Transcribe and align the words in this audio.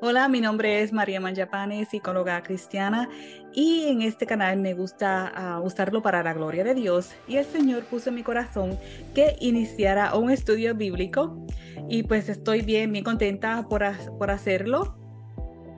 Hola, 0.00 0.28
mi 0.28 0.40
nombre 0.40 0.82
es 0.82 0.90
María 0.90 1.20
Manjapane, 1.20 1.84
psicóloga 1.84 2.42
cristiana, 2.42 3.10
y 3.52 3.84
en 3.88 4.00
este 4.00 4.24
canal 4.24 4.56
me 4.58 4.72
gusta 4.72 5.58
uh, 5.60 5.66
usarlo 5.66 6.00
para 6.00 6.22
la 6.22 6.32
gloria 6.32 6.64
de 6.64 6.74
Dios. 6.74 7.14
Y 7.28 7.36
el 7.36 7.44
Señor 7.44 7.84
puso 7.84 8.08
en 8.08 8.14
mi 8.14 8.22
corazón 8.22 8.78
que 9.14 9.36
iniciara 9.40 10.14
un 10.14 10.30
estudio 10.30 10.74
bíblico, 10.74 11.46
y 11.90 12.04
pues 12.04 12.30
estoy 12.30 12.62
bien, 12.62 12.90
bien 12.90 13.04
contenta 13.04 13.66
por, 13.68 13.84
por 14.18 14.30
hacerlo. 14.30 14.96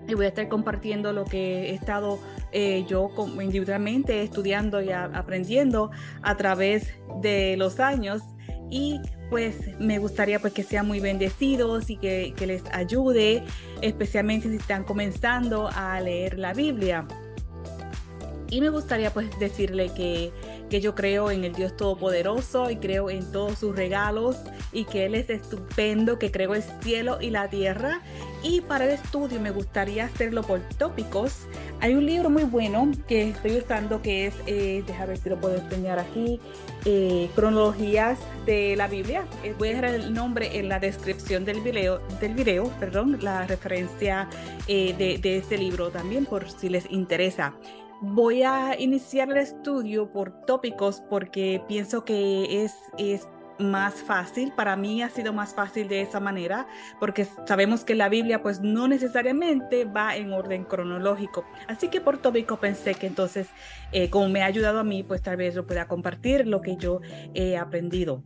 Y 0.07 0.15
voy 0.15 0.27
a 0.27 0.29
estar 0.29 0.49
compartiendo 0.49 1.13
lo 1.13 1.25
que 1.25 1.71
he 1.71 1.75
estado 1.75 2.21
eh, 2.53 2.85
yo 2.89 3.11
individualmente 3.41 4.23
estudiando 4.23 4.81
y 4.81 4.91
aprendiendo 4.91 5.91
a 6.23 6.37
través 6.37 6.95
de 7.21 7.57
los 7.57 7.81
años. 7.81 8.23
Y 8.71 9.01
pues 9.31 9.57
me 9.79 9.99
gustaría 9.99 10.41
pues 10.41 10.53
que 10.53 10.63
sean 10.63 10.87
muy 10.87 11.01
bendecidos 11.01 11.91
y 11.91 11.97
que, 11.97 12.35
que 12.37 12.47
les 12.47 12.63
ayude, 12.73 13.43
especialmente 13.83 14.49
si 14.49 14.57
están 14.57 14.85
comenzando 14.85 15.69
a 15.75 16.01
leer 16.01 16.39
la 16.39 16.53
Biblia. 16.55 17.07
Y 18.51 18.61
me 18.61 18.71
gustaría 18.71 19.13
pues 19.13 19.29
decirle 19.39 19.91
que, 19.95 20.33
que, 20.69 20.81
yo 20.81 20.95
creo 20.95 21.31
en 21.31 21.45
el 21.45 21.53
Dios 21.53 21.77
Todopoderoso 21.77 22.71
y 22.71 22.77
creo 22.77 23.11
en 23.11 23.31
todos 23.33 23.59
sus 23.59 23.75
regalos 23.75 24.37
y 24.73 24.85
que 24.85 25.07
Él 25.07 25.15
es 25.15 25.31
estupendo, 25.31 26.19
que 26.19 26.31
creo 26.31 26.55
el 26.55 26.63
cielo 26.83 27.19
y 27.21 27.31
la 27.31 27.49
tierra. 27.49 28.01
Y 28.43 28.61
para 28.61 28.85
el 28.85 28.93
estudio 28.93 29.41
me 29.41 29.51
gustaría 29.51 30.05
hacerlo 30.05 30.43
por 30.43 30.61
tópicos. 30.79 31.47
Hay 31.81 31.95
un 31.95 32.07
libro 32.07 32.31
muy 32.31 32.45
bueno 32.45 32.91
que 33.09 33.31
estoy 33.31 33.59
usando 33.59 34.01
que 34.01 34.27
es, 34.27 34.35
eh, 34.47 34.85
déjame 34.87 35.09
ver 35.09 35.19
si 35.19 35.29
lo 35.29 35.41
puedo 35.41 35.57
enseñar 35.57 35.99
aquí, 35.99 36.41
eh, 36.85 37.29
Cronologías 37.35 38.19
de 38.47 38.77
la 38.77 38.87
Biblia. 38.87 39.27
Eh, 39.43 39.55
voy 39.59 39.69
a 39.69 39.71
dejar 39.73 39.95
el 39.95 40.15
nombre 40.15 40.59
en 40.59 40.69
la 40.69 40.79
descripción 40.79 41.45
del 41.45 41.61
video, 41.61 42.01
del 42.21 42.35
video 42.35 42.71
perdón, 42.79 43.19
la 43.21 43.47
referencia 43.47 44.29
eh, 44.67 44.95
de, 44.97 45.19
de 45.19 45.39
este 45.39 45.59
libro 45.59 45.91
también 45.91 46.25
por 46.25 46.51
si 46.51 46.69
les 46.69 46.91
interesa. 46.91 47.55
Voy 48.01 48.45
a 48.45 48.79
iniciar 48.79 49.29
el 49.31 49.39
estudio 49.39 50.13
por 50.13 50.31
tópicos 50.47 51.03
porque 51.11 51.61
pienso 51.67 52.05
que 52.05 52.63
es, 52.63 52.77
es 52.97 53.27
más 53.59 53.95
fácil. 53.95 54.53
Para 54.53 54.77
mí 54.77 55.03
ha 55.03 55.11
sido 55.11 55.33
más 55.33 55.53
fácil 55.53 55.89
de 55.89 56.03
esa 56.03 56.21
manera 56.21 56.69
porque 57.01 57.27
sabemos 57.47 57.85
que 57.85 57.97
la 57.97 58.09
Biblia 58.09 58.41
pues 58.41 58.61
no 58.61 58.87
necesariamente 58.87 59.85
va 59.85 60.17
en 60.17 60.33
orden 60.33 60.65
cronológico. 60.65 61.45
Así 61.67 61.89
que 61.89 62.01
por 62.01 62.19
tópico 62.19 62.59
pensé 62.59 62.95
que 62.95 63.09
entonces 63.09 63.49
eh, 63.91 64.11
como 64.11 64.29
me 64.29 64.43
ha 64.43 64.47
ayudado 64.47 64.79
a 64.79 64.85
mí 64.85 65.03
pues 65.03 65.23
tal 65.23 65.37
vez 65.37 65.57
lo 65.57 65.67
pueda 65.67 65.89
compartir 65.89 66.47
lo 66.47 66.61
que 66.61 66.77
yo 66.77 67.01
he 67.35 67.57
aprendido. 67.57 68.23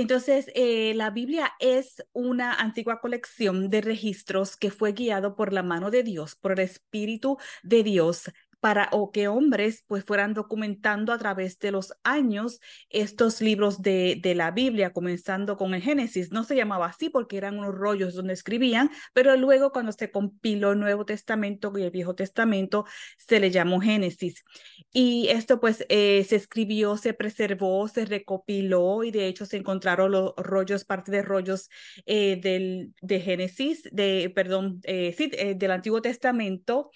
Entonces, 0.00 0.46
eh, 0.54 0.92
la 0.94 1.10
Biblia 1.10 1.54
es 1.58 2.04
una 2.12 2.54
antigua 2.54 3.00
colección 3.00 3.68
de 3.68 3.80
registros 3.80 4.56
que 4.56 4.70
fue 4.70 4.92
guiado 4.92 5.34
por 5.34 5.52
la 5.52 5.64
mano 5.64 5.90
de 5.90 6.04
Dios, 6.04 6.36
por 6.36 6.52
el 6.52 6.60
Espíritu 6.60 7.36
de 7.64 7.82
Dios, 7.82 8.30
para 8.60 8.88
o 8.92 9.12
que 9.12 9.28
hombres 9.28 9.84
pues 9.86 10.04
fueran 10.04 10.34
documentando 10.34 11.12
a 11.12 11.18
través 11.18 11.58
de 11.58 11.70
los 11.70 11.94
años 12.02 12.60
estos 12.90 13.40
libros 13.40 13.82
de, 13.82 14.18
de, 14.22 14.34
la 14.34 14.50
Biblia, 14.50 14.92
comenzando 14.92 15.56
con 15.56 15.74
el 15.74 15.82
Génesis. 15.82 16.32
No 16.32 16.44
se 16.44 16.56
llamaba 16.56 16.86
así 16.86 17.10
porque 17.10 17.36
eran 17.36 17.58
unos 17.58 17.74
rollos 17.74 18.14
donde 18.14 18.34
escribían, 18.34 18.90
pero 19.12 19.36
luego 19.36 19.72
cuando 19.72 19.92
se 19.92 20.10
compiló 20.10 20.72
el 20.72 20.80
Nuevo 20.80 21.04
Testamento 21.04 21.72
y 21.76 21.82
el 21.82 21.90
Viejo 21.90 22.14
Testamento 22.14 22.84
se 23.16 23.40
le 23.40 23.50
llamó 23.50 23.80
Génesis. 23.80 24.44
Y 24.92 25.28
esto 25.28 25.60
pues 25.60 25.84
eh, 25.88 26.24
se 26.28 26.36
escribió, 26.36 26.96
se 26.96 27.14
preservó, 27.14 27.86
se 27.88 28.04
recopiló 28.04 29.04
y 29.04 29.10
de 29.10 29.26
hecho 29.26 29.46
se 29.46 29.56
encontraron 29.56 30.12
los 30.12 30.34
rollos, 30.36 30.84
parte 30.84 31.10
de 31.12 31.22
rollos 31.22 31.68
eh, 32.06 32.38
del, 32.42 32.94
de 33.02 33.20
Génesis, 33.20 33.88
de, 33.92 34.32
perdón, 34.34 34.80
eh, 34.84 35.14
sí, 35.16 35.30
eh, 35.34 35.54
del 35.54 35.70
Antiguo 35.70 36.02
Testamento 36.02 36.90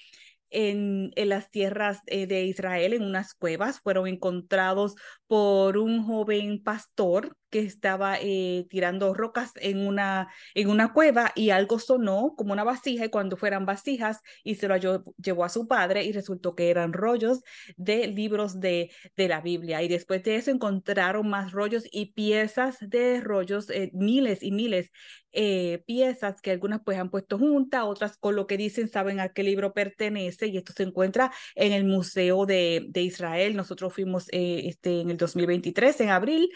en, 0.52 1.10
en 1.16 1.28
las 1.28 1.50
tierras 1.50 2.00
eh, 2.06 2.26
de 2.26 2.44
Israel, 2.44 2.92
en 2.92 3.02
unas 3.02 3.34
cuevas, 3.34 3.80
fueron 3.80 4.06
encontrados 4.06 4.94
por 5.26 5.78
un 5.78 6.04
joven 6.04 6.62
pastor 6.62 7.36
que 7.52 7.60
estaba 7.60 8.16
eh, 8.20 8.66
tirando 8.70 9.12
rocas 9.12 9.52
en 9.56 9.86
una, 9.86 10.28
en 10.54 10.70
una 10.70 10.92
cueva 10.94 11.32
y 11.36 11.50
algo 11.50 11.78
sonó 11.78 12.34
como 12.34 12.54
una 12.54 12.64
vasija 12.64 13.04
y 13.04 13.10
cuando 13.10 13.36
fueran 13.36 13.66
vasijas 13.66 14.22
y 14.42 14.56
se 14.56 14.68
lo 14.68 14.76
llevó 15.18 15.44
a 15.44 15.50
su 15.50 15.68
padre 15.68 16.02
y 16.04 16.12
resultó 16.12 16.56
que 16.56 16.70
eran 16.70 16.94
rollos 16.94 17.42
de 17.76 18.06
libros 18.08 18.58
de, 18.58 18.90
de 19.16 19.28
la 19.28 19.42
Biblia. 19.42 19.82
Y 19.82 19.88
después 19.88 20.22
de 20.24 20.36
eso 20.36 20.50
encontraron 20.50 21.28
más 21.28 21.52
rollos 21.52 21.84
y 21.92 22.12
piezas 22.14 22.78
de 22.80 23.20
rollos, 23.20 23.68
eh, 23.68 23.90
miles 23.92 24.42
y 24.42 24.50
miles 24.50 24.90
eh, 25.34 25.82
piezas 25.86 26.42
que 26.42 26.50
algunas 26.50 26.82
pues 26.84 26.98
han 26.98 27.10
puesto 27.10 27.38
juntas, 27.38 27.84
otras 27.84 28.18
con 28.18 28.36
lo 28.36 28.46
que 28.46 28.58
dicen 28.58 28.88
saben 28.88 29.18
a 29.18 29.30
qué 29.30 29.42
libro 29.42 29.72
pertenece 29.72 30.46
y 30.48 30.58
esto 30.58 30.74
se 30.74 30.82
encuentra 30.82 31.32
en 31.54 31.72
el 31.72 31.84
Museo 31.84 32.44
de, 32.44 32.86
de 32.88 33.02
Israel. 33.02 33.56
Nosotros 33.56 33.94
fuimos 33.94 34.28
eh, 34.30 34.62
este, 34.66 35.00
en 35.00 35.10
el 35.10 35.16
2023, 35.16 36.00
en 36.02 36.10
abril, 36.10 36.50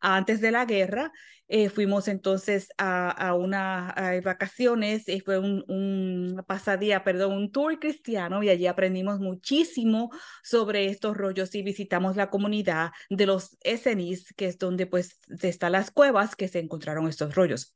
antes 0.00 0.40
de 0.40 0.50
la 0.50 0.64
guerra. 0.64 1.12
Eh, 1.50 1.70
fuimos 1.70 2.08
entonces 2.08 2.68
a, 2.76 3.10
a 3.10 3.34
unas 3.34 3.94
vacaciones, 4.22 5.08
eh, 5.08 5.22
fue 5.24 5.38
un, 5.38 5.64
un, 5.68 6.44
pasadía, 6.46 7.04
perdón, 7.04 7.32
un 7.32 7.50
tour 7.52 7.78
cristiano 7.78 8.42
y 8.42 8.50
allí 8.50 8.66
aprendimos 8.66 9.18
muchísimo 9.18 10.10
sobre 10.42 10.86
estos 10.86 11.16
rollos 11.16 11.54
y 11.54 11.62
visitamos 11.62 12.16
la 12.16 12.28
comunidad 12.28 12.90
de 13.08 13.26
los 13.26 13.56
Essenis, 13.62 14.34
que 14.36 14.46
es 14.46 14.58
donde 14.58 14.86
pues 14.86 15.18
están 15.40 15.72
las 15.72 15.90
cuevas 15.90 16.36
que 16.36 16.48
se 16.48 16.58
encontraron 16.58 17.08
estos 17.08 17.34
rollos. 17.34 17.74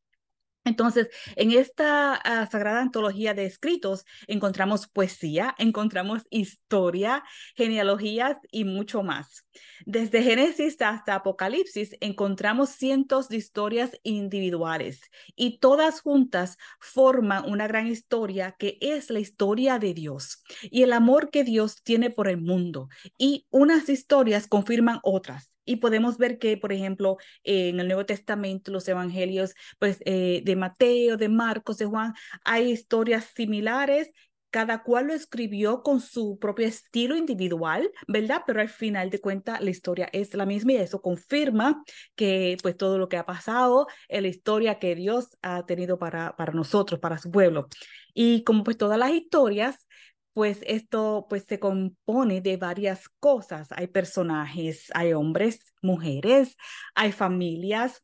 Entonces, 0.64 1.08
en 1.34 1.50
esta 1.52 2.22
uh, 2.24 2.50
sagrada 2.50 2.80
antología 2.80 3.34
de 3.34 3.46
escritos 3.46 4.04
encontramos 4.28 4.86
poesía, 4.86 5.54
encontramos 5.58 6.22
historia, 6.30 7.24
genealogías 7.56 8.38
y 8.50 8.64
mucho 8.64 9.02
más. 9.02 9.44
Desde 9.86 10.22
Génesis 10.22 10.80
hasta 10.80 11.16
Apocalipsis 11.16 11.96
encontramos 12.00 12.70
cientos 12.70 13.28
de 13.28 13.38
historias 13.38 13.90
individuales 14.04 15.00
y 15.34 15.58
todas 15.58 16.00
juntas 16.00 16.58
forman 16.78 17.50
una 17.50 17.66
gran 17.66 17.88
historia 17.88 18.54
que 18.56 18.78
es 18.80 19.10
la 19.10 19.18
historia 19.18 19.80
de 19.80 19.94
Dios 19.94 20.44
y 20.62 20.84
el 20.84 20.92
amor 20.92 21.30
que 21.30 21.42
Dios 21.42 21.82
tiene 21.82 22.10
por 22.10 22.28
el 22.28 22.40
mundo. 22.40 22.88
Y 23.18 23.46
unas 23.50 23.88
historias 23.88 24.46
confirman 24.46 25.00
otras. 25.02 25.51
Y 25.64 25.76
podemos 25.76 26.18
ver 26.18 26.38
que, 26.38 26.56
por 26.56 26.72
ejemplo, 26.72 27.16
eh, 27.44 27.68
en 27.68 27.80
el 27.80 27.86
Nuevo 27.86 28.06
Testamento, 28.06 28.72
los 28.72 28.86
evangelios 28.88 29.54
pues, 29.78 29.98
eh, 30.04 30.42
de 30.44 30.56
Mateo, 30.56 31.16
de 31.16 31.28
Marcos, 31.28 31.78
de 31.78 31.86
Juan, 31.86 32.14
hay 32.44 32.70
historias 32.70 33.30
similares 33.34 34.10
cada 34.52 34.82
cual 34.82 35.06
lo 35.06 35.14
escribió 35.14 35.82
con 35.82 36.00
su 36.00 36.38
propio 36.38 36.66
estilo 36.66 37.16
individual, 37.16 37.90
¿verdad? 38.06 38.42
Pero 38.46 38.60
al 38.60 38.68
final 38.68 39.08
de 39.08 39.18
cuentas 39.18 39.62
la 39.62 39.70
historia 39.70 40.10
es 40.12 40.34
la 40.34 40.44
misma 40.44 40.72
y 40.72 40.76
eso 40.76 41.00
confirma 41.00 41.82
que 42.16 42.58
pues 42.62 42.76
todo 42.76 42.98
lo 42.98 43.08
que 43.08 43.16
ha 43.16 43.24
pasado 43.24 43.86
es 44.08 44.20
la 44.20 44.28
historia 44.28 44.78
que 44.78 44.94
Dios 44.94 45.38
ha 45.40 45.64
tenido 45.64 45.98
para, 45.98 46.36
para 46.36 46.52
nosotros, 46.52 47.00
para 47.00 47.16
su 47.16 47.30
pueblo. 47.30 47.66
Y 48.12 48.44
como 48.44 48.62
pues 48.62 48.76
todas 48.76 48.98
las 48.98 49.12
historias, 49.12 49.88
pues 50.32 50.60
esto 50.66 51.26
pues 51.28 51.44
se 51.48 51.58
compone 51.58 52.40
de 52.40 52.56
varias 52.56 53.08
cosas. 53.20 53.68
Hay 53.72 53.88
personajes, 53.88 54.90
hay 54.94 55.12
hombres, 55.12 55.74
mujeres, 55.82 56.56
hay 56.94 57.12
familias 57.12 58.02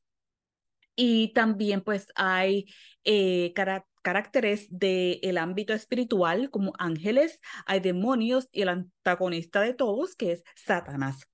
y 0.97 1.33
también 1.33 1.81
pues 1.83 2.09
hay 2.17 2.67
eh, 3.05 3.55
caracteres 4.03 4.67
del 4.71 5.21
el 5.23 5.39
ámbito 5.39 5.73
espiritual 5.73 6.51
como 6.51 6.73
ángeles, 6.79 7.41
hay 7.67 7.81
demonios 7.81 8.49
y 8.53 8.63
el 8.63 8.69
antagonista 8.71 9.61
de 9.61 9.75
todos 9.75 10.17
que 10.17 10.33
es 10.33 10.45
Satanás. 10.57 11.29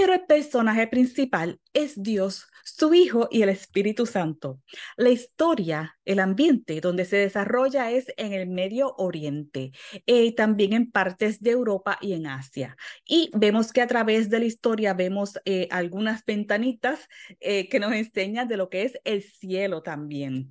Pero 0.00 0.14
el 0.14 0.22
personaje 0.22 0.86
principal 0.86 1.60
es 1.74 2.02
Dios, 2.02 2.46
su 2.64 2.94
Hijo 2.94 3.28
y 3.30 3.42
el 3.42 3.50
Espíritu 3.50 4.06
Santo. 4.06 4.62
La 4.96 5.10
historia, 5.10 5.98
el 6.06 6.20
ambiente 6.20 6.80
donde 6.80 7.04
se 7.04 7.18
desarrolla 7.18 7.90
es 7.90 8.06
en 8.16 8.32
el 8.32 8.48
Medio 8.48 8.94
Oriente, 8.96 9.72
eh, 10.06 10.34
también 10.34 10.72
en 10.72 10.90
partes 10.90 11.42
de 11.42 11.50
Europa 11.50 11.98
y 12.00 12.14
en 12.14 12.28
Asia. 12.28 12.78
Y 13.04 13.30
vemos 13.34 13.74
que 13.74 13.82
a 13.82 13.86
través 13.86 14.30
de 14.30 14.38
la 14.38 14.46
historia 14.46 14.94
vemos 14.94 15.38
eh, 15.44 15.68
algunas 15.70 16.24
ventanitas 16.24 17.06
eh, 17.38 17.68
que 17.68 17.78
nos 17.78 17.92
enseñan 17.92 18.48
de 18.48 18.56
lo 18.56 18.70
que 18.70 18.84
es 18.84 18.98
el 19.04 19.22
cielo 19.22 19.82
también. 19.82 20.50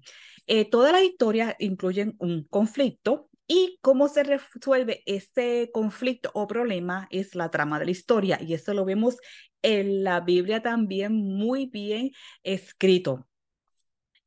Eh, 0.51 0.65
toda 0.65 0.91
la 0.91 1.03
historia 1.03 1.55
incluye 1.59 2.15
un 2.17 2.43
conflicto 2.43 3.28
y 3.49 3.79
cómo 3.81 4.09
se 4.09 4.23
resuelve 4.23 5.03
este 5.07 5.71
conflicto 5.73 6.31
o 6.35 6.47
problema 6.47 7.07
es 7.11 7.35
la 7.35 7.51
trama 7.51 7.79
de 7.79 7.85
la 7.87 7.91
historia. 7.91 8.39
Y 8.41 8.55
eso 8.55 8.75
lo 8.75 8.85
vemos 8.85 9.17
en 9.63 10.05
la 10.05 10.21
Biblia 10.21 10.61
también 10.63 11.13
muy 11.15 11.67
bien 11.67 12.11
escrito. 12.43 13.28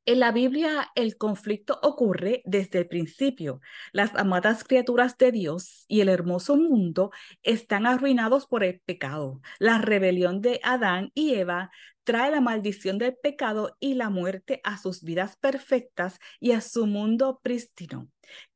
En 0.05 0.19
la 0.19 0.33
Biblia 0.33 0.91
el 0.97 1.17
conflicto 1.17 1.79
ocurre 1.81 2.43
desde 2.45 2.81
el 2.81 2.89
principio. 2.89 3.61
Las 3.93 4.13
amadas 4.17 4.65
criaturas 4.65 5.17
de 5.17 5.31
Dios 5.31 5.85
y 5.87 6.01
el 6.01 6.09
hermoso 6.09 6.57
mundo 6.57 7.13
están 7.45 7.87
arruinados 7.87 8.49
por 8.49 8.65
el 8.65 8.81
pecado. 8.81 9.41
La 9.61 9.79
rebelión 9.79 10.41
de 10.41 10.59
Adán 10.65 11.13
y 11.15 11.35
Eva 11.35 11.71
trae 12.03 12.33
la 12.33 12.41
maldición 12.41 12.99
del 12.99 13.17
pecado 13.17 13.77
y 13.79 13.95
la 13.95 14.11
muerte 14.11 14.61
a 14.65 14.77
sus 14.77 15.05
vidas 15.05 15.37
perfectas 15.37 16.19
y 16.41 16.51
a 16.51 16.61
su 16.61 16.89
mundo 16.89 17.39
prístino. 17.41 18.09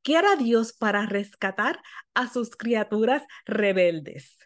¿Qué 0.02 0.16
hará 0.16 0.34
Dios 0.34 0.72
para 0.72 1.06
rescatar 1.06 1.80
a 2.14 2.28
sus 2.28 2.56
criaturas 2.56 3.22
rebeldes? 3.44 4.36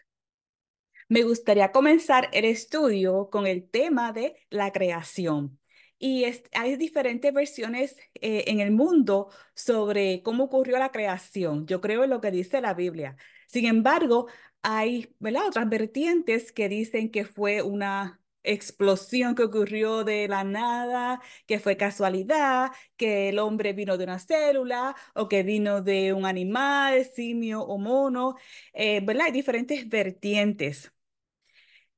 Me 1.08 1.23
gustaría 1.23 1.73
comenzar 1.73 2.29
el 2.35 2.44
estudio 2.44 3.31
con 3.31 3.47
el 3.47 3.70
tema 3.70 4.12
de 4.12 4.37
la 4.50 4.70
creación. 4.70 5.60
Y 6.02 6.25
hay 6.55 6.76
diferentes 6.76 7.32
versiones 7.32 7.97
eh, 8.14 8.44
en 8.47 8.61
el 8.61 8.70
mundo 8.70 9.29
sobre 9.55 10.23
cómo 10.23 10.44
ocurrió 10.44 10.79
la 10.79 10.91
creación. 10.93 11.67
Yo 11.67 11.81
creo 11.82 12.05
en 12.05 12.11
lo 12.11 12.23
que 12.23 12.31
dice 12.31 12.61
la 12.62 12.73
Biblia. 12.75 13.17
Sin 13.47 13.67
embargo, 13.67 14.26
hay 14.62 15.14
otras 15.47 15.69
vertientes 15.69 16.52
que 16.52 16.69
dicen 16.70 17.11
que 17.11 17.25
fue 17.26 17.61
una 17.62 18.20
explosión 18.43 19.35
que 19.35 19.43
ocurrió 19.44 20.02
de 20.05 20.26
la 20.26 20.43
nada, 20.44 21.20
que 21.47 21.58
fue 21.58 21.76
casualidad, 21.76 22.70
que 22.97 23.29
el 23.29 23.38
hombre 23.38 23.75
vino 23.75 23.99
de 23.99 24.05
una 24.05 24.19
célula 24.19 24.97
o 25.14 25.29
que 25.29 25.43
vino 25.43 25.82
de 25.82 26.14
un 26.14 26.25
animal, 26.25 27.05
simio 27.14 27.62
o 27.62 27.76
mono, 27.79 28.37
eh, 28.73 29.00
¿verdad? 29.05 29.26
Hay 29.26 29.32
diferentes 29.32 29.87
vertientes. 29.88 30.93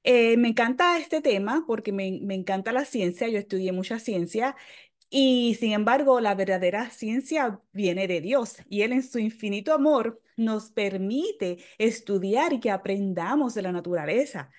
Eh, 0.04 0.36
me 0.36 0.48
encanta 0.48 0.98
este 0.98 1.20
tema 1.20 1.64
porque 1.66 1.92
me, 1.92 2.08
encanta 2.34 2.72
la 2.72 2.84
ciencia, 2.84 3.28
yo 3.28 3.38
estudié 3.38 3.72
mucha 3.72 4.00
ciencia 4.00 4.56
y 5.10 5.56
sin 5.60 5.72
embargo 5.72 6.20
la 6.20 6.34
verdadera 6.34 6.90
ciencia 6.90 7.60
viene 7.72 8.08
de 8.08 8.20
Dios 8.20 8.56
y 8.68 8.82
Él 8.82 8.92
en 8.92 9.02
su 9.04 9.18
infinito 9.20 9.72
amor 9.74 10.20
nos 10.36 10.70
permite 10.70 11.58
estudiar 11.78 12.52
y 12.52 12.60
que 12.60 12.70
aprendamos 12.70 13.54
de 13.54 13.62
la 13.62 13.72
naturaleza. 13.72 14.50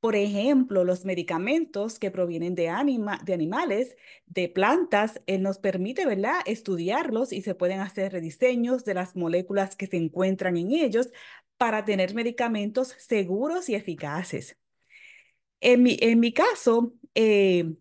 Por 0.00 0.16
ejemplo, 0.16 0.84
los 0.84 1.04
medicamentos 1.04 1.98
que 1.98 2.10
provienen 2.10 2.54
de, 2.54 2.68
anima, 2.68 3.20
de 3.24 3.34
animales, 3.34 3.96
de 4.26 4.48
plantas, 4.48 5.20
Él 5.26 5.42
nos 5.42 5.58
permite, 5.58 6.06
¿verdad?, 6.06 6.40
estudiarlos 6.46 7.32
y 7.32 7.42
se 7.42 7.54
pueden 7.54 7.80
hacer 7.80 8.12
rediseños 8.12 8.84
de 8.84 8.94
las 8.94 9.16
moléculas 9.16 9.76
que 9.76 9.86
se 9.88 9.96
encuentran 9.96 10.56
en 10.56 10.72
ellos 10.72 11.10
para 11.56 11.84
tener 11.84 12.14
medicamentos 12.14 12.94
seguros 12.98 13.68
y 13.68 13.74
eficaces. 13.74 14.56
En 15.60 15.82
mi, 15.82 15.96
en 16.00 16.20
mi 16.20 16.32
caso, 16.32 16.92
eh, 17.14 17.74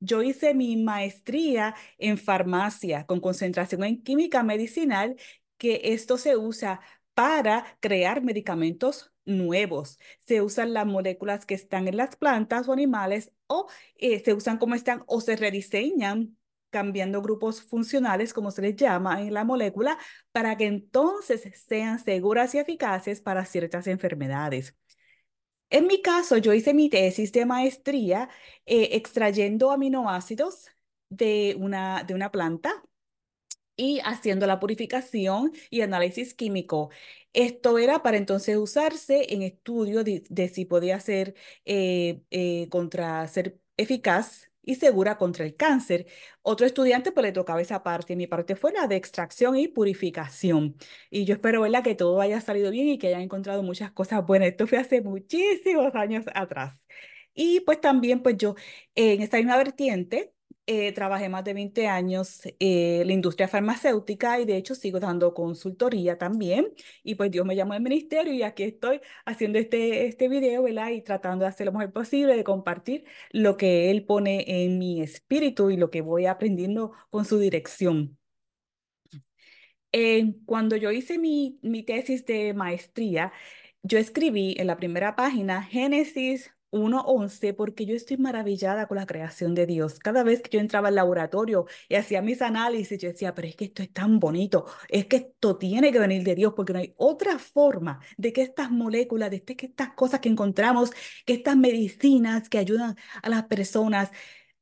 yo 0.00 0.22
hice 0.22 0.54
mi 0.54 0.76
maestría 0.76 1.74
en 1.98 2.18
farmacia 2.18 3.06
con 3.06 3.20
concentración 3.20 3.84
en 3.84 4.02
química 4.02 4.42
medicinal, 4.42 5.16
que 5.58 5.80
esto 5.84 6.18
se 6.18 6.36
usa 6.36 6.80
para 7.14 7.78
crear 7.80 8.22
medicamentos 8.22 9.12
nuevos. 9.24 9.98
Se 10.26 10.42
usan 10.42 10.74
las 10.74 10.86
moléculas 10.86 11.46
que 11.46 11.54
están 11.54 11.88
en 11.88 11.96
las 11.96 12.16
plantas 12.16 12.68
o 12.68 12.72
animales 12.72 13.32
o 13.46 13.68
eh, 13.96 14.22
se 14.24 14.34
usan 14.34 14.58
como 14.58 14.74
están 14.74 15.04
o 15.06 15.20
se 15.20 15.36
rediseñan 15.36 16.36
cambiando 16.70 17.22
grupos 17.22 17.62
funcionales, 17.62 18.32
como 18.34 18.50
se 18.50 18.62
les 18.62 18.76
llama 18.76 19.20
en 19.22 19.34
la 19.34 19.44
molécula, 19.44 19.98
para 20.32 20.56
que 20.56 20.66
entonces 20.66 21.42
sean 21.66 21.98
seguras 22.00 22.54
y 22.54 22.58
eficaces 22.58 23.20
para 23.20 23.44
ciertas 23.44 23.86
enfermedades. 23.86 24.74
En 25.72 25.86
mi 25.88 26.02
caso, 26.02 26.36
yo 26.38 26.52
hice 26.52 26.74
mi 26.74 26.88
tesis 26.90 27.32
de 27.32 27.46
maestría 27.46 28.28
eh, 28.66 28.90
extrayendo 28.92 29.70
aminoácidos 29.72 30.68
de 31.08 31.56
una, 31.58 32.04
de 32.04 32.14
una 32.14 32.30
planta 32.30 32.82
y 33.76 34.00
haciendo 34.04 34.46
la 34.46 34.60
purificación 34.60 35.52
y 35.70 35.80
análisis 35.82 36.34
químico. 36.34 36.90
Esto 37.32 37.78
era 37.78 38.02
para 38.02 38.18
entonces 38.18 38.56
usarse 38.58 39.34
en 39.34 39.42
estudio 39.42 40.04
de, 40.04 40.50
si 40.54 40.64
podía 40.66 41.00
ser 41.00 41.34
eh, 41.64 42.22
eh, 42.30 42.68
contra 42.70 43.26
ser 43.28 43.58
eficaz 43.76 44.51
y 44.62 44.76
segura 44.76 45.16
contra 45.18 45.44
el 45.44 45.56
cáncer. 45.56 46.06
Otro 46.42 46.66
estudiante 46.66 47.12
pues 47.12 47.24
le 47.24 47.32
tocaba 47.32 47.60
esa 47.60 47.82
parte, 47.82 48.16
mi 48.16 48.26
parte 48.26 48.56
fue 48.56 48.72
la 48.72 48.86
de 48.86 48.96
extracción 48.96 49.56
y 49.56 49.68
purificación. 49.68 50.76
Y 51.10 51.24
yo 51.24 51.34
espero, 51.34 51.62
¿verdad? 51.62 51.82
Que 51.84 51.94
todo 51.94 52.20
haya 52.20 52.40
salido 52.40 52.70
bien 52.70 52.88
y 52.88 52.98
que 52.98 53.08
hayan 53.08 53.22
encontrado 53.22 53.62
muchas 53.62 53.92
cosas 53.92 54.24
buenas. 54.26 54.48
Esto 54.48 54.66
fue 54.66 54.78
hace 54.78 55.00
muchísimos 55.02 55.94
años 55.94 56.24
atrás. 56.34 56.74
Y 57.34 57.60
pues 57.60 57.80
también, 57.80 58.22
pues 58.22 58.36
yo, 58.36 58.54
en 58.94 59.22
esta 59.22 59.38
misma 59.38 59.56
vertiente, 59.56 60.34
eh, 60.66 60.92
trabajé 60.92 61.28
más 61.28 61.42
de 61.44 61.54
20 61.54 61.88
años 61.88 62.44
en 62.46 62.52
eh, 62.60 63.04
la 63.04 63.12
industria 63.12 63.48
farmacéutica 63.48 64.38
y 64.40 64.44
de 64.44 64.56
hecho 64.56 64.74
sigo 64.74 65.00
dando 65.00 65.34
consultoría 65.34 66.18
también. 66.18 66.72
Y 67.02 67.16
pues 67.16 67.30
Dios 67.30 67.44
me 67.46 67.56
llamó 67.56 67.72
al 67.74 67.82
ministerio 67.82 68.32
y 68.32 68.42
aquí 68.42 68.62
estoy 68.64 69.00
haciendo 69.24 69.58
este, 69.58 70.06
este 70.06 70.28
video, 70.28 70.62
¿verdad? 70.62 70.90
Y 70.90 71.02
tratando 71.02 71.44
de 71.44 71.48
hacer 71.48 71.66
lo 71.66 71.72
mejor 71.72 71.92
posible, 71.92 72.36
de 72.36 72.44
compartir 72.44 73.04
lo 73.30 73.56
que 73.56 73.90
Él 73.90 74.04
pone 74.04 74.44
en 74.64 74.78
mi 74.78 75.02
espíritu 75.02 75.70
y 75.70 75.76
lo 75.76 75.90
que 75.90 76.00
voy 76.00 76.26
aprendiendo 76.26 76.92
con 77.10 77.24
su 77.24 77.38
dirección. 77.38 78.18
Eh, 79.92 80.34
cuando 80.46 80.76
yo 80.76 80.90
hice 80.90 81.18
mi, 81.18 81.58
mi 81.62 81.82
tesis 81.82 82.24
de 82.24 82.54
maestría, 82.54 83.32
yo 83.82 83.98
escribí 83.98 84.54
en 84.58 84.68
la 84.68 84.76
primera 84.76 85.16
página 85.16 85.62
Génesis 85.62 86.52
1.11 86.72 87.54
porque 87.54 87.86
yo 87.86 87.94
estoy 87.94 88.16
maravillada 88.16 88.86
con 88.88 88.96
la 88.96 89.06
creación 89.06 89.54
de 89.54 89.66
Dios. 89.66 89.98
Cada 89.98 90.22
vez 90.24 90.42
que 90.42 90.50
yo 90.50 90.60
entraba 90.60 90.88
al 90.88 90.94
laboratorio 90.94 91.66
y 91.88 91.94
hacía 91.96 92.22
mis 92.22 92.42
análisis, 92.42 92.98
yo 92.98 93.08
decía, 93.10 93.34
pero 93.34 93.48
es 93.48 93.56
que 93.56 93.66
esto 93.66 93.82
es 93.82 93.92
tan 93.92 94.18
bonito, 94.18 94.66
es 94.88 95.06
que 95.06 95.16
esto 95.16 95.56
tiene 95.58 95.92
que 95.92 95.98
venir 95.98 96.24
de 96.24 96.34
Dios 96.34 96.54
porque 96.56 96.72
no 96.72 96.78
hay 96.80 96.94
otra 96.96 97.38
forma 97.38 98.00
de 98.16 98.32
que 98.32 98.42
estas 98.42 98.70
moléculas, 98.70 99.30
de 99.30 99.42
que 99.44 99.66
estas 99.66 99.92
cosas 99.94 100.20
que 100.20 100.28
encontramos, 100.30 100.90
que 101.26 101.34
estas 101.34 101.56
medicinas 101.56 102.48
que 102.48 102.58
ayudan 102.58 102.96
a 103.22 103.28
las 103.28 103.44
personas, 103.44 104.10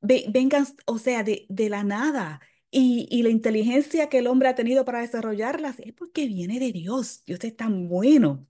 vengan, 0.00 0.66
o 0.86 0.98
sea, 0.98 1.22
de, 1.22 1.46
de 1.48 1.68
la 1.68 1.84
nada. 1.84 2.40
Y, 2.70 3.08
y, 3.10 3.22
la 3.22 3.30
inteligencia 3.30 4.08
que 4.08 4.18
el 4.18 4.28
hombre 4.28 4.48
ha 4.48 4.54
tenido 4.54 4.84
para 4.84 5.00
desarrollarlas 5.00 5.80
es 5.80 5.92
porque 5.92 6.26
viene 6.26 6.60
de 6.60 6.72
Dios. 6.72 7.24
Dios 7.26 7.40
es 7.44 7.56
tan 7.56 7.88
bueno. 7.88 8.46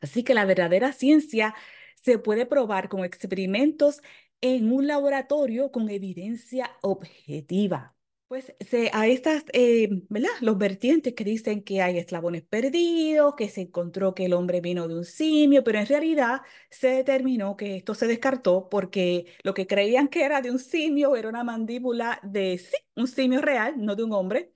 Así 0.00 0.22
que 0.24 0.34
la 0.34 0.44
verdadera 0.44 0.92
ciencia 0.92 1.54
se 2.02 2.18
puede 2.18 2.46
probar 2.46 2.88
con 2.88 3.04
experimentos 3.04 4.02
en 4.40 4.72
un 4.72 4.86
laboratorio 4.86 5.70
con 5.70 5.88
evidencia 5.90 6.70
objetiva. 6.82 7.94
Pues 8.28 8.54
se, 8.60 8.90
a 8.94 9.06
estas, 9.08 9.44
eh, 9.52 9.88
¿verdad? 10.08 10.30
Los 10.40 10.56
vertientes 10.56 11.12
que 11.14 11.22
dicen 11.22 11.62
que 11.62 11.82
hay 11.82 11.98
eslabones 11.98 12.42
perdidos, 12.42 13.34
que 13.36 13.50
se 13.50 13.60
encontró 13.62 14.14
que 14.14 14.24
el 14.24 14.32
hombre 14.32 14.62
vino 14.62 14.88
de 14.88 14.94
un 14.96 15.04
simio, 15.04 15.62
pero 15.62 15.78
en 15.78 15.86
realidad 15.86 16.40
se 16.70 16.88
determinó 16.88 17.56
que 17.58 17.76
esto 17.76 17.94
se 17.94 18.06
descartó 18.06 18.70
porque 18.70 19.26
lo 19.42 19.52
que 19.52 19.66
creían 19.66 20.08
que 20.08 20.24
era 20.24 20.40
de 20.40 20.50
un 20.50 20.58
simio 20.58 21.14
era 21.14 21.28
una 21.28 21.44
mandíbula 21.44 22.20
de 22.22 22.56
sí, 22.56 22.76
un 22.96 23.06
simio 23.06 23.42
real, 23.42 23.74
no 23.76 23.96
de 23.96 24.04
un 24.04 24.12
hombre. 24.14 24.54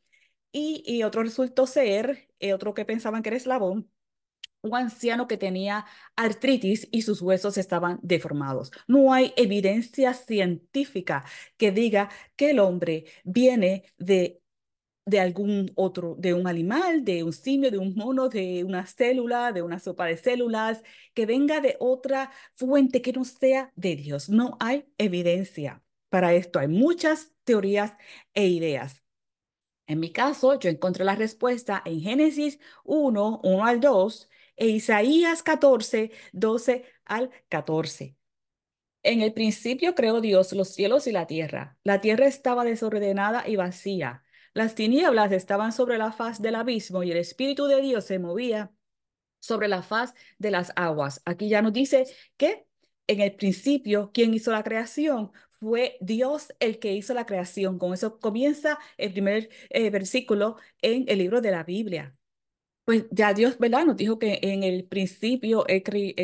Y, 0.52 0.82
y 0.87 1.02
otro 1.02 1.22
resultó 1.22 1.66
ser, 1.66 2.29
eh, 2.41 2.55
otro 2.55 2.72
que 2.74 2.84
pensaban 2.86 3.22
que 3.22 3.29
era 3.31 3.36
eslabón, 3.36 3.91
un 4.67 4.77
anciano 4.77 5.27
que 5.29 5.37
tenía 5.37 5.87
artritis 6.17 6.89
y 6.91 7.03
sus 7.03 7.23
huesos 7.23 7.58
estaban 7.58 7.99
deformados. 8.03 8.73
No 8.87 9.13
hay 9.13 9.32
evidencia 9.37 10.15
científica 10.15 11.25
que 11.56 11.73
diga 11.73 12.11
que 12.37 12.51
el 12.51 12.58
hombre 12.61 13.05
viene 13.25 13.85
de 13.99 14.41
de 15.06 15.20
algún 15.20 15.70
otro, 15.77 16.17
de 16.19 16.35
un 16.35 16.49
animal, 16.49 17.05
de 17.05 17.23
un 17.23 17.32
simio, 17.32 17.70
de 17.70 17.79
un 17.79 17.94
mono, 17.94 18.29
de 18.29 18.65
una 18.65 18.87
célula, 18.87 19.53
de 19.53 19.63
una 19.63 19.79
sopa 19.79 20.06
de 20.06 20.17
células, 20.17 20.82
que 21.15 21.27
venga 21.27 21.61
de 21.61 21.77
otra 21.79 22.32
fuente 22.55 23.03
que 23.03 23.13
no 23.13 23.25
sea 23.25 23.73
de 23.77 23.94
Dios. 23.96 24.29
No 24.29 24.56
hay 24.61 24.87
evidencia 24.99 25.82
para 26.08 26.35
esto. 26.35 26.58
Hay 26.58 26.69
muchas 26.69 27.32
teorías 27.44 27.94
e 28.35 28.49
ideas. 28.49 29.05
En 29.87 30.01
mi 30.01 30.11
caso, 30.13 30.58
yo 30.58 30.70
encontré 30.70 31.05
la 31.05 31.15
respuesta 31.15 31.82
en 31.85 32.01
Génesis 32.01 32.58
1, 32.85 33.41
1 33.44 33.65
al 33.67 33.81
2, 33.81 34.29
e 34.56 34.69
Isaías 34.69 35.43
14, 35.43 36.10
12 36.32 36.84
al 37.05 37.31
14. 37.48 38.17
En 39.03 39.20
el 39.20 39.32
principio 39.32 39.94
creó 39.94 40.20
Dios 40.20 40.53
los 40.53 40.75
cielos 40.75 41.06
y 41.06 41.13
la 41.13 41.27
tierra. 41.27 41.79
La 41.84 42.01
tierra 42.01 42.27
estaba 42.27 42.65
desordenada 42.65 43.44
y 43.46 43.56
vacía. 43.56 44.25
Las 44.53 44.75
tinieblas 44.75 45.31
estaban 45.32 45.72
sobre 45.72 45.98
la 45.98 46.13
faz 46.13 46.43
del 46.43 46.56
abismo 46.56 47.03
y 47.03 47.13
el 47.13 47.19
Espíritu 47.19 47.67
de 47.67 47.81
Dios 47.82 48.05
se 48.06 48.19
movía 48.19 48.72
sobre 49.39 49.69
la 49.69 49.82
faz 49.82 50.15
de 50.39 50.51
las 50.51 50.72
aguas. 50.77 51.22
Aquí 51.25 51.48
ya 51.48 51.63
nos 51.63 51.72
dice 51.72 52.06
que 52.36 52.67
en 53.06 53.20
el 53.20 53.36
principio, 53.36 54.10
quien 54.13 54.34
hizo 54.34 54.51
la 54.51 54.65
creación 54.65 55.31
fue 55.60 55.96
Dios 56.01 56.53
el 56.58 56.79
que 56.79 56.93
hizo 56.94 57.15
la 57.15 57.27
creación. 57.27 57.79
Con 57.79 57.94
eso 57.94 58.19
comienza 58.19 58.79
el 58.96 59.13
primer 59.13 59.51
eh, 59.70 59.91
versículo 59.91 60.56
en 60.82 61.05
el 61.08 61.19
libro 61.19 61.41
de 61.41 61.51
la 61.51 61.63
Biblia. 61.65 62.17
Pues 62.86 63.06
ya 63.10 63.34
Dios, 63.34 63.58
¿verdad? 63.58 63.84
Nos 63.84 63.96
dijo 63.98 64.19
que 64.20 64.38
en 64.43 64.64
el 64.64 64.84
principio 64.86 65.66
él, 65.66 65.82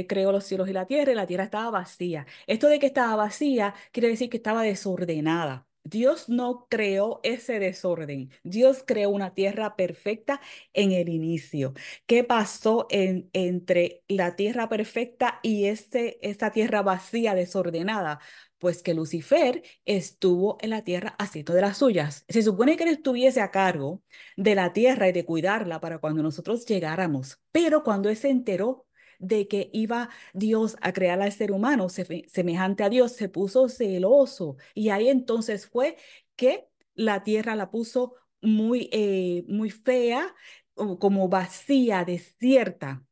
creó 0.09 0.33
los 0.33 0.45
cielos 0.45 0.69
y 0.71 0.73
la 0.73 0.87
tierra 0.87 1.12
y 1.12 1.16
la 1.16 1.26
tierra 1.26 1.45
estaba 1.45 1.71
vacía. 1.73 2.26
Esto 2.47 2.69
de 2.69 2.78
que 2.78 2.87
estaba 2.87 3.16
vacía 3.16 3.75
quiere 3.92 4.09
decir 4.09 4.31
que 4.31 4.37
estaba 4.38 4.62
desordenada. 4.62 5.66
Dios 5.85 6.28
no 6.28 6.69
creó 6.71 7.21
ese 7.25 7.59
desorden. 7.59 8.31
Dios 8.45 8.85
creó 8.87 9.11
una 9.11 9.35
tierra 9.35 9.76
perfecta 9.76 10.40
en 10.73 10.92
el 10.92 11.09
inicio. 11.09 11.75
¿Qué 12.07 12.25
pasó 12.25 12.87
en, 12.90 13.28
entre 13.35 14.04
la 14.09 14.37
tierra 14.37 14.69
perfecta 14.69 15.40
y 15.42 15.66
este, 15.66 16.19
esta 16.28 16.52
tierra 16.52 16.83
vacía, 16.83 17.35
desordenada? 17.35 18.21
Pues 18.62 18.81
que 18.85 18.95
Lucifer 18.95 19.61
estuvo 19.85 20.57
en 20.61 20.71
la 20.71 20.85
tierra 20.85 21.16
haciendo 21.19 21.52
de 21.52 21.62
las 21.62 21.78
suyas. 21.78 22.25
Se 22.28 22.42
supone 22.42 22.76
que 22.76 22.85
él 22.85 22.90
estuviese 22.90 23.40
a 23.40 23.50
cargo 23.50 24.04
de 24.37 24.54
la 24.54 24.73
tierra 24.73 25.09
y 25.09 25.12
de 25.12 25.25
cuidarla 25.25 25.81
para 25.81 25.99
cuando 25.99 26.23
nosotros 26.23 26.64
llegáramos. 26.64 27.40
Pero 27.50 27.83
cuando 27.83 28.09
él 28.09 28.16
se 28.16 28.31
enteró 28.31 28.87
de 29.19 29.49
que 29.49 29.69
iba 29.73 30.11
Dios 30.33 30.76
a 30.81 30.92
crear 30.92 31.21
al 31.21 31.33
ser 31.33 31.50
humano 31.50 31.88
semejante 31.88 32.85
a 32.85 32.88
Dios, 32.88 33.11
se 33.11 33.28
puso 33.28 33.69
celoso 33.69 34.57
y 34.75 34.90
ahí 34.90 35.09
entonces 35.09 35.66
fue 35.66 35.97
que 36.37 36.69
la 36.95 37.25
tierra 37.25 37.57
la 37.57 37.69
puso 37.69 38.14
muy, 38.40 38.88
eh, 38.92 39.42
muy 39.49 39.71
fea, 39.71 40.37
como 40.76 41.28
vacía, 41.28 42.04
desierta. 42.04 43.04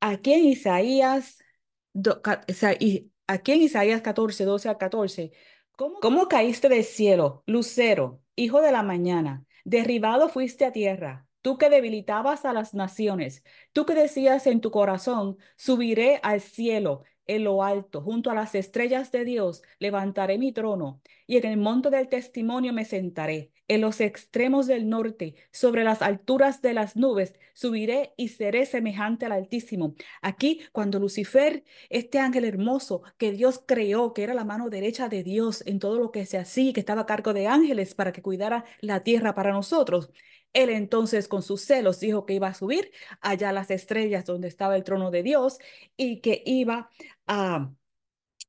Aquí 0.00 0.32
en 0.32 0.46
Isaías, 0.46 1.38
aquí 3.28 3.52
en 3.52 3.62
Isaías 3.62 4.02
14, 4.02 4.44
12 4.44 4.68
a 4.68 4.78
14, 4.78 5.30
¿cómo, 5.76 6.00
¿cómo 6.00 6.28
caíste 6.28 6.68
del 6.68 6.84
cielo, 6.84 7.44
lucero, 7.46 8.20
hijo 8.34 8.60
de 8.60 8.72
la 8.72 8.82
mañana? 8.82 9.44
Derribado 9.64 10.28
fuiste 10.28 10.64
a 10.64 10.72
tierra 10.72 11.28
tú 11.42 11.58
que 11.58 11.70
debilitabas 11.70 12.44
a 12.44 12.52
las 12.52 12.74
naciones, 12.74 13.42
tú 13.72 13.86
que 13.86 13.94
decías 13.94 14.46
en 14.46 14.60
tu 14.60 14.70
corazón, 14.70 15.38
subiré 15.56 16.20
al 16.22 16.40
cielo, 16.40 17.04
en 17.26 17.44
lo 17.44 17.62
alto, 17.62 18.02
junto 18.02 18.30
a 18.30 18.34
las 18.34 18.54
estrellas 18.54 19.12
de 19.12 19.24
Dios, 19.24 19.62
levantaré 19.78 20.38
mi 20.38 20.52
trono, 20.52 21.00
y 21.26 21.36
en 21.36 21.46
el 21.46 21.56
monte 21.58 21.90
del 21.90 22.08
testimonio 22.08 22.72
me 22.72 22.84
sentaré, 22.84 23.50
en 23.68 23.80
los 23.82 24.00
extremos 24.00 24.66
del 24.66 24.88
norte, 24.88 25.34
sobre 25.52 25.84
las 25.84 26.02
alturas 26.02 26.62
de 26.62 26.72
las 26.74 26.96
nubes, 26.96 27.34
subiré 27.54 28.14
y 28.16 28.28
seré 28.28 28.66
semejante 28.66 29.26
al 29.26 29.32
Altísimo. 29.32 29.94
Aquí, 30.22 30.62
cuando 30.72 30.98
Lucifer, 30.98 31.64
este 31.90 32.18
ángel 32.18 32.44
hermoso 32.44 33.02
que 33.18 33.32
Dios 33.32 33.62
creó, 33.66 34.14
que 34.14 34.24
era 34.24 34.34
la 34.34 34.44
mano 34.44 34.70
derecha 34.70 35.08
de 35.08 35.22
Dios 35.22 35.62
en 35.66 35.78
todo 35.78 35.98
lo 35.98 36.10
que 36.10 36.26
se 36.26 36.38
hacía, 36.38 36.72
que 36.72 36.80
estaba 36.80 37.02
a 37.02 37.06
cargo 37.06 37.32
de 37.34 37.46
ángeles 37.46 37.94
para 37.94 38.12
que 38.12 38.22
cuidara 38.22 38.64
la 38.80 39.02
tierra 39.04 39.34
para 39.34 39.52
nosotros, 39.52 40.10
él 40.52 40.70
entonces 40.70 41.28
con 41.28 41.42
sus 41.42 41.62
celos 41.62 42.00
dijo 42.00 42.24
que 42.26 42.34
iba 42.34 42.48
a 42.48 42.54
subir 42.54 42.90
allá 43.20 43.50
a 43.50 43.52
las 43.52 43.70
estrellas 43.70 44.24
donde 44.24 44.48
estaba 44.48 44.76
el 44.76 44.84
trono 44.84 45.10
de 45.10 45.22
Dios 45.22 45.58
y 45.96 46.20
que 46.20 46.42
iba 46.46 46.90
a, 47.26 47.70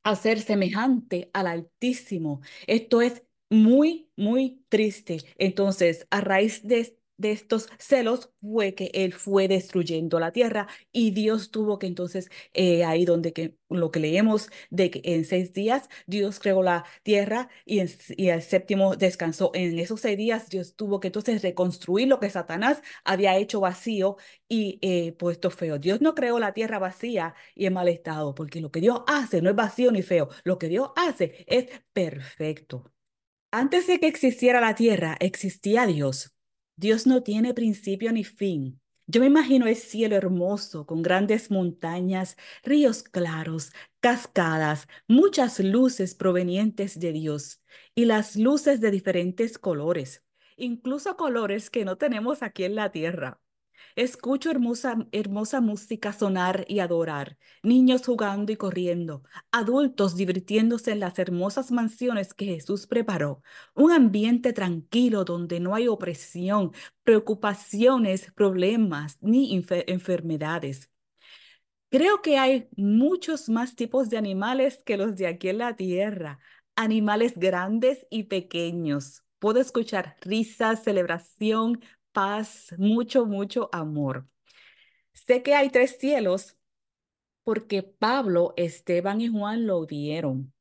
a 0.03 0.15
ser 0.15 0.41
semejante 0.41 1.29
al 1.33 1.47
Altísimo. 1.47 2.41
Esto 2.67 3.01
es 3.01 3.23
muy, 3.49 4.09
muy 4.15 4.63
triste. 4.69 5.17
Entonces, 5.37 6.07
a 6.11 6.21
raíz 6.21 6.65
de 6.67 6.99
de 7.19 7.31
estos 7.33 7.67
celos 7.77 8.31
fue 8.41 8.73
que 8.75 8.91
él 8.93 9.13
fue 9.13 9.47
destruyendo 9.49 10.19
la 10.19 10.31
tierra 10.31 10.67
y 10.91 11.11
Dios 11.11 11.51
tuvo 11.51 11.77
que 11.77 11.85
entonces, 11.87 12.29
eh, 12.53 12.85
ahí 12.85 13.03
donde 13.05 13.33
que, 13.33 13.57
lo 13.69 13.91
que 13.91 13.99
leemos 13.99 14.49
de 14.69 14.89
que 14.89 15.01
en 15.03 15.25
seis 15.25 15.51
días 15.53 15.89
Dios 16.07 16.39
creó 16.39 16.63
la 16.63 16.85
tierra 17.03 17.49
y, 17.65 17.79
en, 17.79 17.89
y 18.15 18.29
el 18.29 18.41
séptimo 18.41 18.95
descansó. 18.95 19.51
En 19.53 19.77
esos 19.79 19.99
seis 20.01 20.17
días 20.17 20.49
Dios 20.49 20.75
tuvo 20.75 20.99
que 21.01 21.07
entonces 21.07 21.41
reconstruir 21.41 22.07
lo 22.07 22.19
que 22.19 22.29
Satanás 22.29 22.81
había 23.03 23.37
hecho 23.37 23.59
vacío 23.59 24.15
y 24.47 24.79
eh, 24.81 25.11
puesto 25.13 25.51
feo. 25.51 25.77
Dios 25.77 25.99
no 26.01 26.15
creó 26.15 26.39
la 26.39 26.53
tierra 26.53 26.79
vacía 26.79 27.35
y 27.53 27.65
en 27.65 27.73
mal 27.73 27.89
estado, 27.89 28.33
porque 28.33 28.61
lo 28.61 28.71
que 28.71 28.79
Dios 28.81 29.01
hace 29.07 29.41
no 29.41 29.49
es 29.49 29.55
vacío 29.57 29.91
ni 29.91 30.01
feo, 30.03 30.29
lo 30.45 30.57
que 30.57 30.69
Dios 30.69 30.91
hace 30.95 31.43
es 31.47 31.67
perfecto. 31.93 32.89
Antes 33.51 33.87
de 33.87 33.99
que 33.99 34.07
existiera 34.07 34.61
la 34.61 34.75
tierra, 34.75 35.17
existía 35.19 35.87
Dios. 35.87 36.35
Dios 36.75 37.07
no 37.07 37.23
tiene 37.23 37.55
principio 37.55 38.11
ni 38.11 38.23
fin. 38.23 38.79
Yo 39.07 39.21
me 39.21 39.25
imagino 39.25 39.65
el 39.65 39.75
cielo 39.75 40.15
hermoso, 40.15 40.85
con 40.85 41.01
grandes 41.01 41.49
montañas, 41.49 42.37
ríos 42.61 43.01
claros, 43.01 43.73
cascadas, 44.01 44.87
muchas 45.07 45.59
luces 45.59 46.13
provenientes 46.13 46.99
de 46.99 47.11
Dios 47.11 47.63
y 47.95 48.05
las 48.05 48.35
luces 48.35 48.81
de 48.81 48.91
diferentes 48.91 49.57
colores, 49.57 50.23
incluso 50.55 51.17
colores 51.17 51.71
que 51.71 51.85
no 51.85 51.97
tenemos 51.97 52.43
aquí 52.43 52.65
en 52.65 52.75
la 52.75 52.91
tierra. 52.91 53.41
Escucho 53.99 54.49
hermosa, 54.49 55.05
hermosa 55.11 55.59
música 55.59 56.13
sonar 56.13 56.63
y 56.69 56.79
adorar, 56.79 57.37
niños 57.63 58.05
jugando 58.05 58.53
y 58.53 58.55
corriendo, 58.55 59.23
adultos 59.51 60.15
divirtiéndose 60.15 60.93
en 60.93 61.01
las 61.01 61.19
hermosas 61.19 61.69
mansiones 61.69 62.33
que 62.33 62.45
Jesús 62.45 62.87
preparó, 62.87 63.43
un 63.75 63.91
ambiente 63.91 64.53
tranquilo 64.53 65.25
donde 65.25 65.59
no 65.59 65.75
hay 65.75 65.89
opresión, 65.89 66.71
preocupaciones, 67.03 68.31
problemas 68.31 69.17
ni 69.19 69.53
enfermedades. 69.53 70.89
Creo 71.89 72.21
que 72.21 72.37
hay 72.37 72.69
muchos 72.77 73.49
más 73.49 73.75
tipos 73.75 74.09
de 74.09 74.17
animales 74.17 74.81
que 74.85 74.95
los 74.95 75.17
de 75.17 75.27
aquí 75.27 75.49
en 75.49 75.57
la 75.57 75.75
tierra, 75.75 76.39
animales 76.77 77.33
grandes 77.35 78.07
y 78.09 78.23
pequeños. 78.23 79.25
Puedo 79.39 79.59
escuchar 79.59 80.15
risas, 80.21 80.83
celebración, 80.83 81.81
paz, 82.11 82.73
mucho, 82.77 83.25
mucho 83.25 83.69
amor. 83.71 84.27
Sé 85.13 85.43
que 85.43 85.55
hay 85.55 85.69
tres 85.69 85.97
cielos 85.99 86.57
porque 87.43 87.83
Pablo, 87.83 88.53
Esteban 88.57 89.21
y 89.21 89.27
Juan 89.27 89.65
lo 89.65 89.85
vieron. 89.85 90.53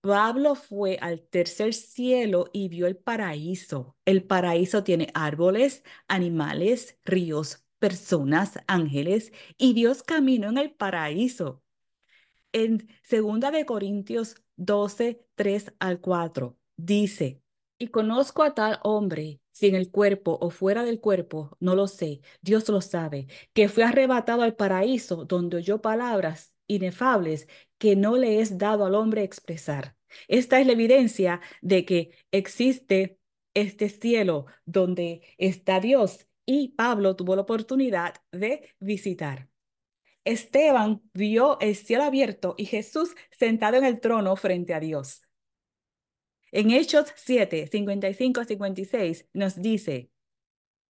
Pablo 0.00 0.54
fue 0.54 0.96
al 1.00 1.22
tercer 1.22 1.74
cielo 1.74 2.46
y 2.52 2.68
vio 2.68 2.86
el 2.86 2.96
paraíso. 2.96 3.96
El 4.04 4.24
paraíso 4.24 4.84
tiene 4.84 5.10
árboles, 5.14 5.82
animales, 6.06 6.98
ríos, 7.04 7.64
personas, 7.78 8.58
ángeles, 8.66 9.32
y 9.56 9.74
Dios 9.74 10.02
caminó 10.02 10.48
en 10.50 10.58
el 10.58 10.72
paraíso. 10.72 11.62
En 12.52 12.88
segunda 13.02 13.50
de 13.50 13.66
Corintios 13.66 14.36
12, 14.56 15.26
3 15.34 15.74
al 15.78 16.00
4, 16.00 16.56
dice, 16.76 17.42
y 17.78 17.88
conozco 17.88 18.42
a 18.42 18.54
tal 18.54 18.80
hombre 18.82 19.40
si 19.58 19.66
en 19.66 19.74
el 19.74 19.90
cuerpo 19.90 20.38
o 20.40 20.50
fuera 20.50 20.84
del 20.84 21.00
cuerpo, 21.00 21.56
no 21.58 21.74
lo 21.74 21.88
sé, 21.88 22.20
Dios 22.42 22.68
lo 22.68 22.80
sabe, 22.80 23.26
que 23.54 23.68
fue 23.68 23.82
arrebatado 23.82 24.42
al 24.42 24.54
paraíso 24.54 25.24
donde 25.24 25.56
oyó 25.56 25.82
palabras 25.82 26.54
inefables 26.68 27.48
que 27.76 27.96
no 27.96 28.16
le 28.16 28.40
es 28.40 28.56
dado 28.56 28.86
al 28.86 28.94
hombre 28.94 29.24
expresar. 29.24 29.96
Esta 30.28 30.60
es 30.60 30.66
la 30.66 30.74
evidencia 30.74 31.40
de 31.60 31.84
que 31.84 32.12
existe 32.30 33.18
este 33.52 33.88
cielo 33.88 34.46
donde 34.64 35.22
está 35.38 35.80
Dios 35.80 36.28
y 36.46 36.68
Pablo 36.68 37.16
tuvo 37.16 37.34
la 37.34 37.42
oportunidad 37.42 38.14
de 38.30 38.74
visitar. 38.78 39.48
Esteban 40.24 41.02
vio 41.14 41.58
el 41.58 41.74
cielo 41.74 42.04
abierto 42.04 42.54
y 42.56 42.66
Jesús 42.66 43.16
sentado 43.32 43.76
en 43.76 43.84
el 43.84 43.98
trono 43.98 44.36
frente 44.36 44.72
a 44.72 44.78
Dios. 44.78 45.27
En 46.52 46.70
Hechos 46.70 47.12
7, 47.16 47.68
55 47.70 48.40
a 48.40 48.44
56 48.44 49.26
nos 49.32 49.60
dice, 49.60 50.10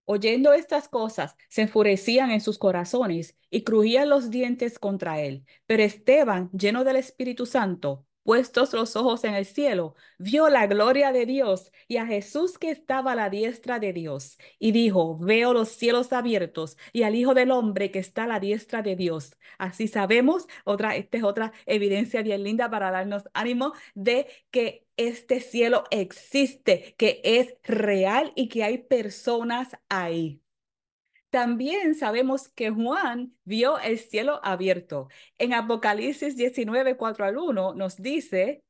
oyendo 0.04 0.52
estas 0.52 0.88
cosas, 0.88 1.36
se 1.48 1.62
enfurecían 1.62 2.30
en 2.30 2.40
sus 2.40 2.58
corazones 2.58 3.36
y 3.50 3.62
crujían 3.62 4.08
los 4.08 4.30
dientes 4.30 4.78
contra 4.78 5.20
él. 5.20 5.44
Pero 5.66 5.82
Esteban, 5.82 6.50
lleno 6.52 6.84
del 6.84 6.96
Espíritu 6.96 7.46
Santo, 7.46 8.07
puestos 8.28 8.74
los 8.74 8.94
ojos 8.94 9.24
en 9.24 9.32
el 9.32 9.46
cielo, 9.46 9.94
vio 10.18 10.50
la 10.50 10.66
gloria 10.66 11.12
de 11.12 11.24
Dios 11.24 11.72
y 11.86 11.96
a 11.96 12.04
Jesús 12.04 12.58
que 12.58 12.70
estaba 12.70 13.12
a 13.12 13.14
la 13.14 13.30
diestra 13.30 13.78
de 13.78 13.94
Dios. 13.94 14.36
Y 14.58 14.72
dijo, 14.72 15.16
veo 15.16 15.54
los 15.54 15.70
cielos 15.70 16.12
abiertos 16.12 16.76
y 16.92 17.04
al 17.04 17.14
Hijo 17.14 17.32
del 17.32 17.50
Hombre 17.50 17.90
que 17.90 18.00
está 18.00 18.24
a 18.24 18.26
la 18.26 18.38
diestra 18.38 18.82
de 18.82 18.96
Dios. 18.96 19.38
Así 19.56 19.88
sabemos, 19.88 20.46
otra, 20.64 20.94
esta 20.96 21.16
es 21.16 21.24
otra 21.24 21.52
evidencia 21.64 22.20
bien 22.20 22.42
linda 22.42 22.68
para 22.68 22.90
darnos 22.90 23.22
ánimo 23.32 23.72
de 23.94 24.26
que 24.50 24.86
este 24.98 25.40
cielo 25.40 25.84
existe, 25.90 26.96
que 26.98 27.22
es 27.24 27.54
real 27.64 28.34
y 28.36 28.50
que 28.50 28.62
hay 28.62 28.76
personas 28.76 29.70
ahí. 29.88 30.42
También 31.30 31.94
sabemos 31.94 32.48
que 32.48 32.70
Juan 32.70 33.34
vio 33.44 33.78
el 33.78 33.98
cielo 33.98 34.40
abierto. 34.42 35.08
En 35.36 35.52
Apocalipsis 35.52 36.36
19, 36.36 36.96
4 36.96 37.26
al 37.26 37.36
1 37.36 37.74
nos 37.74 37.96
dice, 37.96 38.62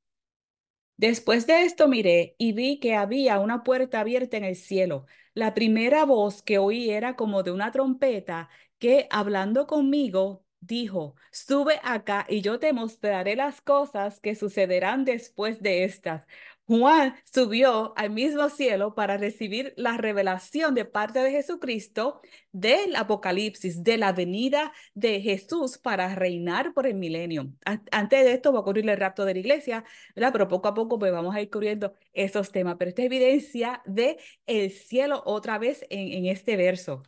Después 0.96 1.46
de 1.46 1.62
esto 1.62 1.86
miré 1.86 2.34
y 2.38 2.52
vi 2.52 2.80
que 2.80 2.96
había 2.96 3.38
una 3.38 3.62
puerta 3.62 4.00
abierta 4.00 4.36
en 4.36 4.44
el 4.44 4.56
cielo. 4.56 5.06
La 5.32 5.54
primera 5.54 6.04
voz 6.04 6.42
que 6.42 6.58
oí 6.58 6.90
era 6.90 7.14
como 7.14 7.44
de 7.44 7.52
una 7.52 7.70
trompeta 7.70 8.48
que, 8.80 9.06
hablando 9.10 9.68
conmigo, 9.68 10.44
dijo, 10.60 11.14
sube 11.30 11.78
acá 11.84 12.26
y 12.28 12.40
yo 12.42 12.58
te 12.58 12.72
mostraré 12.72 13.36
las 13.36 13.60
cosas 13.60 14.18
que 14.20 14.34
sucederán 14.34 15.04
después 15.04 15.62
de 15.62 15.84
estas. 15.84 16.26
Juan 16.68 17.14
subió 17.24 17.94
al 17.96 18.10
mismo 18.10 18.50
cielo 18.50 18.94
para 18.94 19.16
recibir 19.16 19.72
la 19.78 19.96
revelación 19.96 20.74
de 20.74 20.84
parte 20.84 21.20
de 21.20 21.30
Jesucristo 21.30 22.20
del 22.52 22.94
Apocalipsis, 22.94 23.82
de 23.82 23.96
la 23.96 24.12
venida 24.12 24.74
de 24.92 25.22
Jesús 25.22 25.78
para 25.78 26.14
reinar 26.14 26.74
por 26.74 26.86
el 26.86 26.94
milenio. 26.94 27.50
Antes 27.90 28.22
de 28.22 28.32
esto 28.34 28.52
va 28.52 28.58
a 28.58 28.62
ocurrir 28.62 28.88
el 28.88 28.98
rapto 28.98 29.24
de 29.24 29.32
la 29.32 29.40
iglesia, 29.40 29.84
¿verdad? 30.14 30.30
pero 30.30 30.48
poco 30.48 30.68
a 30.68 30.74
poco 30.74 30.98
pues 30.98 31.10
vamos 31.10 31.34
a 31.34 31.40
ir 31.40 31.48
cubriendo 31.48 31.94
esos 32.12 32.52
temas. 32.52 32.76
Pero 32.78 32.90
esta 32.90 33.00
es 33.00 33.06
evidencia 33.06 33.82
de 33.86 34.18
el 34.46 34.70
cielo 34.70 35.22
otra 35.24 35.56
vez 35.58 35.86
en, 35.88 36.12
en 36.12 36.26
este 36.26 36.56
verso. 36.58 37.02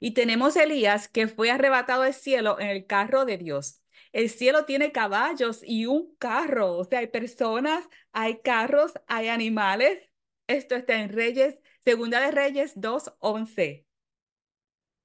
Y 0.00 0.10
tenemos 0.12 0.56
Elías 0.56 1.06
que 1.08 1.28
fue 1.28 1.52
arrebatado 1.52 2.02
al 2.02 2.14
cielo 2.14 2.58
en 2.58 2.66
el 2.68 2.86
carro 2.86 3.24
de 3.24 3.38
Dios. 3.38 3.83
El 4.14 4.30
cielo 4.30 4.64
tiene 4.64 4.92
caballos 4.92 5.60
y 5.64 5.86
un 5.86 6.14
carro, 6.18 6.76
o 6.78 6.84
sea, 6.84 7.00
hay 7.00 7.08
personas, 7.08 7.84
hay 8.12 8.38
carros, 8.42 8.92
hay 9.08 9.26
animales. 9.26 10.08
Esto 10.46 10.76
está 10.76 11.00
en 11.00 11.08
Reyes, 11.08 11.58
Segunda 11.84 12.20
de 12.20 12.30
Reyes 12.30 12.76
2.11. 12.76 13.84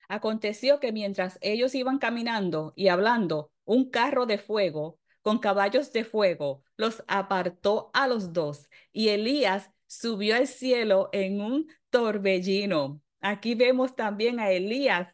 Aconteció 0.09 0.79
que 0.79 0.91
mientras 0.91 1.39
ellos 1.41 1.73
iban 1.73 1.97
caminando 1.97 2.71
y 2.75 2.89
hablando, 2.89 3.51
un 3.65 3.89
carro 3.89 4.27
de 4.27 4.37
fuego 4.37 4.99
con 5.23 5.39
caballos 5.39 5.91
de 5.91 6.03
fuego 6.03 6.63
los 6.77 7.03
apartó 7.07 7.89
a 7.93 8.07
los 8.07 8.31
dos 8.31 8.69
y 8.91 9.09
Elías 9.09 9.71
subió 9.87 10.35
al 10.35 10.45
cielo 10.45 11.09
en 11.13 11.41
un 11.41 11.67
torbellino. 11.89 13.01
Aquí 13.21 13.55
vemos 13.55 13.95
también 13.95 14.39
a 14.39 14.51
Elías 14.51 15.11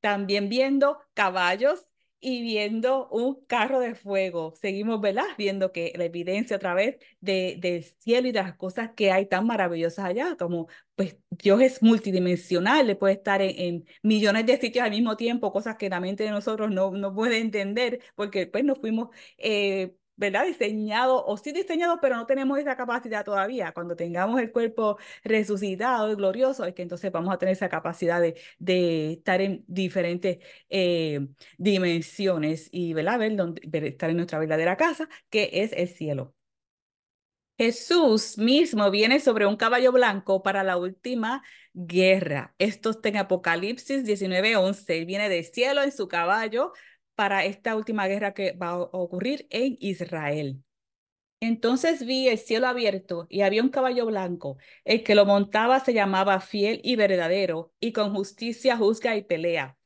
también 0.00 0.48
viendo 0.48 1.00
caballos 1.14 1.87
y 2.20 2.42
viendo 2.42 3.08
un 3.10 3.44
carro 3.46 3.80
de 3.80 3.94
fuego. 3.94 4.54
Seguimos, 4.60 5.00
¿verdad? 5.00 5.24
Viendo 5.36 5.72
que 5.72 5.92
la 5.96 6.04
evidencia 6.04 6.56
otra 6.56 6.74
vez 6.74 6.96
de, 7.20 7.56
del 7.60 7.84
cielo 7.84 8.28
y 8.28 8.32
de 8.32 8.42
las 8.42 8.56
cosas 8.56 8.90
que 8.96 9.12
hay 9.12 9.26
tan 9.26 9.46
maravillosas 9.46 10.04
allá, 10.04 10.36
como 10.36 10.68
pues 10.94 11.16
Dios 11.30 11.60
es 11.62 11.82
multidimensional, 11.82 12.86
le 12.86 12.96
puede 12.96 13.14
estar 13.14 13.40
en, 13.42 13.86
millones 14.02 14.46
de 14.46 14.58
sitios 14.58 14.84
al 14.84 14.90
mismo 14.90 15.16
tiempo, 15.16 15.52
cosas 15.52 15.76
que 15.76 15.88
la 15.88 16.00
mente 16.00 16.24
de 16.24 16.30
nosotros 16.30 16.70
no, 16.70 16.90
no 16.90 17.14
puede 17.14 17.38
entender, 17.38 18.00
porque 18.16 18.46
pues 18.46 18.64
nos 18.64 18.78
fuimos 18.78 19.08
eh, 19.36 19.94
¿verdad? 20.18 20.44
Diseñado, 20.46 21.24
o 21.24 21.36
sí 21.38 21.52
diseñado, 21.52 21.98
pero 22.00 22.16
no 22.16 22.26
tenemos 22.26 22.58
esa 22.58 22.76
capacidad 22.76 23.24
todavía. 23.24 23.72
Cuando 23.72 23.96
tengamos 23.96 24.40
el 24.40 24.52
cuerpo 24.52 24.98
resucitado 25.24 26.10
y 26.12 26.16
glorioso, 26.16 26.64
es 26.66 26.74
que 26.74 26.82
entonces 26.82 27.10
vamos 27.12 27.32
a 27.34 27.38
tener 27.38 27.54
esa 27.54 27.68
capacidad 27.70 28.20
de, 28.20 28.38
de 28.58 29.12
estar 29.12 29.40
en 29.40 29.64
diferentes 29.68 30.38
eh, 30.68 31.26
dimensiones 31.56 32.68
y, 32.72 32.92
¿verdad? 32.94 33.18
Ver, 33.18 33.36
ver, 33.68 33.84
estar 33.84 34.10
en 34.10 34.16
nuestra 34.16 34.38
verdadera 34.38 34.76
casa, 34.76 35.08
que 35.30 35.50
es 35.54 35.72
el 35.72 35.88
cielo. 35.88 36.34
Jesús 37.58 38.38
mismo 38.38 38.88
viene 38.90 39.18
sobre 39.18 39.44
un 39.46 39.56
caballo 39.56 39.90
blanco 39.90 40.42
para 40.44 40.62
la 40.62 40.76
última 40.76 41.42
guerra. 41.74 42.54
Esto 42.58 42.90
está 42.90 43.08
en 43.08 43.16
Apocalipsis 43.16 44.04
19:11. 44.04 44.98
Él 44.98 45.06
viene 45.06 45.28
del 45.28 45.44
cielo 45.44 45.82
en 45.82 45.90
su 45.90 46.06
caballo 46.06 46.72
para 47.18 47.44
esta 47.44 47.74
última 47.74 48.06
guerra 48.06 48.32
que 48.32 48.52
va 48.52 48.68
a 48.68 48.78
ocurrir 48.78 49.48
en 49.50 49.76
Israel. 49.80 50.62
Entonces 51.40 52.06
vi 52.06 52.28
el 52.28 52.38
cielo 52.38 52.68
abierto 52.68 53.26
y 53.28 53.40
había 53.40 53.60
un 53.60 53.70
caballo 53.70 54.06
blanco. 54.06 54.56
El 54.84 55.02
que 55.02 55.16
lo 55.16 55.26
montaba 55.26 55.80
se 55.80 55.94
llamaba 55.94 56.40
fiel 56.40 56.80
y 56.84 56.94
verdadero 56.94 57.72
y 57.80 57.90
con 57.92 58.14
justicia 58.14 58.76
juzga 58.76 59.16
y 59.16 59.24
pelea. 59.24 59.76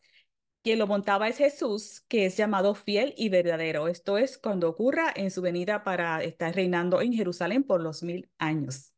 Quien 0.63 0.79
lo 0.79 0.87
montaba 0.87 1.27
es 1.27 1.39
Jesús, 1.39 2.05
que 2.07 2.27
es 2.27 2.37
llamado 2.37 2.75
fiel 2.75 3.15
y 3.17 3.31
verdadero. 3.31 3.89
Esto 3.89 4.19
es 4.19 4.37
cuando 4.37 4.69
ocurra 4.69 5.11
en 5.17 5.31
su 5.31 5.41
venida 5.41 5.85
para 5.85 6.23
estar 6.23 6.55
reinando 6.55 7.01
en 7.01 7.15
Jerusalén 7.15 7.65
por 7.65 7.81
los 7.81 8.03
mil 8.03 8.31
años. 8.37 8.93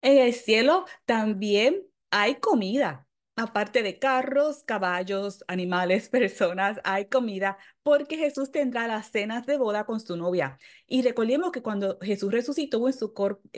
En 0.00 0.16
el 0.16 0.32
cielo 0.32 0.86
también 1.04 1.82
hay 2.10 2.36
comida 2.36 3.06
aparte 3.36 3.82
de 3.82 3.98
carros, 3.98 4.62
caballos, 4.64 5.44
animales, 5.48 6.08
personas, 6.10 6.80
hay 6.84 7.06
comida, 7.06 7.58
porque 7.82 8.16
Jesús 8.16 8.50
tendrá 8.50 8.86
las 8.86 9.10
cenas 9.10 9.46
de 9.46 9.56
boda 9.58 9.84
con 9.84 10.00
su 10.00 10.16
novia. 10.16 10.58
Y 10.86 11.02
recordemos 11.02 11.50
que 11.52 11.62
cuando 11.62 11.98
Jesús 12.00 12.32
resucitó 12.32 12.86
en 12.86 12.94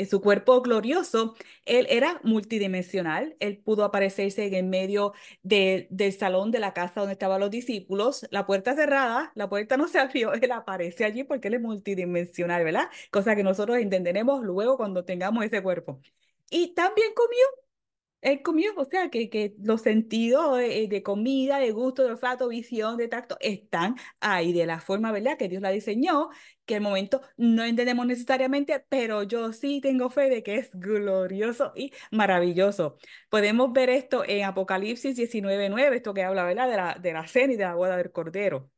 su, 0.06 0.20
cuerpo 0.20 0.62
glorioso, 0.62 1.34
Él 1.64 1.86
era 1.90 2.20
multidimensional, 2.24 3.36
Él 3.40 3.58
pudo 3.58 3.84
aparecerse 3.84 4.46
en 4.46 4.54
el 4.54 4.64
medio 4.64 5.12
del 5.42 6.12
salón 6.18 6.50
de 6.50 6.58
la 6.60 6.72
casa 6.72 7.00
donde 7.00 7.12
estaban 7.12 7.40
los 7.40 7.50
discípulos, 7.50 8.26
la 8.30 8.46
puerta 8.46 8.74
cerrada, 8.74 9.32
la 9.34 9.48
puerta 9.48 9.76
no 9.76 9.88
se 9.88 9.98
abrió, 9.98 10.32
Él 10.34 10.52
aparece 10.52 11.04
allí 11.04 11.24
porque 11.24 11.48
Él 11.48 11.54
es 11.54 11.60
multidimensional, 11.60 12.64
¿verdad? 12.64 12.88
Cosa 13.10 13.36
que 13.36 13.42
nosotros 13.42 13.78
entenderemos 13.78 14.42
luego 14.42 14.76
cuando 14.76 15.04
tengamos 15.04 15.44
ese 15.44 15.62
cuerpo. 15.62 16.00
Y 16.50 16.74
también 16.74 17.08
comió 17.14 17.65
él 18.26 18.42
comió, 18.42 18.72
o 18.76 18.84
sea, 18.84 19.08
que, 19.08 19.30
que 19.30 19.54
los 19.62 19.82
sentidos 19.82 20.58
de, 20.58 21.02
comida, 21.04 21.58
de 21.60 21.70
gusto, 21.70 22.02
de 22.02 22.10
olfato, 22.10 22.48
visión, 22.48 22.96
de 22.96 23.06
tacto, 23.06 23.36
están 23.40 23.94
ahí 24.18 24.52
de 24.52 24.66
la 24.66 24.80
forma, 24.80 25.12
¿verdad? 25.12 25.38
Que 25.38 25.48
Dios 25.48 25.62
la 25.62 25.70
diseñó, 25.70 26.30
que 26.64 26.74
el 26.74 26.80
momento 26.80 27.20
no 27.36 27.62
entendemos 27.64 28.04
necesariamente, 28.04 28.84
pero 28.88 29.22
yo 29.22 29.52
sí 29.52 29.80
tengo 29.80 30.10
fe 30.10 30.28
de 30.28 30.42
que 30.42 30.56
es 30.56 30.70
glorioso 30.72 31.72
y 31.76 31.92
maravilloso. 32.10 32.98
Podemos 33.30 33.72
ver 33.72 33.90
esto 33.90 34.24
en 34.26 34.44
Apocalipsis 34.44 35.16
19.9, 35.16 35.94
esto 35.94 36.12
que 36.12 36.24
habla, 36.24 36.42
¿verdad? 36.44 36.68
De 36.68 36.76
la, 36.76 36.94
de 37.00 37.12
la 37.12 37.28
cena 37.28 37.52
y 37.52 37.56
de 37.56 37.64
la 37.64 37.74
boda 37.76 37.96
del 37.96 38.10
Cordero. 38.10 38.72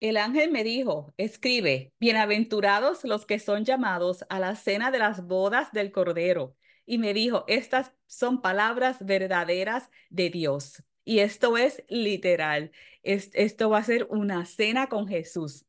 El 0.00 0.16
ángel 0.16 0.50
me 0.50 0.64
dijo, 0.64 1.12
escribe, 1.18 1.92
bienaventurados 2.00 3.04
los 3.04 3.26
que 3.26 3.38
son 3.38 3.66
llamados 3.66 4.24
a 4.30 4.38
la 4.38 4.56
cena 4.56 4.90
de 4.90 4.98
las 4.98 5.26
bodas 5.26 5.72
del 5.72 5.92
Cordero 5.92 6.56
y 6.90 6.98
me 6.98 7.14
dijo, 7.14 7.44
estas 7.46 7.92
son 8.08 8.42
palabras 8.42 9.06
verdaderas 9.06 9.90
de 10.08 10.28
Dios. 10.28 10.82
Y 11.04 11.20
esto 11.20 11.56
es 11.56 11.84
literal. 11.88 12.72
esto 13.04 13.70
va 13.70 13.78
a 13.78 13.84
ser 13.84 14.08
una 14.10 14.44
cena 14.44 14.88
con 14.88 15.06
Jesús. 15.06 15.66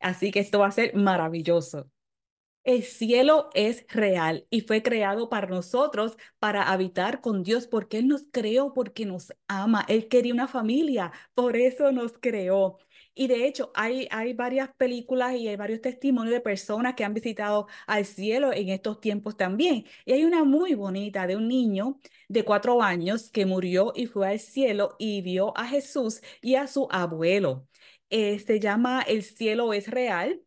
Así 0.00 0.30
que 0.30 0.40
esto 0.40 0.60
va 0.60 0.68
a 0.68 0.70
ser 0.70 0.94
maravilloso. 0.94 1.90
El 2.64 2.82
cielo 2.82 3.50
es 3.52 3.84
real 3.90 4.46
y 4.48 4.62
fue 4.62 4.82
creado 4.82 5.28
para 5.28 5.48
nosotros, 5.48 6.16
para 6.38 6.72
habitar 6.72 7.20
con 7.20 7.42
Dios, 7.42 7.66
porque 7.66 7.98
Él 7.98 8.08
nos 8.08 8.24
creó, 8.32 8.72
porque 8.72 9.04
nos 9.04 9.34
ama. 9.48 9.84
Él 9.86 10.08
quería 10.08 10.32
una 10.32 10.48
familia, 10.48 11.12
por 11.34 11.58
eso 11.58 11.92
nos 11.92 12.14
creó. 12.18 12.78
Y 13.14 13.28
de 13.28 13.46
hecho, 13.46 13.70
hay, 13.74 14.08
hay 14.10 14.32
varias 14.34 14.70
películas 14.76 15.34
y 15.36 15.48
hay 15.48 15.56
varios 15.56 15.80
testimonios 15.80 16.32
de 16.34 16.40
personas 16.40 16.94
que 16.94 17.04
han 17.04 17.14
visitado 17.14 17.68
al 17.86 18.04
cielo 18.04 18.52
en 18.52 18.68
estos 18.70 19.00
tiempos 19.00 19.36
también. 19.36 19.84
Y 20.04 20.12
hay 20.12 20.24
una 20.24 20.44
muy 20.44 20.74
bonita 20.74 21.26
de 21.26 21.36
un 21.36 21.48
niño 21.48 22.00
de 22.28 22.44
cuatro 22.44 22.82
años 22.82 23.30
que 23.30 23.46
murió 23.46 23.92
y 23.94 24.06
fue 24.06 24.28
al 24.28 24.40
cielo 24.40 24.96
y 24.98 25.22
vio 25.22 25.56
a 25.56 25.66
Jesús 25.66 26.20
y 26.40 26.56
a 26.56 26.66
su 26.66 26.88
abuelo. 26.90 27.66
Eh, 28.10 28.38
se 28.38 28.60
llama 28.60 29.02
El 29.02 29.22
cielo 29.22 29.72
es 29.72 29.88
real 29.88 30.42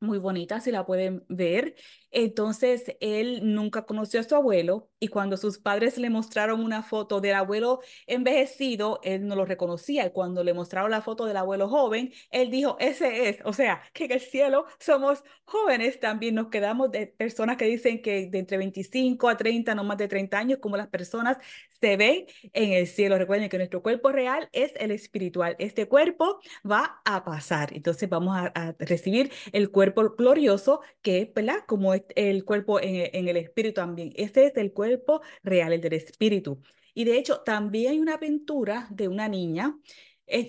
muy 0.00 0.18
bonita, 0.18 0.60
si 0.60 0.70
la 0.70 0.84
pueden 0.86 1.24
ver. 1.28 1.74
Entonces, 2.18 2.96
él 3.00 3.40
nunca 3.42 3.84
conoció 3.84 4.20
a 4.20 4.22
su 4.22 4.34
abuelo 4.34 4.88
y 4.98 5.08
cuando 5.08 5.36
sus 5.36 5.58
padres 5.58 5.98
le 5.98 6.08
mostraron 6.08 6.64
una 6.64 6.82
foto 6.82 7.20
del 7.20 7.34
abuelo 7.34 7.80
envejecido, 8.06 9.00
él 9.02 9.26
no 9.26 9.36
lo 9.36 9.44
reconocía. 9.44 10.06
Y 10.06 10.10
cuando 10.12 10.42
le 10.42 10.54
mostraron 10.54 10.90
la 10.90 11.02
foto 11.02 11.26
del 11.26 11.36
abuelo 11.36 11.68
joven, 11.68 12.14
él 12.30 12.50
dijo, 12.50 12.78
ese 12.80 13.28
es. 13.28 13.40
O 13.44 13.52
sea, 13.52 13.82
que 13.92 14.06
en 14.06 14.12
el 14.12 14.20
cielo 14.20 14.64
somos 14.78 15.24
jóvenes 15.44 16.00
también. 16.00 16.36
Nos 16.36 16.48
quedamos 16.48 16.90
de 16.90 17.06
personas 17.06 17.58
que 17.58 17.66
dicen 17.66 18.00
que 18.00 18.28
de 18.30 18.38
entre 18.38 18.56
25 18.56 19.28
a 19.28 19.36
30, 19.36 19.74
no 19.74 19.84
más 19.84 19.98
de 19.98 20.08
30 20.08 20.38
años, 20.38 20.58
como 20.58 20.78
las 20.78 20.88
personas 20.88 21.36
se 21.80 21.98
ven 21.98 22.24
en 22.54 22.72
el 22.72 22.86
cielo. 22.86 23.18
Recuerden 23.18 23.50
que 23.50 23.58
nuestro 23.58 23.82
cuerpo 23.82 24.10
real 24.10 24.48
es 24.52 24.72
el 24.76 24.90
espiritual. 24.90 25.54
Este 25.58 25.86
cuerpo 25.86 26.40
va 26.68 27.02
a 27.04 27.24
pasar. 27.24 27.74
Entonces 27.74 28.08
vamos 28.08 28.36
a, 28.38 28.74
recibir 28.78 29.30
el 29.52 29.70
cuerpo 29.70 30.14
glorioso 30.16 30.80
que 31.02 31.30
¿verdad? 31.34 31.64
Como 31.66 31.94
es 31.94 32.05
el 32.14 32.44
cuerpo 32.44 32.80
en, 32.80 33.28
el 33.28 33.36
espíritu 33.36 33.74
también. 33.74 34.12
Este 34.16 34.46
es 34.46 34.56
el 34.56 34.72
cuerpo 34.72 35.22
real, 35.42 35.72
el 35.72 35.80
del 35.80 35.94
espíritu. 35.94 36.60
Y 36.94 37.04
de 37.04 37.18
hecho, 37.18 37.40
también 37.40 37.92
hay 37.92 37.98
una 38.00 38.14
aventura 38.14 38.86
de 38.90 39.08
una 39.08 39.28
niña 39.28 39.78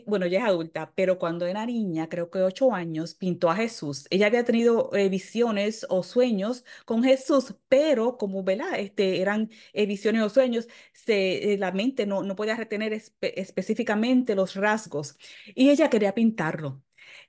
bueno, 0.07 0.25
ella 0.25 0.39
es 0.39 0.45
adulta, 0.45 0.91
pero 0.95 1.19
cuando 1.19 1.45
era 1.45 1.65
niña, 1.65 2.09
creo 2.09 2.31
que 2.31 2.39
ocho 2.41 2.73
años, 2.73 3.13
pintó 3.13 3.49
a 3.49 3.55
Jesús. 3.55 4.07
Ella 4.09 4.27
había 4.27 4.43
tenido 4.43 4.89
eh, 4.95 5.09
visiones 5.09 5.85
o 5.89 6.03
sueños 6.03 6.63
con 6.85 7.03
Jesús, 7.03 7.55
pero 7.69 8.17
como, 8.17 8.43
¿verdad? 8.43 8.79
Este, 8.79 9.21
eran 9.21 9.51
eh, 9.73 9.85
visiones 9.85 10.23
o 10.23 10.29
sueños, 10.29 10.67
se, 10.93 11.53
eh, 11.53 11.57
la 11.57 11.71
mente 11.71 12.05
no, 12.07 12.23
no 12.23 12.35
podía 12.35 12.55
retener 12.55 12.93
específicamente 13.21 14.35
los 14.35 14.55
rasgos 14.55 15.17
y 15.55 15.69
ella 15.69 15.89
quería 15.89 16.13
pintarlo. 16.15 16.81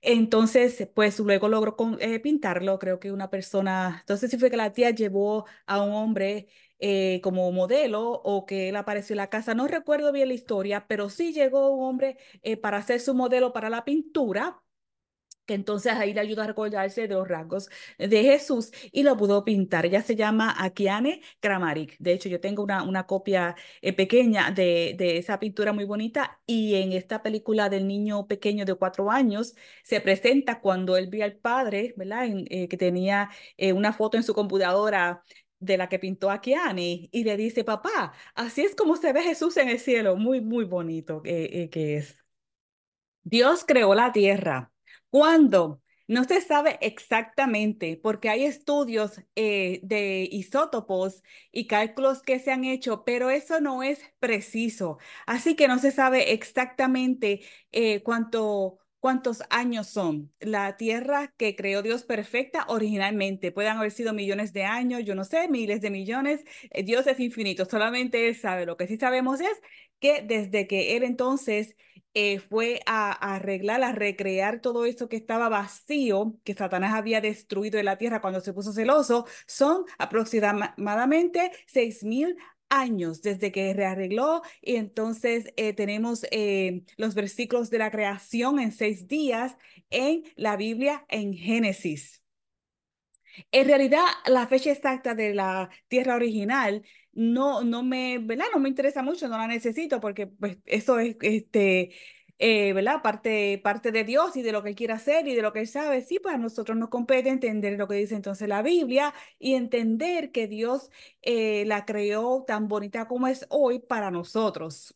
Entonces, 0.03 0.89
pues 0.95 1.19
luego 1.21 1.49
logró 1.49 1.77
eh, 2.01 2.21
pintarlo, 2.21 2.79
creo 2.79 2.99
que 3.01 3.13
una 3.13 3.31
persona, 3.31 3.99
entonces 4.01 4.31
sí 4.31 4.39
fue 4.39 4.51
que 4.51 4.57
la 4.57 4.73
tía 4.73 4.91
llevó 4.91 5.47
a 5.67 5.81
un 5.83 5.93
hombre 5.93 6.49
eh, 6.79 7.21
como 7.23 7.51
modelo 7.53 8.11
o 8.13 8.47
que 8.47 8.69
él 8.69 8.77
apareció 8.77 9.15
en 9.15 9.19
la 9.19 9.31
casa, 9.31 9.55
no 9.55 9.67
recuerdo 9.67 10.13
bien 10.13 10.29
la 10.29 10.35
historia, 10.35 10.87
pero 10.89 11.11
sí 11.11 11.33
llegó 11.33 11.71
un 11.71 11.85
hombre 11.89 12.17
eh, 12.43 12.57
para 12.57 12.79
hacer 12.79 13.01
su 13.01 13.15
modelo 13.15 13.53
para 13.53 13.71
la 13.71 13.85
pintura 13.85 14.63
que 15.49 15.55
entonces 15.55 15.95
ahí 15.95 16.13
le 16.15 16.21
ayuda 16.21 16.45
a 16.45 16.47
recordarse 16.49 17.03
de 17.09 17.15
los 17.15 17.27
rasgos 17.27 17.71
de 17.99 18.23
Jesús 18.23 18.71
y 18.93 19.03
lo 19.03 19.17
pudo 19.17 19.45
pintar. 19.45 19.87
Ella 19.87 20.03
se 20.03 20.15
llama 20.15 20.55
Akiane 20.59 21.23
Kramaric. 21.41 21.97
De 21.99 22.13
hecho, 22.13 22.29
yo 22.29 22.39
tengo 22.41 22.63
una, 22.63 22.83
una 22.83 23.07
copia 23.07 23.57
eh, 23.81 23.95
pequeña 23.95 24.51
de, 24.51 24.95
de, 24.99 25.17
esa 25.19 25.39
pintura 25.41 25.73
muy 25.73 25.85
bonita 25.85 26.41
y 26.47 26.75
en 26.75 26.93
esta 26.93 27.23
película 27.23 27.71
del 27.71 27.89
niño 27.89 28.27
pequeño 28.29 28.65
de 28.67 28.75
cuatro 28.75 29.11
años 29.11 29.55
se 29.83 30.01
presenta 30.03 30.61
cuando 30.61 30.97
él 30.99 31.09
ve 31.09 31.23
al 31.23 31.37
padre, 31.37 31.95
¿verdad? 31.97 32.27
Eh, 32.51 32.69
que 32.69 32.77
tenía 32.77 33.31
eh, 33.57 33.73
una 33.73 33.93
foto 33.95 34.17
en 34.19 34.25
su 34.25 34.35
computadora 34.35 35.23
de 35.61 35.77
la 35.79 35.89
que 35.89 35.99
pintó 35.99 36.31
Akiane 36.31 37.09
y 37.11 37.25
le 37.25 37.37
dice, 37.37 37.65
papá, 37.65 38.13
así 38.35 38.63
es 38.63 38.75
como 38.75 38.97
se 38.97 39.13
ve 39.13 39.23
Jesús 39.23 39.57
en 39.57 39.69
el 39.71 39.81
cielo. 39.81 40.17
Muy, 40.17 40.41
muy 40.41 40.65
bonito 40.65 41.23
que 41.23 41.97
es. 41.97 42.19
Dios 43.23 43.65
creó 43.67 43.95
la 43.95 44.13
tierra 44.13 44.73
¿Cuándo? 45.11 45.83
No 46.07 46.25
se 46.25 46.41
sabe 46.41 46.79
exactamente 46.81 47.99
porque 48.03 48.31
hay 48.31 48.45
estudios 48.45 49.21
eh, 49.37 49.81
de 49.83 50.27
isótopos 50.33 51.23
y 51.53 51.67
cálculos 51.67 52.23
que 52.23 52.39
se 52.41 52.51
han 52.51 52.65
hecho, 52.65 53.05
pero 53.05 53.29
eso 53.31 53.61
no 53.61 53.83
es 53.83 54.01
preciso. 54.19 54.99
Así 55.27 55.55
que 55.55 55.69
no 55.69 55.79
se 55.79 55.91
sabe 55.91 56.33
exactamente 56.33 57.43
eh, 57.73 58.03
cuánto, 58.03 58.79
cuántos 59.01 59.43
años 59.51 59.89
son. 59.89 60.33
La 60.41 60.77
Tierra 60.77 61.33
que 61.37 61.57
creó 61.57 61.83
Dios 61.83 62.05
perfecta 62.05 62.65
originalmente, 62.69 63.53
pueden 63.53 63.77
haber 63.77 63.91
sido 63.93 64.13
millones 64.13 64.53
de 64.53 64.65
años, 64.65 65.05
yo 65.05 65.15
no 65.15 65.25
sé, 65.25 65.49
miles 65.49 65.81
de 65.81 65.91
millones. 65.91 66.45
Eh, 66.71 66.83
Dios 66.83 67.07
es 67.07 67.21
infinito, 67.21 67.65
solamente 67.65 68.29
Él 68.29 68.37
sabe. 68.37 68.67
Lo 68.67 68.77
que 68.77 68.87
sí 68.87 68.97
sabemos 68.97 69.41
es 69.41 69.61
que 70.01 70.23
desde 70.23 70.67
que 70.67 70.97
Él 70.97 71.03
entonces 71.03 71.77
eh, 72.15 72.41
fue 72.41 72.81
a, 72.87 73.13
arreglar, 73.35 73.83
a 73.83 73.93
recrear 73.93 74.61
todo 74.61 74.85
esto 74.87 75.09
que 75.09 75.17
estaba 75.17 75.49
vacío, 75.49 76.37
que 76.45 76.55
Satanás 76.55 76.95
había 76.95 77.21
destruido 77.21 77.77
de 77.77 77.85
la 77.85 77.99
tierra 77.99 78.21
cuando 78.21 78.41
se 78.41 78.53
puso 78.53 78.73
celoso, 78.73 79.27
son 79.47 79.85
aproximadamente 79.99 81.53
seis 81.67 82.03
mil 82.03 82.37
años 82.71 83.23
desde 83.23 83.53
que 83.53 83.73
rearregló 83.75 84.43
y 84.63 84.77
entonces 84.77 85.53
eh, 85.57 85.73
tenemos 85.73 86.27
eh, 86.31 86.83
los 86.97 87.15
versículos 87.15 87.71
de 87.71 87.79
la 87.79 87.91
creación 87.91 88.59
en 88.59 88.73
seis 88.73 89.07
días 89.09 89.57
en 89.91 90.25
la 90.37 90.57
Biblia 90.57 91.05
en 91.09 91.35
Génesis. 91.35 92.23
En 93.53 93.67
realidad, 93.67 94.05
la 94.27 94.47
fecha 94.47 94.73
exacta 94.73 95.15
de 95.15 95.35
la 95.35 95.71
tierra 95.89 96.17
original 96.17 96.83
no, 97.13 97.63
no 97.63 97.83
me, 97.83 98.19
¿verdad? 98.19 98.47
No 98.53 98.61
me 98.61 98.69
interesa 98.69 99.03
mucho, 99.03 99.29
no 99.29 99.39
la 99.39 99.47
necesito 99.47 100.01
porque 100.01 100.27
pues, 100.27 100.59
eso 100.67 100.99
es, 100.99 101.17
este, 101.21 101.91
eh, 102.39 102.73
¿verdad? 102.73 103.03
Parte, 103.03 103.61
parte 103.63 103.93
de 103.93 104.05
Dios 104.05 104.37
y 104.37 104.43
de 104.43 104.53
lo 104.53 104.63
que 104.63 104.71
Él 104.71 104.75
quiere 104.77 104.93
hacer 104.93 105.27
y 105.27 105.35
de 105.35 105.43
lo 105.43 105.53
que 105.53 105.61
Él 105.61 105.69
sabe. 105.69 106.03
Sí, 106.03 106.19
pues 106.21 106.39
nosotros 106.39 106.77
nos 106.79 106.89
compete 106.89 107.29
entender 107.31 107.79
lo 107.79 107.89
que 107.89 107.97
dice 107.97 108.15
entonces 108.15 108.49
la 108.49 108.63
Biblia 108.63 109.13
y 109.39 109.55
entender 109.55 110.31
que 110.33 110.47
Dios 110.49 110.91
eh, 111.23 111.65
la 111.67 111.85
creó 111.85 112.45
tan 112.47 112.69
bonita 112.69 113.09
como 113.09 113.27
es 113.29 113.47
hoy 113.51 113.81
para 113.81 114.11
nosotros. 114.11 114.95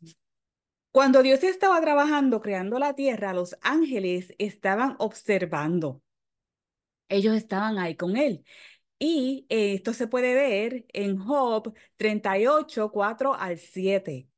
Cuando 0.92 1.22
Dios 1.22 1.42
estaba 1.42 1.81
trabajando, 1.81 2.40
creando 2.40 2.78
la 2.78 2.94
tierra, 2.94 3.33
los 3.33 3.57
ángeles 3.62 4.35
estaban 4.38 4.94
observando. 4.98 6.02
Ellos 7.09 7.35
estaban 7.37 7.78
ahí 7.78 7.96
con 7.96 8.16
Él. 8.16 8.44
Y 8.98 9.46
eh, 9.48 9.74
esto 9.74 9.92
se 9.94 10.07
puede 10.07 10.35
ver 10.35 10.87
en 10.92 11.18
Job 11.18 11.74
38, 11.96 12.90
4 12.92 13.35
al 13.35 13.59
7. 13.59 14.28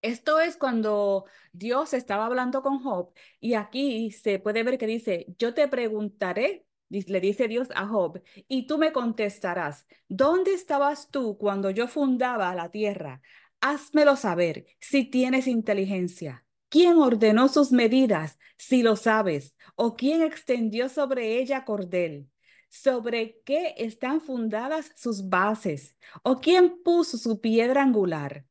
Esto 0.00 0.38
es 0.38 0.56
cuando 0.56 1.24
Dios 1.52 1.92
estaba 1.92 2.26
hablando 2.26 2.62
con 2.62 2.78
Job 2.78 3.12
y 3.40 3.54
aquí 3.54 4.12
se 4.12 4.38
puede 4.38 4.62
ver 4.62 4.78
que 4.78 4.86
dice, 4.86 5.26
yo 5.38 5.54
te 5.54 5.66
preguntaré, 5.66 6.66
le 6.88 7.20
dice 7.20 7.48
Dios 7.48 7.68
a 7.74 7.86
Job, 7.86 8.22
y 8.46 8.66
tú 8.66 8.78
me 8.78 8.92
contestarás, 8.92 9.86
¿dónde 10.08 10.54
estabas 10.54 11.10
tú 11.10 11.36
cuando 11.36 11.70
yo 11.70 11.88
fundaba 11.88 12.54
la 12.54 12.70
tierra? 12.70 13.22
Házmelo 13.60 14.14
saber 14.16 14.66
si 14.80 15.04
tienes 15.04 15.48
inteligencia. 15.48 16.44
¿Quién 16.68 16.98
ordenó 16.98 17.48
sus 17.48 17.72
medidas, 17.72 18.38
si 18.56 18.82
lo 18.82 18.94
sabes? 18.94 19.56
¿O 19.74 19.96
quién 19.96 20.22
extendió 20.22 20.88
sobre 20.88 21.38
ella 21.38 21.64
cordel? 21.64 22.30
¿Sobre 22.68 23.40
qué 23.44 23.74
están 23.78 24.20
fundadas 24.20 24.92
sus 24.94 25.28
bases? 25.28 25.96
¿O 26.22 26.38
quién 26.40 26.82
puso 26.84 27.16
su 27.16 27.40
piedra 27.40 27.82
angular? 27.82 28.47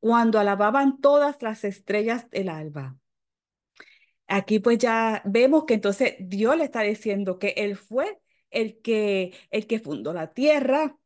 Cuando 0.00 0.38
alababan 0.38 1.00
todas 1.00 1.40
las 1.42 1.64
estrellas 1.64 2.30
del 2.30 2.48
alba. 2.48 2.96
Aquí 4.26 4.58
pues 4.60 4.78
ya 4.78 5.22
vemos 5.24 5.64
que 5.64 5.74
entonces 5.74 6.16
Dios 6.20 6.56
le 6.56 6.64
está 6.64 6.82
diciendo 6.82 7.38
que 7.38 7.48
Él 7.56 7.76
fue 7.76 8.20
el 8.50 8.80
que, 8.82 9.34
el 9.50 9.66
que 9.66 9.80
fundó 9.80 10.12
la 10.12 10.32
tierra, 10.32 10.98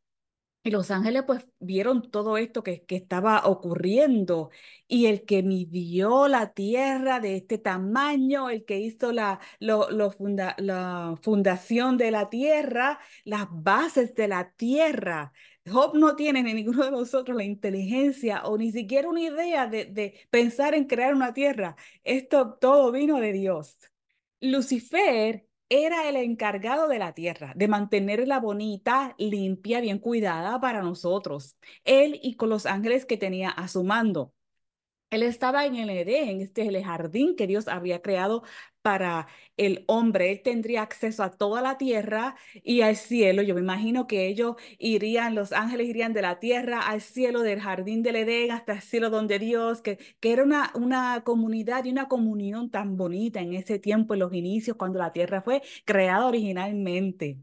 y 0.64 0.70
los 0.70 0.90
ángeles 0.92 1.24
pues 1.26 1.48
vieron 1.58 2.08
todo 2.10 2.36
esto 2.36 2.62
que, 2.62 2.84
que, 2.84 2.94
estaba 2.96 3.46
ocurriendo 3.46 4.50
y 4.86 5.06
el 5.06 5.24
que 5.24 5.42
midió 5.42 6.28
la 6.28 6.52
tierra 6.52 7.18
de 7.18 7.36
este 7.36 7.58
tamaño, 7.58 8.48
el 8.48 8.64
que 8.64 8.78
hizo 8.78 9.10
la, 9.12 9.40
lo, 9.58 9.90
lo 9.90 10.12
funda, 10.12 10.54
la 10.58 11.18
fundación 11.22 11.96
de 11.98 12.12
la 12.12 12.30
tierra, 12.30 13.00
las 13.24 13.48
bases 13.50 14.14
de 14.14 14.28
la 14.28 14.52
tierra. 14.52 15.32
Job 15.66 15.94
no 15.96 16.16
tiene 16.16 16.42
ni 16.42 16.54
ninguno 16.54 16.84
de 16.84 16.90
nosotros 16.90 17.36
la 17.36 17.44
inteligencia 17.44 18.42
o 18.44 18.58
ni 18.58 18.72
siquiera 18.72 19.08
una 19.08 19.20
idea 19.22 19.66
de, 19.66 19.84
de 19.86 20.14
pensar 20.30 20.74
en 20.74 20.86
crear 20.86 21.14
una 21.14 21.32
tierra. 21.32 21.76
Esto 22.02 22.54
todo 22.54 22.90
vino 22.90 23.20
de 23.20 23.32
Dios. 23.32 23.78
Lucifer 24.40 25.46
era 25.68 26.08
el 26.08 26.16
encargado 26.16 26.88
de 26.88 26.98
la 26.98 27.14
tierra, 27.14 27.52
de 27.56 27.68
mantenerla 27.68 28.40
bonita, 28.40 29.14
limpia, 29.18 29.80
bien 29.80 29.98
cuidada 29.98 30.60
para 30.60 30.82
nosotros. 30.82 31.56
Él 31.84 32.18
y 32.22 32.34
con 32.36 32.50
los 32.50 32.66
ángeles 32.66 33.06
que 33.06 33.16
tenía 33.16 33.50
a 33.50 33.68
su 33.68 33.84
mando. 33.84 34.34
Él 35.12 35.22
estaba 35.22 35.66
en 35.66 35.76
el 35.76 35.90
Edén, 35.90 36.40
este 36.40 36.62
es 36.62 36.68
el 36.68 36.82
jardín 36.84 37.36
que 37.36 37.46
Dios 37.46 37.68
había 37.68 38.00
creado 38.00 38.42
para 38.80 39.28
el 39.58 39.84
hombre. 39.86 40.32
Él 40.32 40.42
tendría 40.42 40.82
acceso 40.82 41.22
a 41.22 41.30
toda 41.30 41.60
la 41.60 41.76
tierra 41.78 42.34
y 42.64 42.80
al 42.80 42.96
cielo. 42.96 43.42
Yo 43.42 43.54
me 43.54 43.60
imagino 43.60 44.06
que 44.06 44.26
ellos 44.26 44.56
irían, 44.78 45.34
los 45.34 45.52
ángeles 45.52 45.88
irían 45.88 46.14
de 46.14 46.22
la 46.22 46.40
tierra 46.40 46.80
al 46.80 47.02
cielo, 47.02 47.42
del 47.42 47.60
jardín 47.60 48.02
del 48.02 48.16
Edén 48.16 48.52
hasta 48.52 48.72
el 48.72 48.80
cielo 48.82 49.10
donde 49.10 49.38
Dios, 49.38 49.82
que, 49.82 49.98
que 50.20 50.32
era 50.32 50.44
una, 50.44 50.72
una 50.74 51.22
comunidad 51.24 51.84
y 51.84 51.90
una 51.90 52.08
comunión 52.08 52.70
tan 52.70 52.96
bonita 52.96 53.40
en 53.40 53.52
ese 53.54 53.78
tiempo, 53.78 54.14
en 54.14 54.20
los 54.20 54.32
inicios, 54.34 54.76
cuando 54.78 54.98
la 54.98 55.12
tierra 55.12 55.42
fue 55.42 55.62
creada 55.84 56.26
originalmente. 56.26 57.38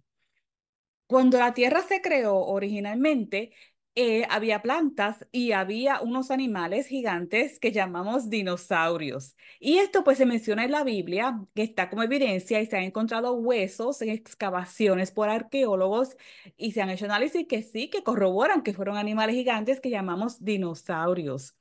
Cuando 1.08 1.39
la 1.39 1.53
tierra 1.55 1.82
se 1.82 2.01
creó 2.01 2.36
originalmente, 2.38 3.51
eh, 3.95 4.25
había 4.30 4.62
plantas 4.62 5.28
y 5.32 5.52
había 5.52 5.99
unos 6.02 6.32
animales 6.32 6.88
gigantes 6.88 7.60
que 7.60 7.71
llamamos 7.71 8.30
dinosaurios. 8.30 9.36
Y 9.60 9.78
esto 9.80 10.04
pues 10.04 10.17
se 10.17 10.25
menciona 10.25 10.63
en 10.63 10.71
la 10.71 10.84
Biblia, 10.84 11.41
que 11.54 11.63
está 11.63 11.89
como 11.89 12.04
evidencia 12.04 12.62
y 12.62 12.65
se 12.65 12.78
han 12.78 12.84
encontrado 12.84 13.34
huesos 13.34 14.02
en 14.02 14.10
excavaciones 14.10 15.12
por 15.12 15.30
arqueólogos 15.30 16.15
y 16.58 16.71
se 16.71 16.82
han 16.82 16.89
hecho 16.89 17.06
análisis 17.06 17.47
que 17.47 17.62
sí, 17.63 17.89
que 17.89 18.04
corroboran 18.04 18.63
que 18.63 18.73
fueron 18.73 18.97
animales 18.97 19.36
gigantes 19.36 19.82
que 19.82 19.89
llamamos 19.89 20.43
dinosaurios. 20.43 21.56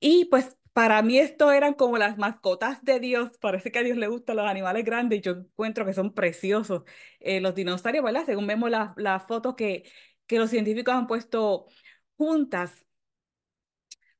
Y 0.00 0.26
pues 0.26 0.56
para 0.72 1.02
mí 1.02 1.18
esto 1.18 1.52
eran 1.52 1.74
como 1.74 1.98
las 1.98 2.18
mascotas 2.18 2.84
de 2.84 3.00
Dios. 3.00 3.30
Parece 3.40 3.70
que 3.72 3.78
a 3.78 3.82
Dios 3.82 3.96
le 3.96 4.08
gustan 4.08 4.36
los 4.36 4.46
animales 4.46 4.84
grandes 4.84 5.20
y 5.20 5.22
yo 5.22 5.32
encuentro 5.32 5.86
que 5.86 5.94
son 5.94 6.12
preciosos. 6.14 6.82
Eh, 7.20 7.40
los 7.40 7.54
dinosaurios, 7.54 8.04
¿verdad? 8.04 8.24
Según 8.26 8.46
vemos 8.46 8.70
las 8.70 8.90
la 8.96 9.20
fotos 9.20 9.54
que 9.54 9.84
que 10.26 10.38
los 10.38 10.50
científicos 10.50 10.94
han 10.94 11.06
puesto 11.06 11.66
juntas. 12.16 12.84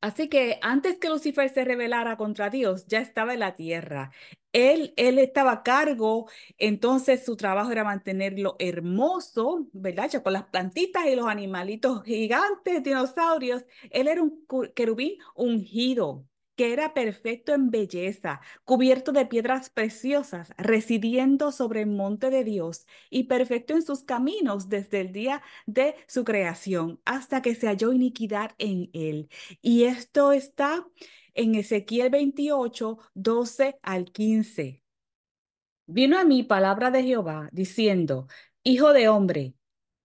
Así 0.00 0.28
que 0.28 0.58
antes 0.62 0.98
que 0.98 1.08
Lucifer 1.08 1.48
se 1.48 1.64
rebelara 1.64 2.16
contra 2.18 2.50
Dios, 2.50 2.86
ya 2.86 3.00
estaba 3.00 3.32
en 3.32 3.40
la 3.40 3.56
tierra. 3.56 4.10
Él, 4.52 4.92
él 4.96 5.18
estaba 5.18 5.52
a 5.52 5.62
cargo, 5.62 6.28
entonces 6.58 7.24
su 7.24 7.36
trabajo 7.36 7.72
era 7.72 7.84
mantenerlo 7.84 8.56
hermoso, 8.58 9.66
¿verdad? 9.72 10.10
Ya 10.10 10.22
con 10.22 10.34
las 10.34 10.44
plantitas 10.44 11.06
y 11.06 11.14
los 11.16 11.26
animalitos 11.26 12.04
gigantes, 12.04 12.82
dinosaurios. 12.82 13.64
Él 13.90 14.08
era 14.08 14.22
un 14.22 14.46
querubín 14.74 15.16
ungido 15.34 16.26
que 16.56 16.72
era 16.72 16.94
perfecto 16.94 17.52
en 17.52 17.70
belleza, 17.70 18.40
cubierto 18.64 19.12
de 19.12 19.26
piedras 19.26 19.70
preciosas, 19.70 20.52
residiendo 20.56 21.52
sobre 21.52 21.80
el 21.82 21.86
monte 21.88 22.30
de 22.30 22.44
Dios 22.44 22.86
y 23.10 23.24
perfecto 23.24 23.74
en 23.74 23.82
sus 23.82 24.04
caminos 24.04 24.68
desde 24.68 25.00
el 25.00 25.12
día 25.12 25.42
de 25.66 25.94
su 26.06 26.24
creación 26.24 27.00
hasta 27.04 27.42
que 27.42 27.54
se 27.54 27.66
halló 27.66 27.92
iniquidad 27.92 28.52
en 28.58 28.90
él. 28.92 29.28
Y 29.62 29.84
esto 29.84 30.32
está 30.32 30.86
en 31.34 31.54
Ezequiel 31.54 32.10
28, 32.10 32.98
12 33.14 33.78
al 33.82 34.12
15. 34.12 34.82
Vino 35.86 36.18
a 36.18 36.24
mí 36.24 36.42
palabra 36.42 36.90
de 36.90 37.02
Jehová 37.02 37.48
diciendo, 37.52 38.26
Hijo 38.62 38.92
de 38.94 39.08
hombre, 39.08 39.54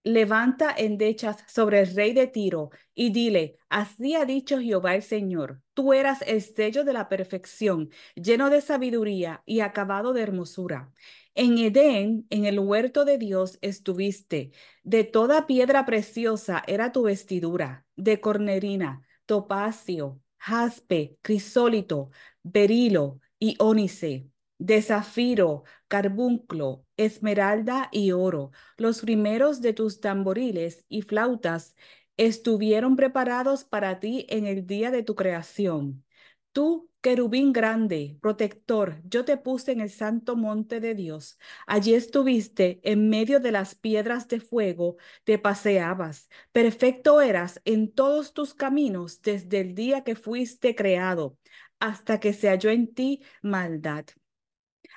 levanta 0.03 0.73
endechas 0.77 1.37
sobre 1.47 1.81
el 1.81 1.95
rey 1.95 2.13
de 2.13 2.27
Tiro 2.27 2.71
y 2.95 3.11
dile, 3.11 3.57
así 3.69 4.15
ha 4.15 4.25
dicho 4.25 4.59
Jehová 4.59 4.95
el 4.95 5.03
Señor, 5.03 5.61
tú 5.73 5.93
eras 5.93 6.21
el 6.25 6.41
sello 6.41 6.83
de 6.83 6.93
la 6.93 7.09
perfección, 7.09 7.89
lleno 8.15 8.49
de 8.49 8.61
sabiduría 8.61 9.43
y 9.45 9.59
acabado 9.61 10.13
de 10.13 10.21
hermosura. 10.21 10.91
En 11.35 11.57
Edén, 11.57 12.25
en 12.29 12.45
el 12.45 12.59
huerto 12.59 13.05
de 13.05 13.17
Dios, 13.17 13.57
estuviste. 13.61 14.51
De 14.83 15.03
toda 15.03 15.47
piedra 15.47 15.85
preciosa 15.85 16.63
era 16.67 16.91
tu 16.91 17.03
vestidura, 17.03 17.85
de 17.95 18.19
cornerina, 18.19 19.01
topacio, 19.25 20.19
jaspe, 20.37 21.17
crisólito, 21.21 22.09
berilo 22.43 23.19
y 23.39 23.55
ónice 23.59 24.29
de 24.59 24.81
zafiro, 24.81 25.63
carbunclo, 25.87 26.85
esmeralda 27.05 27.89
y 27.91 28.11
oro. 28.11 28.51
Los 28.77 29.01
primeros 29.01 29.61
de 29.61 29.73
tus 29.73 29.99
tamboriles 30.01 30.85
y 30.89 31.01
flautas 31.03 31.75
estuvieron 32.17 32.95
preparados 32.95 33.63
para 33.63 33.99
ti 33.99 34.25
en 34.29 34.45
el 34.45 34.67
día 34.67 34.91
de 34.91 35.03
tu 35.03 35.15
creación. 35.15 36.03
Tú, 36.51 36.89
querubín 37.01 37.53
grande, 37.53 38.17
protector, 38.21 39.01
yo 39.05 39.23
te 39.23 39.37
puse 39.37 39.71
en 39.71 39.81
el 39.81 39.89
santo 39.89 40.35
monte 40.35 40.79
de 40.79 40.95
Dios. 40.95 41.37
Allí 41.67 41.93
estuviste 41.93 42.79
en 42.83 43.09
medio 43.09 43.39
de 43.39 43.51
las 43.51 43.75
piedras 43.75 44.27
de 44.27 44.39
fuego, 44.41 44.97
te 45.23 45.37
paseabas. 45.39 46.27
Perfecto 46.51 47.21
eras 47.21 47.61
en 47.65 47.91
todos 47.93 48.33
tus 48.33 48.53
caminos 48.53 49.21
desde 49.21 49.61
el 49.61 49.75
día 49.75 50.03
que 50.03 50.15
fuiste 50.15 50.75
creado, 50.75 51.37
hasta 51.79 52.19
que 52.19 52.33
se 52.33 52.49
halló 52.49 52.69
en 52.71 52.93
ti 52.93 53.21
maldad. 53.41 54.05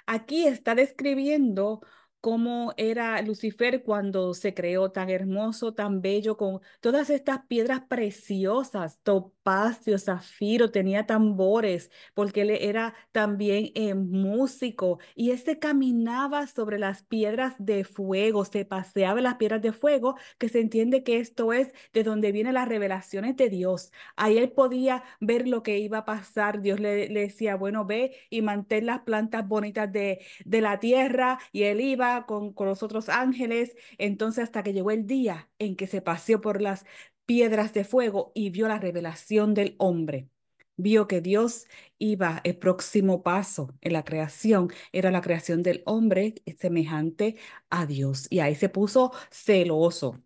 Aquí 0.06 0.46
está 0.46 0.74
describiendo 0.74 1.80
cómo 2.20 2.72
era 2.76 3.20
Lucifer 3.22 3.82
cuando 3.82 4.32
se 4.34 4.54
creó 4.54 4.92
tan 4.92 5.10
hermoso, 5.10 5.74
tan 5.74 6.00
bello, 6.02 6.36
con 6.36 6.60
todas 6.80 7.10
estas 7.10 7.46
piedras 7.46 7.82
preciosas, 7.88 9.00
topacio, 9.42 9.98
zafiro, 9.98 10.70
tenía 10.70 11.06
tambores, 11.06 11.90
porque 12.14 12.42
él 12.42 12.50
era 12.50 12.94
también 13.12 13.70
eh, 13.74 13.94
músico, 13.94 14.98
y 15.14 15.30
ese 15.30 15.58
caminaba 15.58 16.46
sobre 16.46 16.78
las 16.78 17.02
piedras 17.02 17.54
de 17.58 17.84
fuego, 17.84 18.44
se 18.44 18.64
paseaba 18.64 19.18
en 19.18 19.24
las 19.24 19.36
piedras 19.36 19.62
de 19.62 19.72
fuego, 19.72 20.16
que 20.38 20.48
se 20.48 20.60
entiende 20.60 21.02
que 21.02 21.18
esto 21.18 21.52
es 21.52 21.72
de 21.92 22.04
donde 22.04 22.32
vienen 22.32 22.54
las 22.54 22.68
revelaciones 22.68 23.36
de 23.36 23.48
Dios. 23.48 23.92
Ahí 24.16 24.38
él 24.38 24.52
podía 24.52 25.02
ver 25.20 25.48
lo 25.48 25.62
que 25.62 25.78
iba 25.78 25.98
a 25.98 26.04
pasar, 26.04 26.60
Dios 26.62 26.80
le, 26.80 27.08
le 27.08 27.20
decía, 27.22 27.56
bueno, 27.56 27.84
ve 27.84 28.16
y 28.30 28.42
mantén 28.42 28.86
las 28.86 29.00
plantas 29.00 29.46
bonitas 29.48 29.90
de, 29.92 30.20
de 30.44 30.60
la 30.60 30.78
tierra, 30.78 31.38
y 31.52 31.64
él 31.64 31.80
iba 31.80 32.26
con, 32.26 32.54
los 32.58 32.82
otros 32.82 33.08
ángeles, 33.08 33.76
entonces 33.98 34.44
hasta 34.44 34.62
que 34.62 34.72
llegó 34.72 34.90
el 34.92 35.06
día 35.06 35.48
en 35.58 35.76
que 35.76 35.86
se 35.86 36.00
paseó 36.00 36.40
por 36.40 36.62
las 36.62 36.86
piedras 37.26 37.72
de 37.72 37.84
fuego 37.84 38.32
y 38.34 38.50
vio 38.50 38.68
la 38.68 38.78
revelación 38.78 39.54
del 39.54 39.74
hombre. 39.78 40.28
Vio 40.76 41.06
que 41.06 41.20
Dios 41.20 41.66
iba, 41.98 42.40
el 42.44 42.56
próximo 42.58 43.22
paso 43.22 43.74
en 43.80 43.92
la 43.92 44.04
creación 44.04 44.70
era 44.92 45.10
la 45.10 45.20
creación 45.20 45.62
del 45.62 45.82
hombre 45.86 46.34
semejante 46.58 47.36
a 47.70 47.86
Dios. 47.86 48.26
Y 48.30 48.40
ahí 48.40 48.54
se 48.54 48.68
puso 48.68 49.12
celoso. 49.30 50.22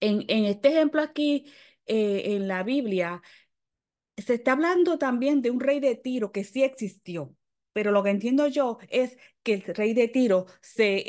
En, 0.00 0.24
en 0.28 0.44
este 0.46 0.68
ejemplo 0.70 1.02
aquí, 1.02 1.46
eh, 1.86 2.34
en 2.36 2.48
la 2.48 2.62
Biblia, 2.62 3.22
se 4.16 4.34
está 4.34 4.52
hablando 4.52 4.98
también 4.98 5.42
de 5.42 5.50
un 5.50 5.60
rey 5.60 5.80
de 5.80 5.94
Tiro 5.96 6.32
que 6.32 6.44
sí 6.44 6.62
existió. 6.64 7.34
Pero 7.72 7.92
lo 7.92 8.02
que 8.02 8.10
entiendo 8.10 8.46
yo 8.48 8.78
es 8.88 9.18
que 9.42 9.54
el 9.54 9.62
rey 9.62 9.92
de 9.94 10.08
Tiro 10.08 10.46
se, 10.62 11.04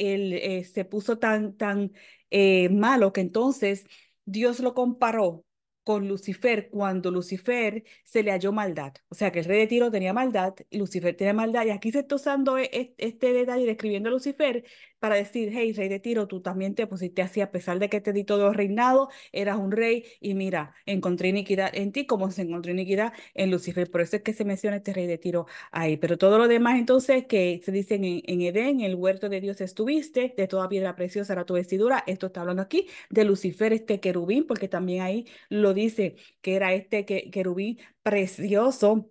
eh, 0.59 0.63
se 0.65 0.85
puso 0.85 1.17
tan, 1.17 1.55
tan 1.55 1.93
eh, 2.29 2.69
malo 2.69 3.13
que 3.13 3.21
entonces 3.21 3.85
Dios 4.27 4.59
lo 4.59 4.73
comparó 4.73 5.45
con 5.83 6.09
Lucifer 6.09 6.69
cuando 6.69 7.11
Lucifer 7.11 7.85
se 8.03 8.21
le 8.21 8.31
halló 8.31 8.51
maldad. 8.51 8.93
O 9.07 9.15
sea 9.15 9.31
que 9.31 9.39
el 9.39 9.45
rey 9.45 9.59
de 9.59 9.67
Tiro 9.67 9.89
tenía 9.89 10.11
maldad 10.11 10.53
y 10.69 10.79
Lucifer 10.79 11.15
tenía 11.15 11.33
maldad. 11.33 11.65
Y 11.65 11.69
aquí 11.69 11.93
se 11.93 11.99
está 11.99 12.15
usando 12.15 12.57
e, 12.57 12.69
e, 12.73 12.93
este 12.97 13.31
detalle 13.31 13.65
describiendo 13.65 14.09
a 14.09 14.11
Lucifer 14.11 14.65
para 14.99 15.15
decir, 15.15 15.49
hey, 15.53 15.73
rey 15.73 15.89
de 15.89 15.99
Tiro, 15.99 16.27
tú 16.27 16.41
también 16.41 16.75
te 16.75 16.87
pusiste 16.87 17.21
así, 17.21 17.41
a 17.41 17.51
pesar 17.51 17.79
de 17.79 17.89
que 17.89 18.01
te 18.01 18.13
di 18.13 18.23
todo 18.23 18.53
reinado, 18.53 19.09
eras 19.31 19.57
un 19.57 19.71
rey 19.71 20.05
y 20.19 20.33
mira, 20.33 20.73
encontré 20.85 21.29
iniquidad 21.29 21.71
en 21.73 21.91
ti 21.91 22.05
como 22.05 22.31
se 22.31 22.43
encontró 22.43 22.71
iniquidad 22.71 23.13
en 23.33 23.51
Lucifer. 23.51 23.89
Por 23.89 24.01
eso 24.01 24.15
es 24.17 24.21
que 24.23 24.33
se 24.33 24.45
menciona 24.45 24.77
este 24.77 24.93
rey 24.93 25.07
de 25.07 25.17
Tiro 25.17 25.45
ahí. 25.71 25.97
Pero 25.97 26.17
todo 26.17 26.37
lo 26.37 26.47
demás 26.47 26.77
entonces 26.79 27.25
que 27.27 27.61
se 27.63 27.71
dicen 27.71 28.03
en, 28.03 28.21
en 28.25 28.41
Edén, 28.41 28.81
el 28.81 28.95
huerto 28.95 29.29
de 29.29 29.41
Dios 29.41 29.61
estuviste, 29.61 30.33
de 30.37 30.47
toda 30.47 30.69
piedra 30.69 30.95
preciosa 30.95 31.33
era 31.33 31.45
tu 31.45 31.53
vestidura. 31.55 32.03
Esto 32.07 32.27
está 32.27 32.41
hablando 32.41 32.61
aquí 32.61 32.87
de 33.09 33.25
Lucifer, 33.25 33.73
este 33.73 33.99
querubín, 33.99 34.45
porque 34.47 34.67
también 34.67 35.01
ahí 35.03 35.25
lo 35.49 35.73
dice 35.73 36.15
que 36.41 36.55
era 36.55 36.73
este 36.73 37.05
querubín 37.05 37.79
precioso. 38.03 39.09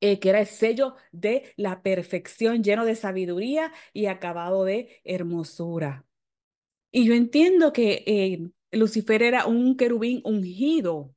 Eh, 0.00 0.20
que 0.20 0.30
era 0.30 0.40
el 0.40 0.46
sello 0.46 0.94
de 1.12 1.52
la 1.56 1.82
perfección, 1.82 2.62
lleno 2.62 2.84
de 2.84 2.96
sabiduría 2.96 3.72
y 3.92 4.06
acabado 4.06 4.64
de 4.64 5.00
hermosura. 5.04 6.04
Y 6.90 7.06
yo 7.06 7.14
entiendo 7.14 7.72
que 7.72 8.04
eh, 8.06 8.50
Lucifer 8.72 9.22
era 9.22 9.46
un 9.46 9.76
querubín 9.76 10.20
ungido 10.24 11.14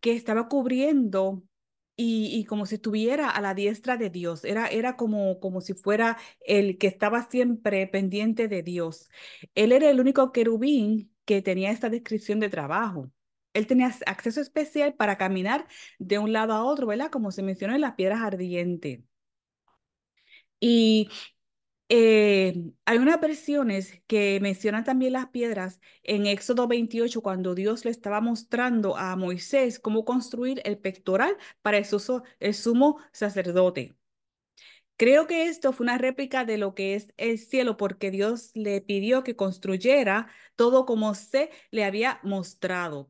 que 0.00 0.12
estaba 0.14 0.48
cubriendo 0.48 1.42
y, 2.00 2.44
como 2.44 2.64
si 2.66 2.76
estuviera 2.76 3.28
a 3.30 3.40
la 3.40 3.54
diestra 3.54 3.96
de 3.96 4.08
Dios. 4.10 4.44
Era, 4.44 4.68
era 4.68 4.96
como, 4.96 5.40
como 5.40 5.60
si 5.60 5.74
fuera 5.74 6.16
el 6.40 6.78
que 6.78 6.86
estaba 6.86 7.28
siempre 7.28 7.86
pendiente 7.88 8.46
de 8.48 8.62
Dios. 8.62 9.10
Él 9.54 9.72
era 9.72 9.90
el 9.90 10.00
único 10.00 10.30
querubín 10.32 11.12
que 11.24 11.42
tenía 11.42 11.72
esta 11.72 11.90
descripción 11.90 12.38
de 12.40 12.50
trabajo. 12.50 13.10
Él 13.58 13.66
tenía 13.66 13.92
acceso 14.06 14.40
especial 14.40 14.94
para 14.94 15.18
caminar 15.18 15.66
de 15.98 16.18
un 16.18 16.32
lado 16.32 16.54
a 16.54 16.64
otro, 16.64 16.86
¿verdad? 16.86 17.10
Como 17.10 17.32
se 17.32 17.42
mencionó 17.42 17.74
en 17.74 17.80
las 17.82 17.94
piedras 17.94 18.20
ardientes. 18.22 19.00
Y 20.60 21.08
eh, 21.90 22.54
hay 22.86 22.98
unas 22.98 23.20
versiones 23.20 24.02
que 24.08 24.40
mencionan 24.42 24.84
también 24.84 25.14
las 25.14 25.28
piedras 25.30 25.80
en 26.04 26.26
Éxodo 26.26 26.68
28, 26.68 27.22
cuando 27.22 27.54
Dios 27.56 27.84
le 27.86 27.92
estaba 27.92 28.22
mostrando 28.22 28.96
a 28.98 29.16
Moisés 29.16 29.80
cómo 29.80 30.06
construir 30.06 30.62
el 30.66 30.78
pectoral 30.78 31.36
para 31.62 31.78
el, 31.78 31.86
el 32.40 32.54
sumo 32.54 32.98
sacerdote. 33.12 33.97
Creo 34.98 35.28
que 35.28 35.44
esto 35.46 35.72
fue 35.72 35.84
una 35.84 35.96
réplica 35.96 36.44
de 36.44 36.58
lo 36.58 36.74
que 36.74 36.96
es 36.96 37.14
el 37.18 37.38
cielo, 37.38 37.76
porque 37.76 38.10
Dios 38.10 38.50
le 38.54 38.80
pidió 38.80 39.22
que 39.22 39.36
construyera 39.36 40.26
todo 40.56 40.86
como 40.86 41.14
se 41.14 41.50
le 41.70 41.84
había 41.84 42.18
mostrado. 42.24 43.08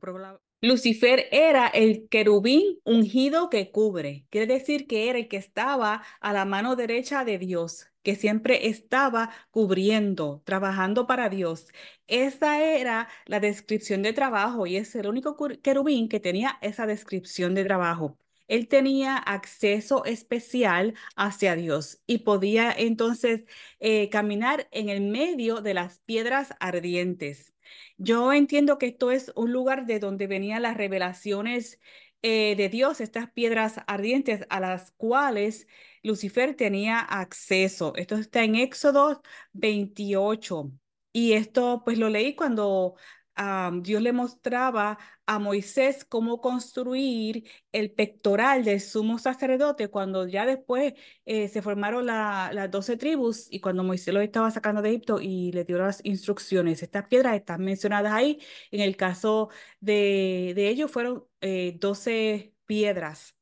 Lucifer 0.61 1.29
era 1.33 1.67
el 1.67 2.07
querubín 2.11 2.79
ungido 2.85 3.49
que 3.49 3.71
cubre. 3.71 4.27
Quiere 4.29 4.53
decir 4.53 4.87
que 4.87 5.09
era 5.09 5.19
el 5.19 5.29
que 5.29 5.39
estaba 5.39 6.03
a 6.21 6.33
la 6.35 6.45
mano 6.45 6.77
derecha 6.77 7.25
de 7.25 7.39
Dios, 7.39 7.87
que 8.03 8.17
siempre 8.17 8.69
estaba 8.69 9.31
cubriendo, 9.51 10.43
trabajando 10.45 11.07
para 11.07 11.31
Dios. 11.31 11.69
Esa 12.07 12.63
era 12.63 13.09
la 13.25 13.41
descripción 13.41 14.03
de 14.03 14.13
trabajo 14.13 14.67
y 14.67 14.77
es 14.77 14.95
el 14.95 15.07
único 15.07 15.39
querubín 15.63 16.11
que 16.11 16.21
tenía 16.21 16.59
esa 16.61 16.87
descripción 16.87 17.55
de 17.55 17.65
trabajo 17.65 18.19
él 18.49 18.69
tenía 18.69 19.17
acceso 19.17 20.05
especial 20.05 20.95
hacia 21.17 21.55
Dios 21.57 22.03
y 22.07 22.19
podía 22.19 22.73
entonces 22.73 23.45
eh, 23.81 24.09
caminar 24.11 24.69
en 24.73 24.89
el 24.89 25.03
medio 25.03 25.61
de 25.61 25.75
las 25.75 26.01
piedras 26.01 26.55
ardientes. 26.61 27.55
Yo 27.99 28.33
entiendo 28.33 28.79
que 28.79 28.87
esto 28.87 29.11
es 29.11 29.33
un 29.37 29.53
lugar 29.53 29.87
de 29.87 29.99
donde 29.99 30.27
venían 30.27 30.63
las 30.63 30.77
revelaciones 30.77 31.79
eh, 32.23 32.57
de 32.57 32.69
Dios, 32.69 33.01
estas 33.01 33.31
piedras 33.31 33.81
ardientes 33.87 34.45
a 34.51 34.61
las 34.61 34.91
cuales 34.93 35.67
Lucifer 36.03 36.55
tenía 36.57 37.01
acceso. 37.01 37.93
Esto 37.97 38.17
está 38.17 38.43
en 38.45 38.57
Éxodo 38.57 39.23
28. 39.53 40.73
Y 41.13 41.33
esto 41.33 41.83
pues 41.85 41.99
lo 41.99 42.09
leí 42.09 42.35
cuando 42.35 42.97
Dios 43.83 44.03
le 44.03 44.13
mostraba 44.13 44.99
a 45.27 45.39
Moisés 45.39 46.05
cómo 46.05 46.41
construir 46.41 47.49
el 47.73 47.93
pectoral 47.93 48.65
del 48.65 48.81
sumo 48.81 49.19
sacerdote 49.19 49.89
cuando 49.89 50.27
ya 50.27 50.45
después 50.45 50.95
eh, 51.25 51.49
se 51.49 51.63
formaron 51.63 52.07
las 52.07 52.71
doce 52.71 52.97
tribus 52.97 53.47
y 53.51 53.61
cuando 53.61 53.85
Moisés 53.85 54.13
lo 54.13 54.21
estaba 54.21 54.51
sacando 54.51 54.83
de 54.83 54.91
Egipto 54.91 55.21
y 55.21 55.53
le 55.53 55.65
dio 55.65 55.79
las 55.79 56.01
instrucciones. 56.05 56.83
Estas 56.83 57.07
piedras 57.07 57.37
están 57.37 57.63
mencionadas 57.65 58.13
ahí. 58.13 58.41
En 58.73 58.81
el 58.81 58.97
caso 58.97 59.51
de, 59.81 60.53
de 60.57 60.69
ellos 60.69 60.91
fueron 60.91 61.25
eh, 61.41 61.77
doce 61.79 62.55
piedras. 62.67 63.37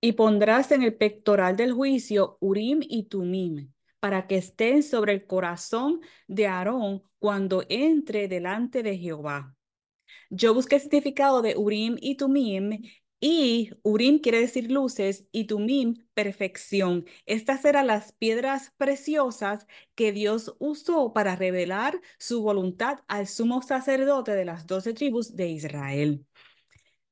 Y 0.00 0.12
pondrás 0.12 0.72
en 0.72 0.82
el 0.82 0.94
pectoral 0.96 1.56
del 1.56 1.72
juicio 1.72 2.36
Urim 2.40 2.80
y 2.82 3.04
Tumim 3.04 3.70
para 4.00 4.26
que 4.26 4.36
estén 4.36 4.82
sobre 4.82 5.12
el 5.12 5.26
corazón 5.26 6.00
de 6.26 6.46
Aarón 6.46 7.02
cuando 7.18 7.64
entre 7.68 8.28
delante 8.28 8.82
de 8.82 8.96
Jehová. 8.98 9.54
Yo 10.30 10.54
busqué 10.54 10.76
el 10.76 10.82
significado 10.82 11.42
de 11.42 11.56
Urim 11.56 11.96
y 12.00 12.16
Tumim 12.16 12.82
Y 13.20 13.70
Urim 13.82 14.20
quiere 14.20 14.40
decir 14.40 14.70
luces 14.70 15.26
y 15.32 15.44
Tumim 15.46 16.06
perfección. 16.14 17.04
Estas 17.26 17.64
eran 17.64 17.88
las 17.88 18.12
piedras 18.12 18.72
preciosas 18.76 19.66
que 19.94 20.12
Dios 20.12 20.54
usó 20.60 21.12
para 21.12 21.34
revelar 21.34 22.00
su 22.18 22.42
voluntad 22.42 23.00
al 23.08 23.26
sumo 23.26 23.62
sacerdote 23.62 24.32
de 24.32 24.44
las 24.44 24.66
doce 24.66 24.94
tribus 24.94 25.34
de 25.34 25.48
Israel. 25.48 26.24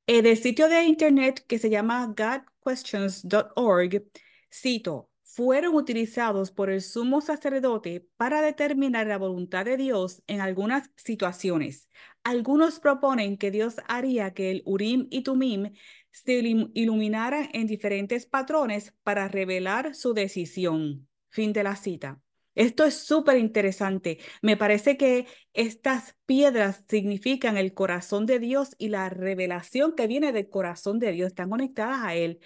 En 0.07 0.25
el 0.25 0.37
sitio 0.37 0.69
de 0.69 0.83
internet 0.85 1.43
que 1.47 1.59
se 1.59 1.69
llama 1.69 2.05
godquestions.org, 2.07 4.03
cito, 4.49 5.09
fueron 5.37 5.75
utilizados 5.75 6.49
por 6.49 6.71
el 6.71 6.81
sumo 6.81 7.21
sacerdote 7.21 8.07
para 8.17 8.41
determinar 8.41 9.05
la 9.05 9.19
voluntad 9.19 9.65
de 9.65 9.77
Dios 9.77 10.23
en 10.25 10.41
algunas 10.41 10.89
situaciones. 10.95 11.87
Algunos 12.23 12.79
proponen 12.79 13.37
que 13.37 13.51
Dios 13.51 13.75
haría 13.87 14.33
que 14.33 14.49
el 14.49 14.63
Urim 14.65 15.05
y 15.11 15.21
Tumim 15.21 15.73
se 16.09 16.39
iluminaran 16.73 17.49
en 17.53 17.67
diferentes 17.67 18.25
patrones 18.25 18.95
para 19.03 19.27
revelar 19.27 19.93
su 19.93 20.15
decisión. 20.15 21.07
Fin 21.29 21.53
de 21.53 21.61
la 21.61 21.75
cita. 21.75 22.19
Esto 22.55 22.83
es 22.83 22.95
súper 22.95 23.37
interesante. 23.37 24.17
Me 24.41 24.57
parece 24.57 24.97
que 24.97 25.27
estas 25.53 26.15
piedras 26.25 26.83
significan 26.89 27.57
el 27.57 27.75
corazón 27.75 28.25
de 28.25 28.39
Dios 28.39 28.73
y 28.79 28.89
la 28.89 29.11
revelación 29.11 29.93
que 29.93 30.07
viene 30.07 30.31
del 30.31 30.49
corazón 30.49 30.97
de 30.97 31.11
Dios. 31.11 31.27
Están 31.27 31.51
conectadas 31.51 31.99
a 32.01 32.15
Él. 32.15 32.39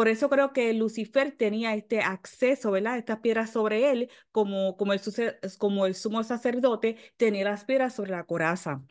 Por 0.00 0.08
eso 0.08 0.30
creo 0.30 0.54
que 0.54 0.72
Lucifer 0.72 1.30
tenía 1.32 1.74
este 1.74 2.00
acceso, 2.00 2.70
¿verdad? 2.70 2.96
Estas 2.96 3.20
piedras 3.20 3.50
sobre 3.50 3.90
él, 3.90 4.10
como, 4.32 4.78
como, 4.78 4.94
el, 4.94 5.94
sumo 5.94 6.24
sacerdote 6.24 6.96
tenía 7.18 7.44
las 7.44 7.66
piedras 7.66 7.96
sobre 7.96 8.12
la 8.12 8.24
coraza. 8.24 8.82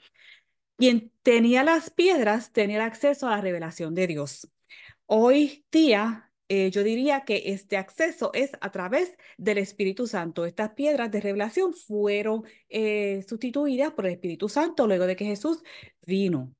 Quien 0.77 1.11
tenía 1.23 1.63
las 1.63 1.89
piedras 1.89 2.51
tenía 2.53 2.85
acceso 2.85 3.27
a 3.27 3.31
la 3.31 3.41
revelación 3.41 3.95
de 3.95 4.05
Dios. 4.05 4.51
Hoy 5.07 5.65
día, 5.71 6.31
eh, 6.47 6.69
yo 6.69 6.83
diría 6.83 7.25
que 7.25 7.53
este 7.53 7.77
acceso 7.77 8.29
es 8.35 8.51
a 8.61 8.71
través 8.71 9.17
del 9.39 9.57
Espíritu 9.57 10.05
Santo. 10.05 10.45
Estas 10.45 10.73
piedras 10.73 11.09
de 11.09 11.21
revelación 11.21 11.73
fueron 11.73 12.43
eh, 12.69 13.25
sustituidas 13.27 13.93
por 13.93 14.05
el 14.05 14.13
Espíritu 14.13 14.47
Santo 14.47 14.85
luego 14.85 15.07
de 15.07 15.15
que 15.15 15.25
Jesús 15.25 15.63
vino. 16.05 16.53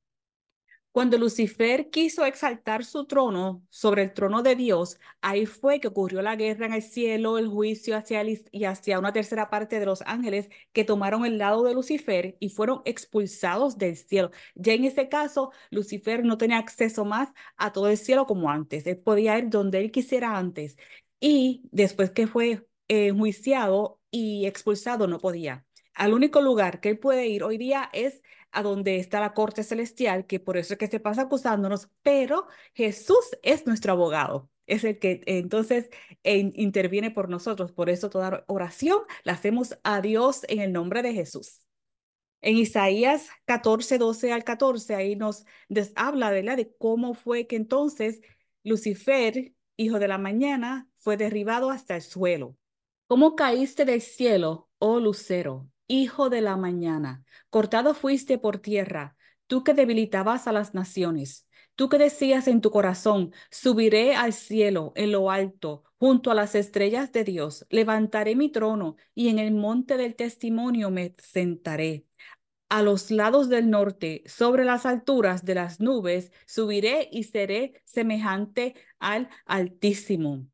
Cuando 0.92 1.18
Lucifer 1.20 1.90
quiso 1.92 2.26
exaltar 2.26 2.84
su 2.84 3.06
trono 3.06 3.64
sobre 3.70 4.04
el 4.04 4.14
trono 4.14 4.42
de 4.42 4.56
Dios, 4.56 5.00
ahí 5.22 5.46
fue 5.46 5.80
que 5.80 5.88
ocurrió 5.88 6.22
la 6.24 6.36
guerra 6.36 6.66
en 6.66 6.74
el 6.74 6.82
cielo, 6.82 7.38
el 7.38 7.48
juicio 7.48 7.96
hacia 7.96 9.00
una 9.00 9.14
tercera 9.14 9.50
parte 9.50 9.80
de 9.80 9.86
los 9.86 10.02
ángeles 10.02 10.50
que 10.74 10.84
tomaron 10.84 11.26
el 11.26 11.38
lado 11.38 11.64
de 11.64 11.74
Lucifer 11.76 12.36
y 12.40 12.50
fueron 12.50 12.82
expulsados 12.86 13.78
del 13.78 13.96
cielo. 13.98 14.32
Ya 14.56 14.74
en 14.74 14.84
ese 14.84 15.10
caso, 15.10 15.52
Lucifer 15.70 16.26
no 16.26 16.38
tenía 16.38 16.58
acceso 16.58 17.06
más 17.06 17.30
a 17.56 17.72
todo 17.72 17.88
el 17.90 17.98
cielo 17.98 18.26
como 18.26 18.50
antes. 18.50 18.86
Él 18.88 18.98
podía 18.98 19.38
ir 19.38 19.50
donde 19.50 19.80
él 19.80 19.92
quisiera 19.92 20.38
antes. 20.38 20.76
Y 21.20 21.62
después 21.72 22.12
que 22.12 22.28
fue 22.28 22.68
enjuiciado 22.88 24.00
y 24.12 24.48
expulsado, 24.48 25.08
no 25.08 25.20
podía. 25.20 25.66
Al 25.94 26.14
único 26.14 26.42
lugar 26.42 26.80
que 26.80 26.90
él 26.90 27.00
puede 27.00 27.28
ir 27.28 27.44
hoy 27.44 27.58
día 27.58 27.90
es 27.94 28.22
a 28.52 28.64
donde 28.64 28.98
está 28.98 29.20
la 29.20 29.34
corte 29.34 29.64
celestial, 29.64 30.26
que 30.26 30.40
por 30.40 30.58
eso 30.58 30.74
es 30.74 30.80
que 30.80 30.88
se 30.88 31.00
pasa 31.00 31.24
acusándonos, 31.24 31.90
pero 32.02 32.48
Jesús 32.74 33.38
es 33.44 33.66
nuestro 33.66 33.94
abogado. 33.94 34.50
Es 34.66 34.84
el 34.84 35.00
que 35.00 35.22
entonces 35.26 35.90
interviene 36.24 37.10
por 37.12 37.30
nosotros. 37.30 37.72
Por 37.72 37.90
eso 37.90 38.10
toda 38.10 38.44
oración 38.48 39.00
la 39.24 39.34
hacemos 39.34 39.78
a 39.84 40.02
Dios 40.02 40.42
en 40.48 40.60
el 40.60 40.72
nombre 40.72 41.02
de 41.02 41.14
Jesús. 41.14 41.62
En 42.42 42.56
Isaías 42.56 43.30
14, 43.46 43.98
12 43.98 44.32
al 44.32 44.44
14, 44.44 44.96
ahí 44.96 45.16
nos 45.16 45.44
habla 45.96 46.30
¿verdad? 46.30 46.56
de 46.56 46.74
cómo 46.78 47.14
fue 47.14 47.48
que 47.48 47.56
entonces 47.56 48.22
Lucifer, 48.64 49.54
hijo 49.76 50.00
de 50.00 50.08
la 50.08 50.18
mañana, 50.18 50.88
fue 50.98 51.18
derribado 51.18 51.72
hasta 51.72 51.96
el 51.96 52.02
suelo. 52.02 52.56
¿Cómo 53.08 53.36
caíste 53.36 53.86
del 53.86 54.02
cielo, 54.02 54.70
oh 54.78 55.00
lucero? 55.00 55.68
Hijo 55.90 56.30
de 56.30 56.40
la 56.40 56.56
mañana, 56.56 57.26
cortado 57.50 57.94
fuiste 57.94 58.38
por 58.38 58.60
tierra, 58.60 59.18
tú 59.48 59.66
que 59.66 59.74
debilitabas 59.74 60.48
a 60.48 60.54
las 60.54 60.74
naciones. 60.74 61.48
Tú 61.76 61.90
que 61.90 61.98
decías 61.98 62.48
en 62.48 62.62
tu 62.62 62.72
corazón, 62.72 63.32
subiré 63.52 64.16
al 64.16 64.34
cielo, 64.34 64.92
en 64.96 65.14
lo 65.14 65.32
alto, 65.32 65.84
junto 65.98 66.30
a 66.30 66.36
las 66.36 66.54
estrellas 66.56 67.12
de 67.14 67.24
Dios, 67.24 67.66
levantaré 67.70 68.36
mi 68.36 68.50
trono 68.50 68.98
y 69.16 69.30
en 69.30 69.40
el 69.40 69.54
monte 69.54 69.98
del 69.98 70.16
testimonio 70.16 70.92
me 70.92 71.16
sentaré. 71.18 72.06
A 72.68 72.84
los 72.84 73.12
lados 73.12 73.50
del 73.50 73.70
norte, 73.70 74.24
sobre 74.28 74.66
las 74.66 74.86
alturas 74.86 75.44
de 75.46 75.56
las 75.56 75.80
nubes, 75.80 76.32
subiré 76.46 77.10
y 77.12 77.24
seré 77.24 77.82
semejante 77.86 78.76
al 79.00 79.30
Altísimo. 79.46 80.46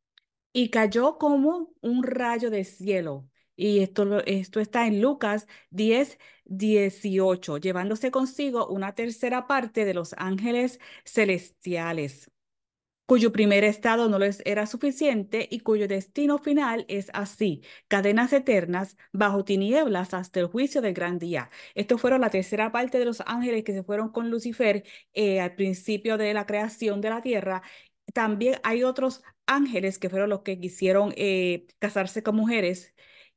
Y 0.54 0.70
cayó 0.70 1.18
como 1.18 1.74
un 1.82 2.04
rayo 2.04 2.50
de 2.50 2.64
cielo 2.64 3.28
y 3.56 3.80
esto, 3.80 4.24
esto 4.26 4.60
está 4.60 4.88
en 4.88 5.02
Lucas 5.02 5.48
10, 5.72 6.18
18, 6.46 7.58
llevándose 7.58 8.12
consigo 8.12 8.68
una 8.68 8.96
tercera 8.96 9.48
parte 9.48 9.86
de 9.86 9.94
los 9.94 10.14
ángeles 10.18 10.80
celestiales 11.06 12.32
cuyo 13.06 13.32
primer 13.32 13.64
estado 13.64 14.10
no 14.10 14.18
les 14.20 14.42
era 14.46 14.66
suficiente 14.66 15.48
y 15.50 15.60
cuyo 15.60 15.88
destino 15.88 16.40
final 16.40 16.86
es 16.88 17.10
así, 17.14 17.62
cadenas 17.88 18.34
eternas 18.34 18.98
bajo 19.14 19.46
tinieblas 19.46 20.14
hasta 20.14 20.40
el 20.40 20.48
juicio 20.48 20.82
del 20.82 20.94
gran 20.94 21.20
día. 21.20 21.50
Esto 21.76 21.98
fueron 21.98 22.22
la 22.22 22.30
tercera 22.30 22.72
parte 22.72 22.98
de 23.00 23.06
los 23.06 23.22
ángeles 23.26 23.64
que 23.64 23.74
se 23.74 23.84
fueron 23.84 24.10
con 24.12 24.30
Lucifer 24.32 24.84
eh, 25.14 25.40
al 25.40 25.56
principio 25.56 26.18
de 26.18 26.34
la 26.34 26.46
creación 26.46 27.02
de 27.02 27.10
la 27.10 27.22
tierra. 27.22 27.62
También 28.14 28.60
hay 28.64 28.84
otros 28.84 29.22
ángeles 29.46 30.00
que 30.00 30.10
fueron 30.10 30.30
los 30.30 30.42
que 30.42 30.60
quisieron 30.60 31.14
eh, 31.18 31.68
casarse 31.80 32.24
con 32.24 32.36
mujeres 32.36 32.94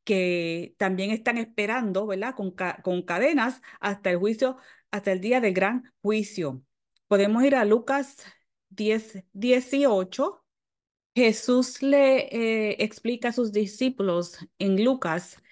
que 0.09 0.75
también 0.79 1.11
están 1.11 1.37
esperando, 1.37 2.07
¿verdad? 2.07 2.35
Con, 2.35 2.55
con 2.83 3.03
cadenas 3.03 3.61
hasta 3.79 4.11
el 4.11 4.17
juicio, 4.17 4.57
hasta 4.91 5.13
el 5.13 5.21
día 5.21 5.43
del 5.43 5.53
gran 5.53 5.93
juicio. 6.01 6.63
Podemos 7.09 7.45
ir 7.45 7.55
a 7.55 7.67
Lucas 7.67 8.17
10, 8.71 9.25
18. 9.35 10.43
Jesús 11.15 11.83
le 11.83 12.71
eh, 12.71 12.77
explica 12.83 13.29
a 13.29 13.33
sus 13.33 13.53
discípulos 13.53 14.39
en 14.59 14.83
Lucas, 14.83 15.43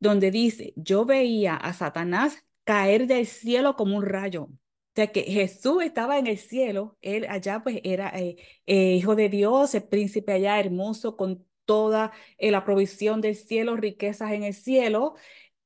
donde 0.00 0.30
dice, 0.30 0.74
yo 0.76 1.06
veía 1.06 1.56
a 1.56 1.72
Satanás 1.72 2.44
caer 2.64 3.06
del 3.06 3.26
cielo 3.26 3.74
como 3.74 3.96
un 3.96 4.04
rayo. 4.04 4.44
O 4.44 4.50
sea 4.96 5.06
que 5.12 5.22
Jesús 5.22 5.82
estaba 5.82 6.18
en 6.18 6.26
el 6.26 6.36
cielo, 6.36 6.98
él 7.00 7.24
allá 7.30 7.62
pues 7.62 7.80
era 7.84 8.10
eh, 8.10 8.36
eh, 8.66 8.96
hijo 8.96 9.16
de 9.16 9.30
Dios, 9.30 9.74
el 9.74 9.84
príncipe 9.84 10.32
allá 10.34 10.60
hermoso, 10.60 11.16
con 11.16 11.46
toda 11.64 12.12
eh, 12.38 12.50
la 12.50 12.64
provisión 12.64 13.20
del 13.20 13.36
cielo, 13.36 13.76
riquezas 13.76 14.32
en 14.32 14.44
el 14.44 14.54
cielo. 14.54 15.14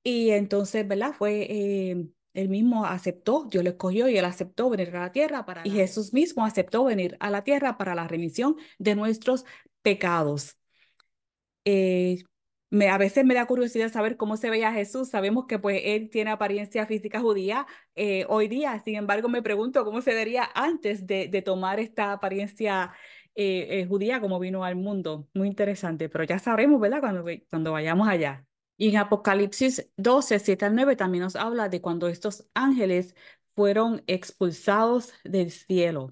Y 0.02 0.30
entonces, 0.30 0.86
¿verdad? 0.86 1.12
Fue, 1.12 1.46
eh, 1.50 2.06
él 2.34 2.48
mismo 2.48 2.84
aceptó, 2.84 3.46
Dios 3.50 3.64
lo 3.64 3.70
escogió 3.70 4.08
y 4.08 4.16
él 4.16 4.24
aceptó 4.24 4.70
venir 4.70 4.94
a 4.96 5.00
la 5.00 5.12
tierra 5.12 5.44
para... 5.44 5.62
Y 5.66 5.70
Jesús 5.70 6.12
mismo 6.12 6.44
aceptó 6.44 6.84
venir 6.84 7.16
a 7.20 7.30
la 7.30 7.42
tierra 7.44 7.76
para 7.76 7.94
la 7.94 8.06
remisión 8.06 8.56
de 8.78 8.94
nuestros 8.94 9.44
pecados. 9.82 10.56
Eh, 11.64 12.22
me, 12.70 12.88
a 12.88 12.98
veces 12.98 13.24
me 13.24 13.34
da 13.34 13.46
curiosidad 13.46 13.90
saber 13.90 14.16
cómo 14.16 14.36
se 14.36 14.50
veía 14.50 14.72
Jesús. 14.72 15.08
Sabemos 15.08 15.46
que 15.46 15.58
pues 15.58 15.80
él 15.84 16.10
tiene 16.10 16.30
apariencia 16.30 16.86
física 16.86 17.20
judía 17.20 17.66
hoy 18.28 18.48
día. 18.48 18.80
Sin 18.84 18.94
embargo, 18.96 19.28
me 19.28 19.42
pregunto 19.42 19.84
cómo 19.84 20.02
se 20.02 20.14
vería 20.14 20.48
antes 20.54 21.06
de, 21.06 21.28
de 21.28 21.42
tomar 21.42 21.80
esta 21.80 22.12
apariencia 22.12 22.92
eh, 23.42 23.86
judía 23.86 24.20
como 24.20 24.38
vino 24.38 24.64
al 24.64 24.76
mundo. 24.76 25.28
Muy 25.34 25.48
interesante, 25.48 26.08
pero 26.08 26.24
ya 26.24 26.38
sabremos, 26.38 26.80
¿verdad? 26.80 27.00
Cuando, 27.00 27.24
cuando 27.50 27.72
vayamos 27.72 28.08
allá. 28.08 28.46
Y 28.76 28.90
en 28.90 28.96
Apocalipsis 28.96 29.90
12, 29.96 30.38
7 30.38 30.64
al 30.66 30.74
9 30.74 30.96
también 30.96 31.24
nos 31.24 31.36
habla 31.36 31.68
de 31.68 31.80
cuando 31.80 32.08
estos 32.08 32.48
ángeles 32.54 33.14
fueron 33.54 34.04
expulsados 34.06 35.12
del 35.24 35.50
cielo. 35.50 36.10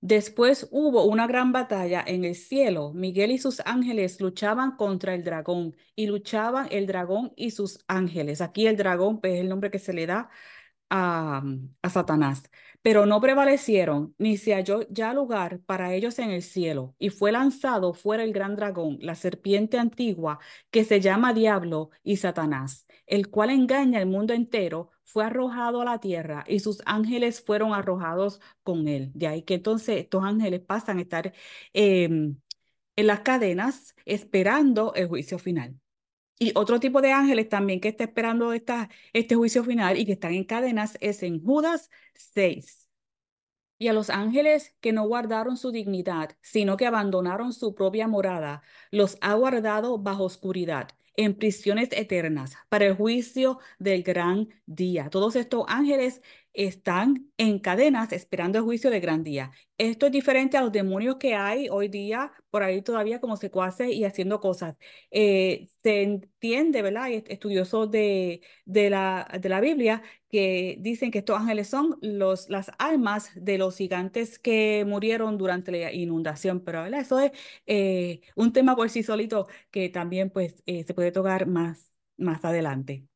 Después 0.00 0.68
hubo 0.70 1.04
una 1.06 1.26
gran 1.26 1.50
batalla 1.50 2.04
en 2.06 2.24
el 2.24 2.36
cielo. 2.36 2.92
Miguel 2.94 3.32
y 3.32 3.38
sus 3.38 3.60
ángeles 3.64 4.20
luchaban 4.20 4.76
contra 4.76 5.14
el 5.14 5.24
dragón 5.24 5.74
y 5.96 6.06
luchaban 6.06 6.68
el 6.70 6.86
dragón 6.86 7.32
y 7.34 7.50
sus 7.50 7.84
ángeles. 7.88 8.40
Aquí 8.40 8.68
el 8.68 8.76
dragón 8.76 9.20
pues, 9.20 9.34
es 9.34 9.40
el 9.40 9.48
nombre 9.48 9.72
que 9.72 9.80
se 9.80 9.92
le 9.92 10.06
da 10.06 10.30
a, 10.90 11.42
Satanás 11.90 12.42
pero 12.82 13.06
no 13.06 13.20
prevalecieron, 13.20 14.14
ni 14.18 14.36
se 14.36 14.54
halló 14.54 14.86
ya 14.88 15.12
lugar 15.12 15.60
para 15.66 15.92
ellos 15.94 16.18
en 16.18 16.30
el 16.30 16.42
cielo, 16.42 16.94
y 16.98 17.10
fue 17.10 17.32
lanzado 17.32 17.92
fuera 17.92 18.22
el 18.22 18.32
gran 18.32 18.56
dragón, 18.56 18.98
la 19.00 19.14
serpiente 19.14 19.78
antigua, 19.78 20.38
que 20.70 20.84
se 20.84 21.00
llama 21.00 21.34
Diablo 21.34 21.90
y 22.02 22.16
Satanás, 22.16 22.86
el 23.06 23.28
cual 23.30 23.50
engaña 23.50 23.98
al 24.00 24.06
mundo 24.06 24.32
entero, 24.32 24.90
fue 25.04 25.24
arrojado 25.24 25.80
a 25.80 25.84
la 25.86 26.00
tierra 26.00 26.44
y 26.46 26.60
sus 26.60 26.82
ángeles 26.84 27.40
fueron 27.42 27.72
arrojados 27.72 28.40
con 28.62 28.88
él. 28.88 29.10
De 29.14 29.26
ahí 29.26 29.42
que 29.42 29.54
entonces 29.54 29.98
estos 30.00 30.22
ángeles 30.22 30.60
pasan 30.60 30.98
a 30.98 31.02
estar 31.02 31.32
em, 31.72 32.36
en 32.96 33.06
las 33.06 33.20
cadenas 33.20 33.94
esperando 34.04 34.94
el 34.94 35.08
juicio 35.08 35.38
final. 35.38 35.78
Y 36.38 36.52
otro 36.54 36.78
tipo 36.80 37.00
de 37.00 37.12
ángeles 37.12 37.48
también 37.48 37.80
que 37.80 37.88
está 37.88 38.04
esperando 38.04 38.52
esta, 38.52 38.88
este 39.12 39.34
juicio 39.34 39.64
final 39.64 39.98
y 39.98 40.06
que 40.06 40.12
están 40.12 40.34
en 40.34 40.44
cadenas 40.44 40.96
es 41.00 41.22
en 41.22 41.42
Judas 41.44 41.90
6. 42.14 42.88
Y 43.78 43.88
a 43.88 43.92
los 43.92 44.10
ángeles 44.10 44.76
que 44.80 44.92
no 44.92 45.06
guardaron 45.06 45.56
su 45.56 45.70
dignidad, 45.70 46.36
sino 46.40 46.76
que 46.76 46.86
abandonaron 46.86 47.52
su 47.52 47.74
propia 47.74 48.08
morada, 48.08 48.62
los 48.90 49.18
ha 49.20 49.34
guardado 49.34 49.98
bajo 49.98 50.24
oscuridad, 50.24 50.88
en 51.14 51.34
prisiones 51.36 51.88
eternas, 51.92 52.56
para 52.68 52.86
el 52.86 52.96
juicio 52.96 53.58
del 53.78 54.02
gran 54.02 54.48
día. 54.66 55.10
Todos 55.10 55.36
estos 55.36 55.64
ángeles 55.68 56.22
están 56.52 57.30
en 57.36 57.58
cadenas 57.60 58.12
esperando 58.12 58.58
el 58.58 58.64
juicio 58.64 58.90
del 58.90 59.00
gran 59.00 59.22
día. 59.24 59.50
Esto 59.76 60.06
es 60.06 60.12
diferente 60.12 60.56
a 60.56 60.62
los 60.62 60.72
demonios 60.72 61.16
que 61.16 61.34
hay 61.34 61.68
hoy 61.68 61.88
día 61.88 62.32
por 62.50 62.62
ahí 62.62 62.82
todavía 62.82 63.20
como 63.20 63.36
secuaces 63.36 63.90
y 63.92 64.04
haciendo 64.04 64.40
cosas. 64.40 64.76
Eh, 65.10 65.68
se 65.82 66.02
entiende, 66.02 66.82
¿verdad? 66.82 67.04
Hay 67.04 67.24
estudiosos 67.28 67.90
de, 67.90 68.42
de, 68.64 68.90
la, 68.90 69.28
de 69.40 69.48
la 69.48 69.60
Biblia 69.60 70.02
que 70.30 70.76
dicen 70.80 71.10
que 71.10 71.18
estos 71.18 71.38
ángeles 71.38 71.68
son 71.68 71.98
los, 72.02 72.48
las 72.50 72.70
almas 72.78 73.30
de 73.34 73.58
los 73.58 73.76
gigantes 73.76 74.38
que 74.38 74.84
murieron 74.86 75.38
durante 75.38 75.72
la 75.72 75.92
inundación, 75.92 76.60
pero 76.64 76.82
¿verdad? 76.82 77.00
eso 77.00 77.18
es 77.20 77.32
eh, 77.66 78.20
un 78.36 78.52
tema 78.52 78.76
por 78.76 78.90
sí 78.90 79.02
solito 79.02 79.46
que 79.70 79.88
también 79.88 80.30
pues 80.30 80.62
eh, 80.66 80.84
se 80.84 80.94
puede 80.94 81.12
tocar 81.12 81.46
más, 81.46 81.92
más 82.16 82.44
adelante. 82.44 83.06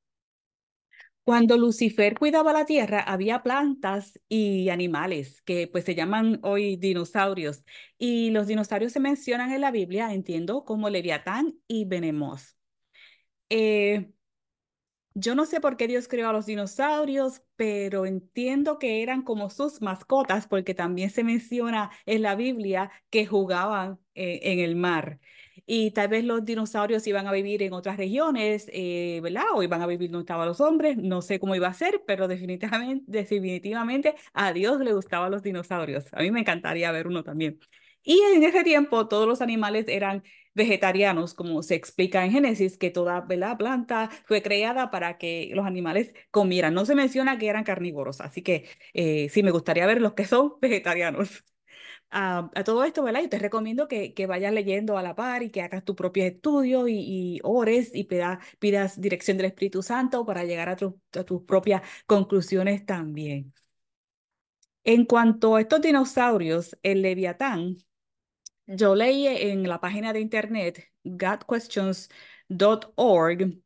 Cuando 1.25 1.57
Lucifer 1.57 2.19
cuidaba 2.19 2.53
la 2.53 2.65
tierra, 2.67 3.01
había 3.01 3.43
plantas 3.45 4.19
y 4.29 4.71
animales 4.71 5.41
que 5.43 5.69
pues 5.69 5.85
se 5.85 5.95
llaman 5.95 6.41
hoy 6.43 6.77
dinosaurios. 6.77 7.65
Y 7.97 8.31
los 8.31 8.49
dinosaurios 8.49 8.93
se 8.93 8.99
mencionan 9.01 9.53
en 9.53 9.61
la 9.61 9.71
Biblia, 9.71 10.13
entiendo, 10.13 10.65
como 10.65 10.91
Leviatán 10.91 11.55
y 11.69 11.85
Venemos. 11.85 12.57
Eh, 13.51 14.13
yo 15.15 15.35
no 15.35 15.45
sé 15.45 15.61
por 15.61 15.77
qué 15.77 15.87
Dios 15.89 16.09
creó 16.09 16.31
a 16.31 16.33
los 16.33 16.47
dinosaurios, 16.47 17.43
pero 17.57 18.07
entiendo 18.07 18.79
que 18.79 19.03
eran 19.03 19.23
como 19.23 19.51
sus 19.51 19.83
mascotas, 19.83 20.47
porque 20.47 20.75
también 20.75 21.11
se 21.11 21.23
menciona 21.25 21.91
en 22.07 22.23
la 22.23 22.35
Biblia 22.35 22.91
que 23.11 23.27
jugaban 23.27 23.99
eh, 24.15 24.41
en 24.45 24.59
el 24.61 24.75
mar. 24.77 25.21
Y 25.67 25.91
tal 25.93 26.09
vez 26.09 26.25
los 26.25 26.45
dinosaurios 26.45 27.07
iban 27.07 27.27
a 27.27 27.33
vivir 27.33 27.63
en 27.63 27.73
otras 27.73 27.97
regiones, 27.97 28.69
eh, 28.73 29.21
¿verdad? 29.23 29.45
O 29.55 29.63
iban 29.63 29.83
a 29.83 29.87
vivir 29.87 30.11
donde 30.11 30.23
estaban 30.25 30.49
los 30.49 30.61
hombres, 30.61 30.97
no 30.97 31.23
sé 31.23 31.39
cómo 31.41 31.55
iba 31.55 31.69
a 31.69 31.75
ser, 31.75 32.03
pero 32.07 32.29
definitivamente, 32.29 33.05
definitivamente 33.07 34.15
a 34.35 34.53
Dios 34.53 34.81
le 34.81 34.93
gustaban 34.93 35.31
los 35.31 35.43
dinosaurios. 35.43 36.07
A 36.13 36.21
mí 36.23 36.31
me 36.31 36.41
encantaría 36.41 36.91
ver 36.93 37.07
uno 37.07 37.23
también. 37.25 37.59
Y 38.03 38.21
en 38.35 38.43
ese 38.43 38.65
tiempo 38.65 39.07
todos 39.09 39.29
los 39.29 39.41
animales 39.43 39.87
eran 39.89 40.25
vegetarianos, 40.55 41.35
como 41.35 41.63
se 41.63 41.75
explica 41.77 42.25
en 42.25 42.33
Génesis, 42.33 42.77
que 42.77 42.91
toda 42.91 43.25
la 43.29 43.57
planta 43.57 44.11
fue 44.27 44.43
creada 44.43 44.91
para 44.91 45.19
que 45.19 45.51
los 45.55 45.67
animales 45.67 46.13
comieran. 46.31 46.75
No 46.75 46.85
se 46.85 46.95
menciona 46.95 47.39
que 47.39 47.49
eran 47.49 47.65
carnívoros, 47.65 48.21
así 48.21 48.43
que 48.43 48.69
eh, 48.95 49.29
sí 49.31 49.43
me 49.43 49.51
gustaría 49.53 49.87
ver 49.87 50.01
los 50.01 50.15
que 50.15 50.25
son 50.27 50.55
vegetarianos. 50.61 51.45
A 52.13 52.65
todo 52.65 52.85
esto, 52.85 53.03
¿verdad? 53.03 53.23
Yo 53.23 53.29
te 53.29 53.39
recomiendo 53.39 53.89
que, 53.89 54.15
que, 54.15 54.27
vayas 54.27 54.53
leyendo 54.53 54.99
a 54.99 55.03
la 55.03 55.15
par 55.15 55.43
y 55.43 55.51
que 55.51 55.63
hagas 55.63 55.85
tu 55.85 55.95
propio 55.97 56.25
estudio 56.25 56.87
y, 56.89 57.41
ores 57.43 57.91
y 57.95 58.05
pidas 58.05 59.01
dirección 59.01 59.37
del 59.39 59.47
Espíritu 59.47 59.83
Santo 59.83 60.25
para 60.27 60.45
llegar 60.45 60.69
a, 60.69 60.73
a 60.73 61.25
tus 61.25 61.43
propias 61.45 61.83
conclusiones 62.07 62.85
también. 62.87 63.53
En 64.85 65.05
cuanto 65.07 65.57
a 65.57 65.61
estos 65.61 65.81
dinosaurios, 65.81 66.77
el 66.83 67.03
leviatán 67.03 67.77
yo 68.67 68.95
leí 68.95 69.27
en 69.27 69.69
la 69.69 69.81
página 69.81 70.13
de 70.13 70.21
internet 70.21 70.93
godquestions.org 71.05 73.63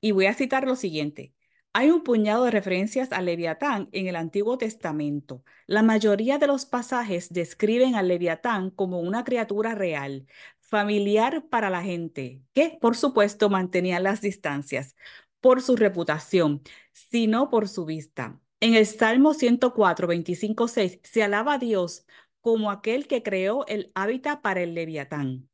y 0.00 0.10
voy 0.12 0.26
a 0.26 0.34
citar 0.34 0.64
lo 0.66 0.76
siguiente. 0.76 1.34
Hay 1.72 1.90
un 1.90 2.02
puñado 2.02 2.44
de 2.44 2.50
referencias 2.50 3.12
al 3.12 3.26
Leviatán 3.26 3.88
en 3.92 4.08
el 4.08 4.16
Antiguo 4.16 4.58
Testamento. 4.58 5.44
La 5.66 5.82
mayoría 5.84 6.38
de 6.38 6.48
los 6.48 6.66
pasajes 6.66 7.32
describen 7.32 7.94
al 7.94 8.08
Leviatán 8.08 8.70
como 8.70 8.98
una 8.98 9.22
criatura 9.22 9.76
real, 9.76 10.26
familiar 10.58 11.46
para 11.48 11.70
la 11.70 11.82
gente, 11.82 12.42
que 12.54 12.76
por 12.80 12.96
supuesto 12.96 13.48
mantenía 13.50 14.00
las 14.00 14.20
distancias 14.20 14.96
por 15.40 15.62
su 15.62 15.76
reputación, 15.76 16.62
sino 16.92 17.50
por 17.50 17.68
su 17.68 17.84
vista. 17.84 18.40
En 18.58 18.74
el 18.74 18.86
Salmo 18.86 19.32
104, 19.32 20.08
25, 20.08 20.66
6 20.68 21.00
se 21.04 21.22
alaba 21.22 21.54
a 21.54 21.58
Dios 21.58 22.04
como 22.40 22.70
aquel 22.72 23.06
que 23.06 23.22
creó 23.22 23.64
el 23.68 23.92
hábitat 23.94 24.40
para 24.42 24.60
el 24.60 24.74
leviatán. 24.74 25.48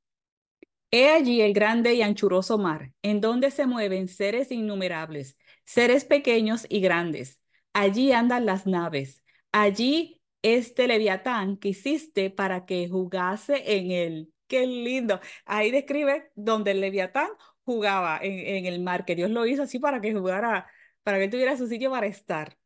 He 0.91 1.11
allí 1.11 1.43
el 1.43 1.53
grande 1.53 1.95
y 1.95 2.03
anchuroso 2.03 2.59
mar, 2.59 2.93
en 3.03 3.21
donde 3.21 3.51
se 3.51 3.67
mueven 3.67 4.09
seres 4.09 4.51
innumerables, 4.51 5.37
seres 5.67 6.07
pequeños 6.07 6.67
y 6.71 6.81
grandes. 6.81 7.41
Allí 7.75 8.13
andan 8.13 8.47
las 8.47 8.67
naves. 8.67 9.23
Allí 9.53 10.23
este 10.43 10.87
leviatán 10.87 11.59
que 11.59 11.71
hiciste 11.71 12.31
para 12.31 12.65
que 12.65 12.89
jugase 12.89 13.77
en 13.77 13.91
él. 13.91 14.33
Qué 14.47 14.67
lindo. 14.67 15.21
Ahí 15.45 15.71
describe 15.71 16.31
donde 16.35 16.71
el 16.71 16.81
leviatán 16.81 17.29
jugaba 17.65 18.19
en, 18.23 18.67
el 18.67 18.81
mar, 18.81 19.05
que 19.05 19.17
Dios 19.17 19.31
lo 19.31 19.45
hizo 19.45 19.65
así 19.65 19.79
para 19.81 20.01
que 20.01 20.15
jugara, 20.15 20.69
para 21.03 21.19
que 21.19 21.29
tuviera 21.29 21.57
su 21.57 21.67
sitio 21.67 21.91
para 21.91 22.07
estar. 22.07 22.57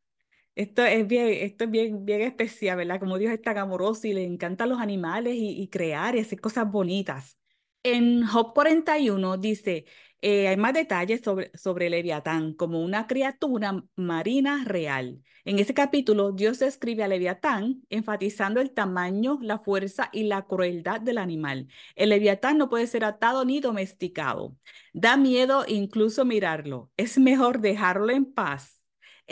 Esto 0.55 0.83
es 0.83 1.07
bien, 1.07 1.27
esto 1.29 1.63
es 1.63 1.71
bien, 1.71 2.05
bien 2.05 2.21
especial, 2.21 2.77
¿verdad? 2.77 2.99
Como 2.99 3.17
Dios 3.17 3.33
es 3.33 3.41
tan 3.41 3.57
amoroso 3.57 4.07
y 4.07 4.13
le 4.13 4.23
encantan 4.23 4.69
los 4.69 4.79
animales 4.79 5.33
y, 5.37 5.67
crear 5.69 6.15
y 6.15 6.19
hacer 6.19 6.39
cosas 6.39 6.69
bonitas. 6.71 7.37
En 7.83 8.25
Job 8.27 8.53
41 8.53 9.37
dice, 9.37 9.85
eh, 10.21 10.47
hay 10.47 10.57
más 10.57 10.73
detalles 10.73 11.21
sobre, 11.23 11.51
sobre 11.55 11.89
Leviatán 11.89 12.53
como 12.53 12.81
una 12.81 13.07
criatura 13.07 13.83
marina 13.95 14.63
real. 14.65 15.21
En 15.45 15.59
ese 15.59 15.73
capítulo, 15.73 16.31
Dios 16.31 16.59
describe 16.59 17.03
a 17.03 17.07
Leviatán 17.07 17.81
enfatizando 17.89 18.61
el 18.61 18.71
tamaño, 18.71 19.39
la 19.41 19.59
fuerza 19.59 20.09
y 20.11 20.23
la 20.23 20.43
crueldad 20.45 21.01
del 21.01 21.17
animal. 21.17 21.67
El 21.95 22.09
Leviatán 22.09 22.57
no 22.57 22.69
puede 22.69 22.87
ser 22.87 23.03
atado 23.03 23.45
ni 23.45 23.59
domesticado. 23.59 24.55
Da 24.93 25.17
miedo 25.17 25.65
incluso 25.67 26.25
mirarlo. 26.25 26.91
Es 26.97 27.17
mejor 27.17 27.59
dejarlo 27.61 28.11
en 28.11 28.25
paz 28.25 28.81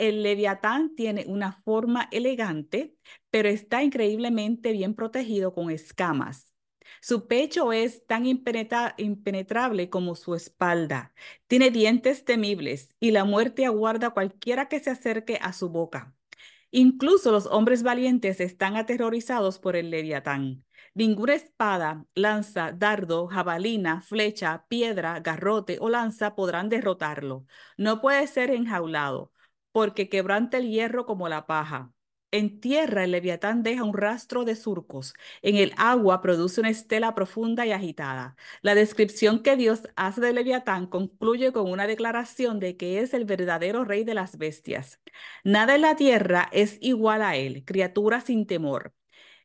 el 0.00 0.22
leviatán 0.22 0.94
tiene 0.94 1.26
una 1.28 1.52
forma 1.52 2.08
elegante, 2.10 2.94
pero 3.30 3.50
está 3.50 3.82
increíblemente 3.82 4.72
bien 4.72 4.94
protegido 4.94 5.52
con 5.52 5.70
escamas. 5.70 6.49
Su 7.00 7.26
pecho 7.26 7.72
es 7.72 8.06
tan 8.06 8.26
impenetrable 8.26 9.90
como 9.90 10.14
su 10.14 10.34
espalda. 10.34 11.12
Tiene 11.46 11.70
dientes 11.70 12.24
temibles 12.24 12.94
y 13.00 13.10
la 13.10 13.24
muerte 13.24 13.64
aguarda 13.66 14.08
a 14.08 14.10
cualquiera 14.10 14.68
que 14.68 14.80
se 14.80 14.90
acerque 14.90 15.38
a 15.42 15.52
su 15.52 15.70
boca. 15.70 16.14
Incluso 16.70 17.32
los 17.32 17.46
hombres 17.46 17.82
valientes 17.82 18.40
están 18.40 18.76
aterrorizados 18.76 19.58
por 19.58 19.76
el 19.76 19.90
leviatán. 19.90 20.64
Ninguna 20.94 21.34
espada, 21.34 22.04
lanza, 22.14 22.72
dardo, 22.72 23.26
jabalina, 23.28 24.02
flecha, 24.02 24.66
piedra, 24.68 25.20
garrote 25.20 25.78
o 25.80 25.88
lanza 25.88 26.34
podrán 26.34 26.68
derrotarlo. 26.68 27.46
No 27.76 28.00
puede 28.00 28.26
ser 28.26 28.50
enjaulado 28.50 29.32
porque 29.72 30.08
quebranta 30.08 30.58
el 30.58 30.68
hierro 30.70 31.06
como 31.06 31.28
la 31.28 31.46
paja. 31.46 31.92
En 32.32 32.60
tierra 32.60 33.02
el 33.04 33.10
leviatán 33.10 33.64
deja 33.64 33.82
un 33.82 33.92
rastro 33.92 34.44
de 34.44 34.54
surcos. 34.54 35.14
En 35.42 35.56
el 35.56 35.72
agua 35.76 36.22
produce 36.22 36.60
una 36.60 36.70
estela 36.70 37.14
profunda 37.14 37.66
y 37.66 37.72
agitada. 37.72 38.36
La 38.62 38.76
descripción 38.76 39.42
que 39.42 39.56
Dios 39.56 39.82
hace 39.96 40.20
del 40.20 40.36
leviatán 40.36 40.86
concluye 40.86 41.52
con 41.52 41.68
una 41.70 41.88
declaración 41.88 42.60
de 42.60 42.76
que 42.76 43.00
es 43.00 43.14
el 43.14 43.24
verdadero 43.24 43.84
rey 43.84 44.04
de 44.04 44.14
las 44.14 44.38
bestias. 44.38 45.00
Nada 45.42 45.74
en 45.74 45.80
la 45.82 45.96
tierra 45.96 46.48
es 46.52 46.78
igual 46.80 47.22
a 47.22 47.34
él, 47.36 47.64
criatura 47.64 48.20
sin 48.20 48.46
temor. 48.46 48.94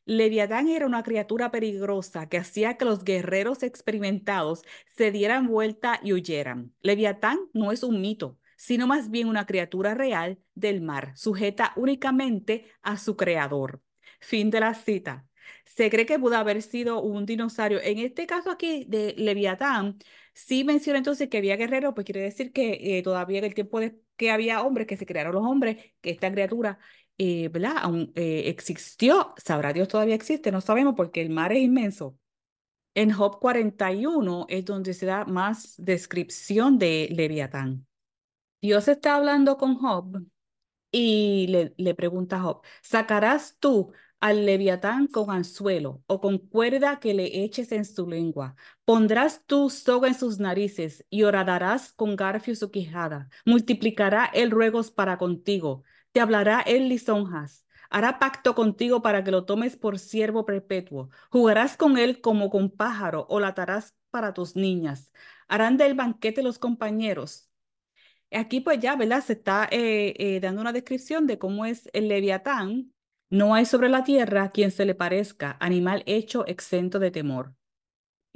Leviatán 0.05 0.67
era 0.69 0.85
una 0.85 1.01
criatura 1.01 1.49
peligrosa 1.51 2.29
que 2.29 2.37
hacía 2.37 2.77
que 2.77 2.85
los 2.85 3.03
guerreros 3.03 3.63
experimentados 3.63 4.61
se 4.95 5.11
dieran 5.11 5.47
vuelta 5.47 5.99
y 6.03 6.13
huyeran. 6.13 6.75
Leviatán 6.81 7.39
no 7.53 7.71
es 7.71 7.81
un 7.83 7.99
mito 8.01 8.37
sino 8.55 8.87
más 8.87 9.09
bien 9.09 9.27
una 9.27 9.45
criatura 9.45 9.93
real 9.93 10.39
del 10.53 10.81
mar, 10.81 11.13
sujeta 11.15 11.73
únicamente 11.75 12.65
a 12.81 12.97
su 12.97 13.15
creador. 13.15 13.81
Fin 14.19 14.49
de 14.49 14.59
la 14.59 14.73
cita. 14.73 15.27
Se 15.65 15.89
cree 15.89 16.05
que 16.05 16.19
pudo 16.19 16.37
haber 16.37 16.61
sido 16.61 17.01
un 17.01 17.25
dinosaurio. 17.25 17.79
En 17.81 17.99
este 17.99 18.25
caso 18.25 18.49
aquí 18.51 18.85
de 18.87 19.13
Leviatán, 19.17 19.97
sí 20.33 20.63
menciona 20.63 20.97
entonces 20.99 21.29
que 21.29 21.37
había 21.37 21.55
guerreros, 21.57 21.93
pues 21.93 22.05
quiere 22.05 22.21
decir 22.21 22.51
que 22.51 22.97
eh, 22.97 23.03
todavía 23.03 23.39
en 23.39 23.45
el 23.45 23.53
tiempo 23.53 23.79
de 23.79 23.99
que 24.15 24.31
había 24.31 24.61
hombres, 24.63 24.87
que 24.87 24.97
se 24.97 25.05
crearon 25.05 25.35
los 25.35 25.43
hombres, 25.43 25.77
que 26.01 26.11
esta 26.11 26.31
criatura, 26.31 26.79
eh. 27.17 27.49
Aún 27.77 28.11
eh, 28.15 28.43
existió. 28.47 29.33
Sabrá 29.37 29.73
Dios 29.73 29.87
todavía 29.87 30.15
existe, 30.15 30.51
no 30.51 30.61
sabemos 30.61 30.95
porque 30.95 31.21
el 31.21 31.29
mar 31.29 31.51
es 31.53 31.59
inmenso. 31.59 32.17
En 32.93 33.11
Job 33.11 33.39
41 33.39 34.45
es 34.49 34.65
donde 34.65 34.93
se 34.93 35.05
da 35.05 35.25
más 35.25 35.75
descripción 35.77 36.77
de 36.79 37.09
Leviatán. 37.11 37.85
Dios 38.65 38.87
está 38.87 39.15
hablando 39.15 39.57
con 39.57 39.75
Job 39.75 40.25
y 40.91 41.73
le, 41.77 41.93
pregunta 41.93 42.37
a 42.37 42.41
Job, 42.41 42.61
¿sacarás 42.81 43.57
tú 43.59 43.91
al 44.19 44.47
leviatán 44.47 45.05
con 45.05 45.29
anzuelo 45.29 46.03
o 46.07 46.19
con 46.19 46.39
cuerda 46.39 46.99
que 46.99 47.13
le 47.13 47.43
eches 47.43 47.71
en 47.71 47.85
su 47.85 48.07
lengua. 48.09 48.55
Pondrás 48.83 49.45
tú 49.45 49.69
soga 49.69 50.07
en 50.07 50.15
sus 50.15 50.39
narices 50.39 51.05
y 51.11 51.23
horadarás 51.23 51.93
con 51.93 52.15
garfio 52.15 52.55
su 52.55 52.71
quijada. 52.71 53.29
Multiplicará 53.45 54.25
él 54.33 54.49
ruegos 54.49 54.89
para 54.89 55.19
contigo. 55.19 55.83
Te 56.11 56.19
hablará 56.19 56.61
él 56.61 56.89
lisonjas. 56.89 57.67
Hará 57.91 58.17
pacto 58.17 58.55
contigo 58.55 59.03
para 59.03 59.23
que 59.23 59.29
lo 59.29 59.45
tomes 59.45 59.77
por 59.77 59.99
siervo 59.99 60.43
perpetuo. 60.45 61.11
Jugarás 61.29 61.77
con 61.77 61.99
él 61.99 62.19
como 62.19 62.49
con 62.49 62.71
pájaro 62.71 63.27
o 63.29 63.39
latarás 63.39 63.95
para 64.09 64.33
tus 64.33 64.55
niñas. 64.55 65.11
Harán 65.47 65.77
del 65.77 65.93
banquete 65.93 66.41
los 66.41 66.57
compañeros. 66.57 67.51
Aquí 68.31 68.59
pues 68.59 68.79
ya, 68.79 68.95
¿verdad? 68.95 69.23
Se 69.23 69.33
está 69.33 69.67
eh, 69.71 70.13
eh, 70.17 70.39
dando 70.39 70.61
una 70.61 70.73
descripción 70.73 71.27
de 71.27 71.37
cómo 71.37 71.65
es 71.65 71.89
el 71.93 72.07
leviatán. 72.07 72.93
No 73.29 73.55
hay 73.55 73.65
sobre 73.65 73.89
la 73.89 74.03
tierra 74.03 74.51
quien 74.51 74.71
se 74.71 74.85
le 74.85 74.95
parezca, 74.95 75.57
animal 75.59 76.03
hecho 76.05 76.45
exento 76.45 76.99
de 76.99 77.11
temor. 77.11 77.55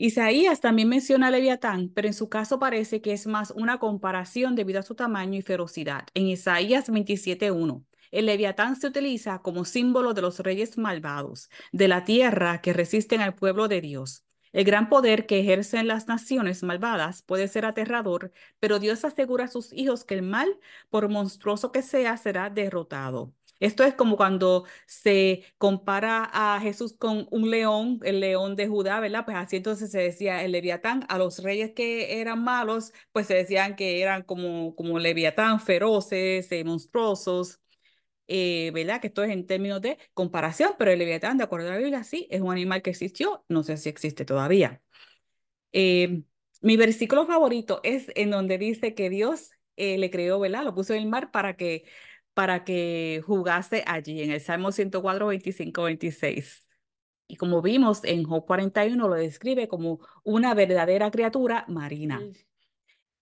Isaías 0.01 0.61
también 0.61 0.87
menciona 0.87 1.27
a 1.27 1.31
Leviatán, 1.31 1.91
pero 1.93 2.07
en 2.07 2.13
su 2.13 2.29
caso 2.29 2.57
parece 2.57 3.01
que 3.01 3.11
es 3.11 3.27
más 3.27 3.51
una 3.51 3.79
comparación 3.79 4.55
debido 4.55 4.79
a 4.79 4.83
su 4.83 4.95
tamaño 4.95 5.37
y 5.37 5.41
ferocidad. 5.41 6.07
En 6.13 6.27
Isaías 6.27 6.89
27.1, 6.89 7.83
el 8.11 8.25
Leviatán 8.25 8.77
se 8.77 8.87
utiliza 8.87 9.39
como 9.39 9.65
símbolo 9.65 10.13
de 10.13 10.21
los 10.21 10.39
reyes 10.39 10.77
malvados, 10.77 11.49
de 11.73 11.89
la 11.89 12.05
tierra 12.05 12.61
que 12.61 12.71
resisten 12.71 13.19
al 13.19 13.35
pueblo 13.35 13.67
de 13.67 13.81
Dios. 13.81 14.23
El 14.51 14.63
gran 14.65 14.89
poder 14.89 15.25
que 15.25 15.39
ejercen 15.39 15.87
las 15.87 16.07
naciones 16.07 16.63
malvadas 16.63 17.21
puede 17.21 17.47
ser 17.47 17.65
aterrador, 17.65 18.31
pero 18.59 18.79
Dios 18.79 19.05
asegura 19.05 19.45
a 19.45 19.47
sus 19.47 19.71
hijos 19.73 20.03
que 20.05 20.15
el 20.15 20.21
mal, 20.23 20.59
por 20.89 21.07
monstruoso 21.09 21.71
que 21.71 21.81
sea, 21.83 22.17
será 22.17 22.49
derrotado. 22.49 23.33
Esto 23.59 23.83
es 23.83 23.93
como 23.93 24.15
cuando 24.15 24.65
se 24.87 25.43
compara 25.57 26.29
a 26.31 26.59
Jesús 26.61 26.93
con 26.97 27.27
un 27.29 27.49
león, 27.51 27.99
el 28.03 28.21
león 28.21 28.55
de 28.55 28.67
Judá, 28.67 28.99
¿verdad? 29.01 29.25
Pues 29.25 29.35
así 29.37 29.57
entonces 29.57 29.91
se 29.91 29.99
decía 29.99 30.43
el 30.45 30.53
leviatán. 30.53 31.05
A 31.09 31.17
los 31.17 31.43
reyes 31.43 31.71
que 31.73 32.21
eran 32.21 32.41
malos, 32.43 32.93
pues 33.11 33.27
se 33.27 33.33
decían 33.35 33.75
que 33.75 34.01
eran 34.01 34.23
como, 34.23 34.75
como 34.75 34.97
leviatán, 34.99 35.59
feroces, 35.59 36.49
eh, 36.51 36.63
monstruosos. 36.63 37.59
Eh, 38.31 38.69
¿verdad? 38.73 39.01
Que 39.01 39.07
esto 39.07 39.23
es 39.23 39.31
en 39.31 39.47
términos 39.47 39.81
de 39.81 39.97
comparación, 40.13 40.73
pero 40.77 40.91
el 40.91 40.99
leviatán, 40.99 41.37
de 41.37 41.43
acuerdo 41.43 41.67
a 41.69 41.71
la 41.71 41.77
Biblia, 41.77 42.03
sí, 42.03 42.27
es 42.29 42.41
un 42.41 42.51
animal 42.51 42.83
que 42.83 42.91
existió, 42.91 43.43
no 43.49 43.63
sé 43.63 43.75
si 43.77 43.89
existe 43.89 44.23
todavía. 44.23 44.83
Eh, 45.71 46.21
mi 46.61 46.77
versículo 46.77 47.25
favorito 47.25 47.79
es 47.83 48.11
en 48.15 48.29
donde 48.29 48.57
dice 48.57 48.93
que 48.93 49.09
Dios 49.09 49.51
le 49.77 50.11
creó, 50.11 50.39
¿verdad? 50.41 50.65
Lo 50.65 50.75
puso 50.75 50.93
en 50.93 51.03
el 51.03 51.07
mar 51.07 51.31
para 51.31 51.55
que 51.55 51.85
para 52.33 52.63
que 52.63 53.21
jugase 53.25 53.83
allí 53.85 54.21
en 54.21 54.31
el 54.31 54.39
Salmo 54.39 54.71
104, 54.71 55.27
25, 55.27 55.83
26. 55.83 56.65
Y 57.27 57.35
como 57.35 57.61
vimos 57.61 58.01
en 58.05 58.23
Job 58.23 58.45
41 58.45 59.09
lo 59.09 59.15
describe 59.15 59.67
como 59.67 59.99
una 60.23 60.53
verdadera 60.53 61.11
criatura 61.11 61.65
marina. 61.67 62.21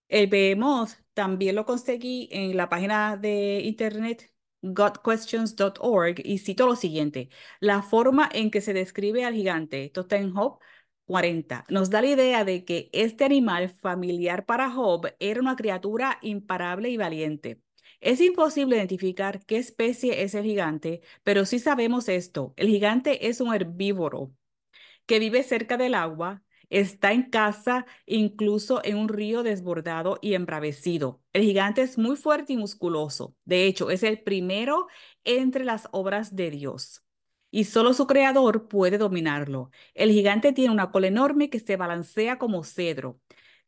El 0.08 0.28
Behemoth 0.28 0.90
también 1.14 1.56
lo 1.56 1.66
conseguí 1.66 2.28
en 2.30 2.56
la 2.56 2.68
página 2.68 3.16
de 3.16 3.60
internet 3.64 4.32
godquestions.org 4.62 6.20
y 6.24 6.38
cito 6.38 6.66
lo 6.66 6.76
siguiente, 6.76 7.28
la 7.60 7.82
forma 7.82 8.28
en 8.32 8.50
que 8.50 8.60
se 8.60 8.72
describe 8.72 9.24
al 9.24 9.34
gigante, 9.34 9.84
esto 9.84 10.02
está 10.02 10.16
en 10.18 10.32
Job 10.32 10.58
40, 11.06 11.64
nos 11.70 11.90
da 11.90 12.02
la 12.02 12.08
idea 12.08 12.44
de 12.44 12.64
que 12.64 12.90
este 12.92 13.24
animal 13.24 13.70
familiar 13.70 14.44
para 14.46 14.70
Job 14.70 15.06
era 15.20 15.40
una 15.40 15.56
criatura 15.56 16.18
imparable 16.22 16.90
y 16.90 16.96
valiente. 16.96 17.62
Es 18.00 18.20
imposible 18.20 18.76
identificar 18.76 19.44
qué 19.46 19.56
especie 19.56 20.22
es 20.22 20.34
el 20.34 20.44
gigante, 20.44 21.00
pero 21.24 21.44
sí 21.46 21.58
sabemos 21.58 22.08
esto. 22.08 22.52
El 22.56 22.68
gigante 22.68 23.28
es 23.28 23.40
un 23.40 23.54
herbívoro 23.54 24.32
que 25.06 25.18
vive 25.18 25.42
cerca 25.42 25.76
del 25.76 25.94
agua, 25.94 26.42
está 26.70 27.12
en 27.12 27.30
casa, 27.30 27.86
incluso 28.06 28.80
en 28.84 28.96
un 28.96 29.08
río 29.08 29.42
desbordado 29.42 30.18
y 30.22 30.34
embravecido. 30.34 31.22
El 31.32 31.42
gigante 31.42 31.82
es 31.82 31.98
muy 31.98 32.16
fuerte 32.16 32.52
y 32.54 32.56
musculoso. 32.56 33.34
De 33.44 33.66
hecho, 33.66 33.90
es 33.90 34.02
el 34.02 34.20
primero 34.22 34.86
entre 35.24 35.64
las 35.64 35.88
obras 35.92 36.34
de 36.36 36.50
Dios. 36.50 37.02
Y 37.50 37.64
solo 37.64 37.94
su 37.94 38.06
creador 38.06 38.68
puede 38.68 38.98
dominarlo. 38.98 39.70
El 39.94 40.10
gigante 40.10 40.52
tiene 40.52 40.72
una 40.72 40.90
cola 40.90 41.06
enorme 41.06 41.48
que 41.50 41.60
se 41.60 41.76
balancea 41.76 42.38
como 42.38 42.64
cedro. 42.64 43.20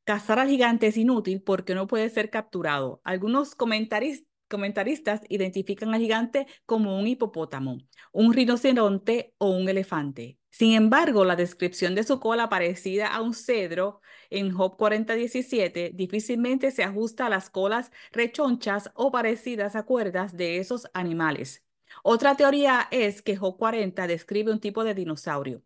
Cazar 0.04 0.38
al 0.38 0.48
gigante 0.48 0.86
es 0.88 0.96
inútil 0.96 1.42
porque 1.42 1.74
no 1.74 1.86
puede 1.86 2.10
ser 2.10 2.30
capturado. 2.30 3.00
Algunos 3.04 3.54
comentaristas 3.54 5.20
identifican 5.28 5.94
al 5.94 6.00
gigante 6.00 6.46
como 6.66 6.98
un 6.98 7.06
hipopótamo, 7.06 7.78
un 8.12 8.32
rinoceronte 8.32 9.34
o 9.38 9.50
un 9.50 9.68
elefante. 9.68 10.39
Sin 10.50 10.72
embargo, 10.72 11.24
la 11.24 11.36
descripción 11.36 11.94
de 11.94 12.02
su 12.02 12.20
cola 12.20 12.48
parecida 12.48 13.06
a 13.08 13.22
un 13.22 13.34
cedro 13.34 14.00
en 14.30 14.52
Job 14.52 14.76
40:17 14.76 15.92
difícilmente 15.94 16.70
se 16.70 16.82
ajusta 16.82 17.26
a 17.26 17.30
las 17.30 17.50
colas 17.50 17.90
rechonchas 18.12 18.90
o 18.94 19.10
parecidas 19.12 19.76
a 19.76 19.84
cuerdas 19.84 20.36
de 20.36 20.58
esos 20.58 20.88
animales. 20.92 21.64
Otra 22.02 22.36
teoría 22.36 22.88
es 22.90 23.22
que 23.22 23.36
Job 23.36 23.56
40 23.56 24.06
describe 24.06 24.52
un 24.52 24.60
tipo 24.60 24.84
de 24.84 24.94
dinosaurio. 24.94 25.62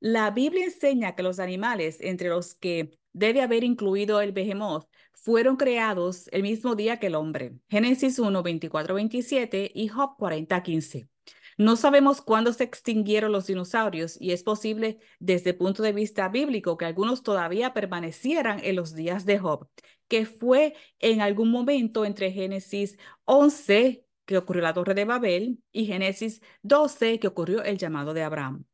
La 0.00 0.30
Biblia 0.30 0.64
enseña 0.66 1.14
que 1.14 1.22
los 1.22 1.38
animales, 1.38 1.98
entre 2.00 2.28
los 2.28 2.54
que 2.54 2.98
debe 3.12 3.42
haber 3.42 3.64
incluido 3.64 4.20
el 4.20 4.32
behemoth, 4.32 4.88
fueron 5.12 5.56
creados 5.56 6.28
el 6.32 6.42
mismo 6.42 6.74
día 6.74 6.98
que 6.98 7.06
el 7.06 7.14
hombre. 7.14 7.54
Génesis 7.68 8.18
1, 8.18 8.42
24, 8.42 8.94
27 8.94 9.70
y 9.74 9.88
Job 9.88 10.16
40, 10.18 10.62
15. 10.62 11.08
No 11.56 11.76
sabemos 11.76 12.20
cuándo 12.20 12.52
se 12.52 12.64
extinguieron 12.64 13.30
los 13.32 13.46
dinosaurios 13.46 14.16
y 14.20 14.32
es 14.32 14.42
posible 14.42 14.98
desde 15.20 15.50
el 15.50 15.56
punto 15.56 15.82
de 15.82 15.92
vista 15.92 16.28
bíblico 16.28 16.76
que 16.76 16.84
algunos 16.84 17.22
todavía 17.22 17.72
permanecieran 17.72 18.60
en 18.62 18.76
los 18.76 18.94
días 18.94 19.24
de 19.24 19.38
Job, 19.38 19.68
que 20.08 20.26
fue 20.26 20.74
en 20.98 21.20
algún 21.20 21.50
momento 21.50 22.04
entre 22.04 22.32
Génesis 22.32 22.98
11, 23.24 24.04
que 24.24 24.38
ocurrió 24.38 24.62
la 24.62 24.74
torre 24.74 24.94
de 24.94 25.04
Babel, 25.04 25.62
y 25.70 25.86
Génesis 25.86 26.42
12, 26.62 27.20
que 27.20 27.28
ocurrió 27.28 27.62
el 27.62 27.78
llamado 27.78 28.14
de 28.14 28.22
Abraham. 28.22 28.64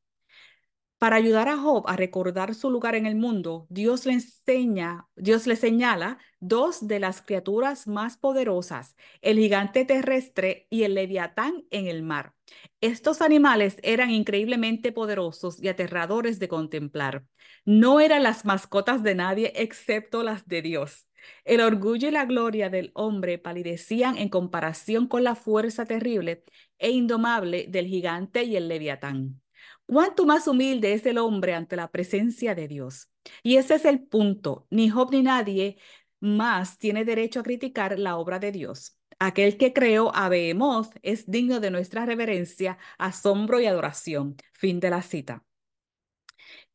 Para 0.98 1.16
ayudar 1.16 1.48
a 1.48 1.56
Job 1.56 1.84
a 1.88 1.96
recordar 1.96 2.54
su 2.54 2.70
lugar 2.70 2.94
en 2.94 3.06
el 3.06 3.16
mundo, 3.16 3.66
Dios 3.70 4.04
le 4.04 4.12
enseña, 4.12 5.08
Dios 5.16 5.46
le 5.46 5.56
señala 5.56 6.18
dos 6.40 6.86
de 6.86 7.00
las 7.00 7.22
criaturas 7.22 7.86
más 7.86 8.18
poderosas, 8.18 8.96
el 9.22 9.38
gigante 9.38 9.86
terrestre 9.86 10.66
y 10.68 10.82
el 10.82 10.94
leviatán 10.94 11.64
en 11.70 11.86
el 11.86 12.02
mar. 12.02 12.34
Estos 12.80 13.20
animales 13.20 13.76
eran 13.82 14.10
increíblemente 14.10 14.92
poderosos 14.92 15.62
y 15.62 15.68
aterradores 15.68 16.38
de 16.38 16.48
contemplar. 16.48 17.24
No 17.64 18.00
eran 18.00 18.22
las 18.22 18.44
mascotas 18.44 19.02
de 19.02 19.14
nadie 19.14 19.52
excepto 19.56 20.22
las 20.22 20.46
de 20.46 20.62
Dios. 20.62 21.06
El 21.44 21.60
orgullo 21.60 22.08
y 22.08 22.10
la 22.10 22.24
gloria 22.24 22.70
del 22.70 22.90
hombre 22.94 23.38
palidecían 23.38 24.16
en 24.16 24.28
comparación 24.28 25.06
con 25.06 25.24
la 25.24 25.34
fuerza 25.34 25.84
terrible 25.84 26.44
e 26.78 26.90
indomable 26.90 27.66
del 27.68 27.86
gigante 27.86 28.44
y 28.44 28.56
el 28.56 28.68
leviatán. 28.68 29.40
Cuánto 29.86 30.24
más 30.24 30.46
humilde 30.46 30.94
es 30.94 31.04
el 31.06 31.18
hombre 31.18 31.54
ante 31.54 31.76
la 31.76 31.90
presencia 31.90 32.54
de 32.54 32.68
Dios. 32.68 33.10
Y 33.42 33.56
ese 33.56 33.74
es 33.74 33.84
el 33.84 34.02
punto. 34.02 34.66
Ni 34.70 34.88
Job 34.88 35.10
ni 35.10 35.22
nadie 35.22 35.78
más 36.20 36.78
tiene 36.78 37.04
derecho 37.04 37.40
a 37.40 37.42
criticar 37.42 37.98
la 37.98 38.16
obra 38.16 38.38
de 38.38 38.52
Dios. 38.52 38.99
Aquel 39.20 39.56
que 39.56 39.72
creó 39.72 40.12
a 40.16 40.28
Behemoth 40.28 40.96
es 41.02 41.30
digno 41.30 41.60
de 41.60 41.70
nuestra 41.70 42.06
reverencia, 42.06 42.76
asombro 42.98 43.60
y 43.60 43.66
adoración. 43.66 44.36
Fin 44.52 44.80
de 44.80 44.90
la 44.90 45.02
cita. 45.02 45.44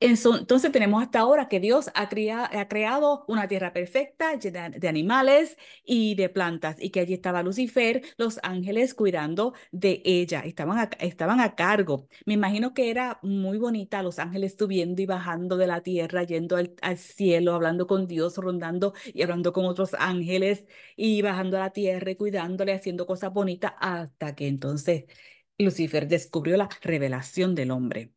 Entonces 0.08 0.72
tenemos 0.72 1.02
hasta 1.02 1.20
ahora 1.20 1.48
que 1.48 1.60
Dios 1.60 1.90
ha, 1.96 2.08
creado 2.10 3.26
una 3.28 3.48
tierra 3.48 3.74
perfecta 3.74 4.36
llena 4.38 4.70
de 4.70 4.88
animales 4.88 5.58
y 5.84 6.14
de 6.14 6.30
plantas 6.30 6.76
y 6.80 6.92
que 6.92 7.00
allí 7.00 7.16
estaba 7.16 7.42
Lucifer, 7.42 8.04
los 8.18 8.40
ángeles 8.44 8.94
cuidando 8.94 9.54
de 9.72 10.04
ella, 10.06 10.42
estaban 10.42 10.78
a, 10.78 10.90
estaban 11.00 11.40
a 11.40 11.56
cargo. 11.56 12.08
Me 12.28 12.36
imagino 12.36 12.76
que 12.76 12.92
era 12.92 13.20
muy 13.24 13.58
bonita 13.58 14.04
los 14.04 14.20
ángeles 14.20 14.56
subiendo 14.60 15.02
y 15.02 15.08
bajando 15.08 15.58
de 15.58 15.66
la 15.66 15.82
tierra, 15.82 16.22
yendo 16.24 16.58
al, 16.58 16.76
al 16.84 17.00
cielo, 17.00 17.56
hablando 17.56 17.88
con 17.88 18.06
Dios, 18.06 18.38
rondando 18.38 18.94
y 19.12 19.24
hablando 19.24 19.54
con 19.54 19.66
otros 19.66 19.96
ángeles 19.98 20.66
y 20.96 21.24
bajando 21.24 21.58
a 21.58 21.62
la 21.62 21.70
tierra 21.72 22.12
y 22.12 22.16
cuidándole, 22.16 22.74
haciendo 22.74 23.08
cosas 23.08 23.34
bonitas 23.34 23.74
hasta 23.80 24.36
que 24.36 24.48
entonces 24.48 25.06
Lucifer 25.58 26.08
descubrió 26.08 26.58
la 26.58 26.70
revelación 26.82 27.56
del 27.56 27.72
hombre. 27.72 28.15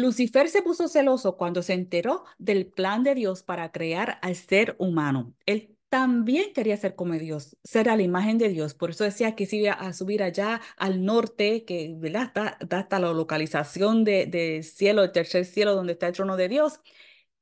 Lucifer 0.00 0.48
se 0.48 0.62
puso 0.62 0.88
celoso 0.88 1.36
cuando 1.36 1.62
se 1.62 1.74
enteró 1.74 2.24
del 2.38 2.66
plan 2.66 3.02
de 3.02 3.14
Dios 3.14 3.42
para 3.42 3.72
crear 3.72 4.18
al 4.22 4.36
ser 4.36 4.76
humano. 4.78 5.34
Él 5.46 5.76
también 5.88 6.52
quería 6.52 6.76
ser 6.76 6.96
como 6.96 7.14
Dios, 7.14 7.56
ser 7.62 7.88
a 7.88 7.96
la 7.96 8.02
imagen 8.02 8.36
de 8.38 8.48
Dios. 8.48 8.74
Por 8.74 8.90
eso 8.90 9.04
decía 9.04 9.36
que 9.36 9.46
se 9.46 9.56
iba 9.56 9.72
a 9.72 9.92
subir 9.92 10.22
allá 10.24 10.60
al 10.76 11.04
norte, 11.04 11.64
que 11.64 11.94
¿verdad? 11.96 12.24
Está, 12.24 12.58
hasta 12.78 12.98
la 12.98 13.12
localización 13.12 14.02
del 14.04 14.30
de 14.30 14.62
cielo, 14.64 15.04
el 15.04 15.12
tercer 15.12 15.44
cielo, 15.44 15.74
donde 15.74 15.92
está 15.92 16.08
el 16.08 16.14
trono 16.14 16.36
de 16.36 16.48
Dios. 16.48 16.80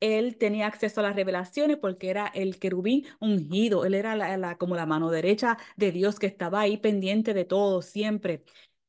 Él 0.01 0.37
tenía 0.37 0.67
acceso 0.67 1.01
a 1.01 1.05
las 1.05 1.17
revelaciones 1.17 1.79
porque 1.79 2.11
era 2.11 2.27
el 2.27 2.59
querubín 2.59 3.07
ungido. 3.21 3.85
Él 3.87 3.95
era 3.95 4.17
la, 4.17 4.59
como 4.59 4.75
la 4.77 4.85
mano 4.87 5.11
derecha 5.11 5.57
de 5.77 5.93
Dios 5.93 6.19
que 6.19 6.27
estaba 6.27 6.61
ahí 6.61 6.77
pendiente 6.77 7.35
de 7.35 7.45
todo 7.45 7.83
siempre 7.83 8.43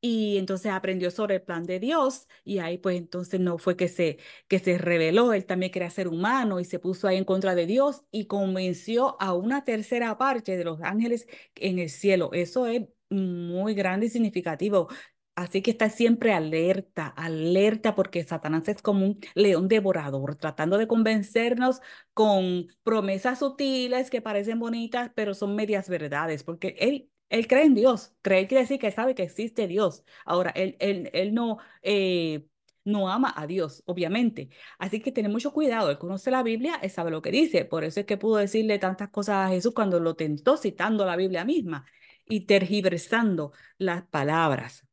y 0.06 0.38
entonces 0.38 0.70
aprendió 0.74 1.12
sobre 1.12 1.36
el 1.36 1.41
plan 1.43 1.64
de 1.64 1.80
Dios 1.80 2.28
y 2.43 2.60
ahí 2.60 2.78
pues 2.78 2.97
entonces 2.97 3.39
no 3.39 3.58
fue 3.58 3.78
que 3.78 3.88
se, 3.88 4.18
que 4.49 4.60
se 4.60 4.78
reveló, 4.78 5.32
él 5.32 5.45
también 5.45 5.72
quería 5.72 5.89
ser 5.89 6.10
humano 6.10 6.60
y 6.60 6.66
se 6.66 6.78
puso 6.78 7.08
ahí 7.08 7.16
en 7.18 7.24
contra 7.24 7.56
de 7.56 7.66
Dios 7.66 8.04
y 8.12 8.26
convenció 8.28 9.16
a 9.22 9.34
una 9.34 9.64
tercera 9.64 10.18
parte 10.18 10.58
de 10.58 10.66
los 10.66 10.82
ángeles 10.82 11.26
en 11.56 11.80
el 11.80 11.89
cielo. 11.89 12.32
Eso 12.34 12.68
es 12.68 12.84
muy 13.10 13.76
grande 13.76 14.08
y 14.08 14.10
significativo. 14.10 14.89
Así 15.36 15.62
que 15.62 15.72
está 15.72 15.89
siempre 15.89 16.34
alerta, 16.34 17.08
alerta, 17.08 17.95
porque 17.95 18.24
Satanás 18.24 18.68
es 18.68 18.82
como 18.82 19.06
un 19.06 19.20
león 19.36 19.68
devorador, 19.70 20.36
tratando 20.36 20.78
de 20.78 20.88
convencernos 20.88 21.82
con 22.14 22.68
promesas 22.84 23.39
sutiles 23.39 24.10
que 24.12 24.22
parecen 24.22 24.60
bonitas, 24.60 25.12
pero 25.16 25.34
son 25.34 25.56
medias 25.56 25.89
verdades, 25.89 26.43
porque 26.43 26.76
él, 26.80 27.10
él 27.34 27.47
cree 27.47 27.65
en 27.65 27.73
Dios. 27.73 28.13
Cree 28.21 28.47
quiere 28.47 28.61
decir 28.61 28.79
que 28.79 28.91
sabe 28.91 29.15
que 29.15 29.23
existe 29.23 29.67
Dios. 29.67 30.03
Ahora, 30.25 30.51
él, 30.51 30.77
él, 30.79 31.09
él 31.13 31.34
no, 31.34 31.57
eh, 31.81 32.45
no 32.86 33.09
ama 33.09 33.34
a 33.36 33.47
Dios, 33.47 33.81
obviamente. 33.88 34.49
Así 34.77 34.99
que 35.01 35.11
tiene 35.11 35.29
mucho 35.29 35.51
cuidado. 35.51 35.89
Él 35.89 35.97
conoce 35.97 36.29
la 36.31 36.43
Biblia, 36.43 36.75
él 36.81 36.91
sabe 36.91 37.09
lo 37.11 37.23
que 37.23 37.31
dice. 37.31 37.65
Por 37.65 37.84
eso 37.84 37.99
es 38.01 38.05
que 38.05 38.17
pudo 38.17 38.38
decirle 38.38 38.77
tantas 38.77 39.09
cosas 39.09 39.47
a 39.47 39.49
Jesús 39.49 39.73
cuando 39.73 39.99
lo 39.99 40.15
tentó 40.15 40.57
citando 40.57 41.05
la 41.05 41.15
Biblia 41.15 41.43
misma 41.43 41.86
y 42.25 42.41
tergiversando 42.41 43.51
las 43.79 44.03
palabras. 44.07 44.86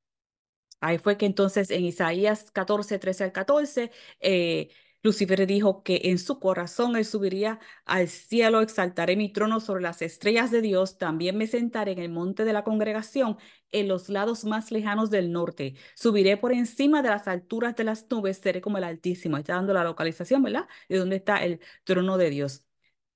Ahí 0.81 0.99
fue 0.99 1.19
que 1.19 1.27
entonces 1.27 1.71
en 1.71 1.85
Isaías 1.85 2.51
14, 2.53 2.99
13 2.99 3.25
al 3.25 3.33
14, 3.33 3.91
eh, 4.21 4.71
Lucifer 5.03 5.47
dijo 5.47 5.83
que 5.83 6.03
en 6.05 6.19
su 6.19 6.39
corazón 6.39 6.95
él 6.97 7.05
subiría 7.07 7.59
al 7.87 8.09
cielo, 8.09 8.61
exaltaré 8.61 9.17
mi 9.17 9.33
trono 9.33 9.61
sobre 9.61 9.83
las 9.83 10.03
estrellas 10.03 10.51
de 10.51 10.61
Dios, 10.61 10.99
también 10.99 11.39
me 11.39 11.47
sentaré 11.47 11.93
en 11.93 12.01
el 12.01 12.11
monte 12.11 12.45
de 12.45 12.53
la 12.53 12.65
congregación, 12.65 13.39
en 13.73 13.89
los 13.89 14.09
lados 14.11 14.45
más 14.45 14.71
lejanos 14.71 15.11
del 15.11 15.33
norte, 15.33 15.75
subiré 15.95 16.37
por 16.37 16.53
encima 16.53 17.03
de 17.03 17.09
las 17.11 17.29
alturas 17.29 17.77
de 17.77 17.85
las 17.85 18.07
nubes, 18.11 18.39
seré 18.39 18.61
como 18.61 18.79
el 18.79 18.85
Altísimo. 18.85 19.37
Está 19.39 19.55
dando 19.55 19.73
la 19.73 19.85
localización, 19.85 20.43
¿verdad? 20.43 20.69
De 20.89 20.99
dónde 20.99 21.17
está 21.17 21.39
el 21.45 21.61
trono 21.85 22.19
de 22.19 22.31
Dios. 22.31 22.65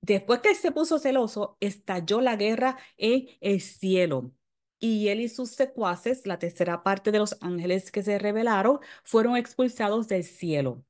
Después 0.01 0.39
que 0.41 0.55
se 0.55 0.71
puso 0.71 0.99
celoso, 0.99 1.57
estalló 1.59 2.21
la 2.21 2.35
guerra 2.35 2.77
en 2.97 3.27
el 3.41 3.61
cielo 3.61 4.31
y 4.79 5.07
él 5.09 5.21
y 5.21 5.29
sus 5.29 5.51
secuaces, 5.51 6.25
la 6.27 6.39
tercera 6.39 6.83
parte 6.83 7.11
de 7.11 7.19
los 7.19 7.37
ángeles 7.41 7.91
que 7.91 8.03
se 8.03 8.19
rebelaron, 8.19 8.79
fueron 9.03 9.35
expulsados 9.37 10.07
del 10.07 10.23
cielo. 10.23 10.83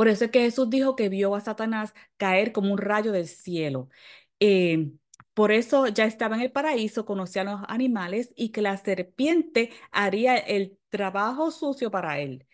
Por 0.00 0.08
eso 0.08 0.24
es 0.24 0.30
que 0.30 0.40
Jesús 0.40 0.70
dijo 0.70 0.96
que 0.96 1.10
vio 1.10 1.34
a 1.34 1.40
Satanás 1.42 1.92
caer 2.16 2.52
como 2.52 2.72
un 2.72 2.78
rayo 2.78 3.12
del 3.12 3.28
cielo. 3.28 3.90
Eh, 4.40 4.92
por 5.34 5.52
eso 5.52 5.88
ya 5.88 6.06
estaba 6.06 6.36
en 6.36 6.42
el 6.42 6.52
paraíso, 6.52 7.04
conocía 7.04 7.42
a 7.42 7.44
los 7.44 7.60
animales 7.68 8.32
y 8.34 8.48
que 8.50 8.62
la 8.62 8.78
serpiente 8.78 9.70
haría 9.92 10.36
el 10.38 10.78
trabajo 10.88 11.50
sucio 11.50 11.90
para 11.90 12.18
él. 12.18 12.46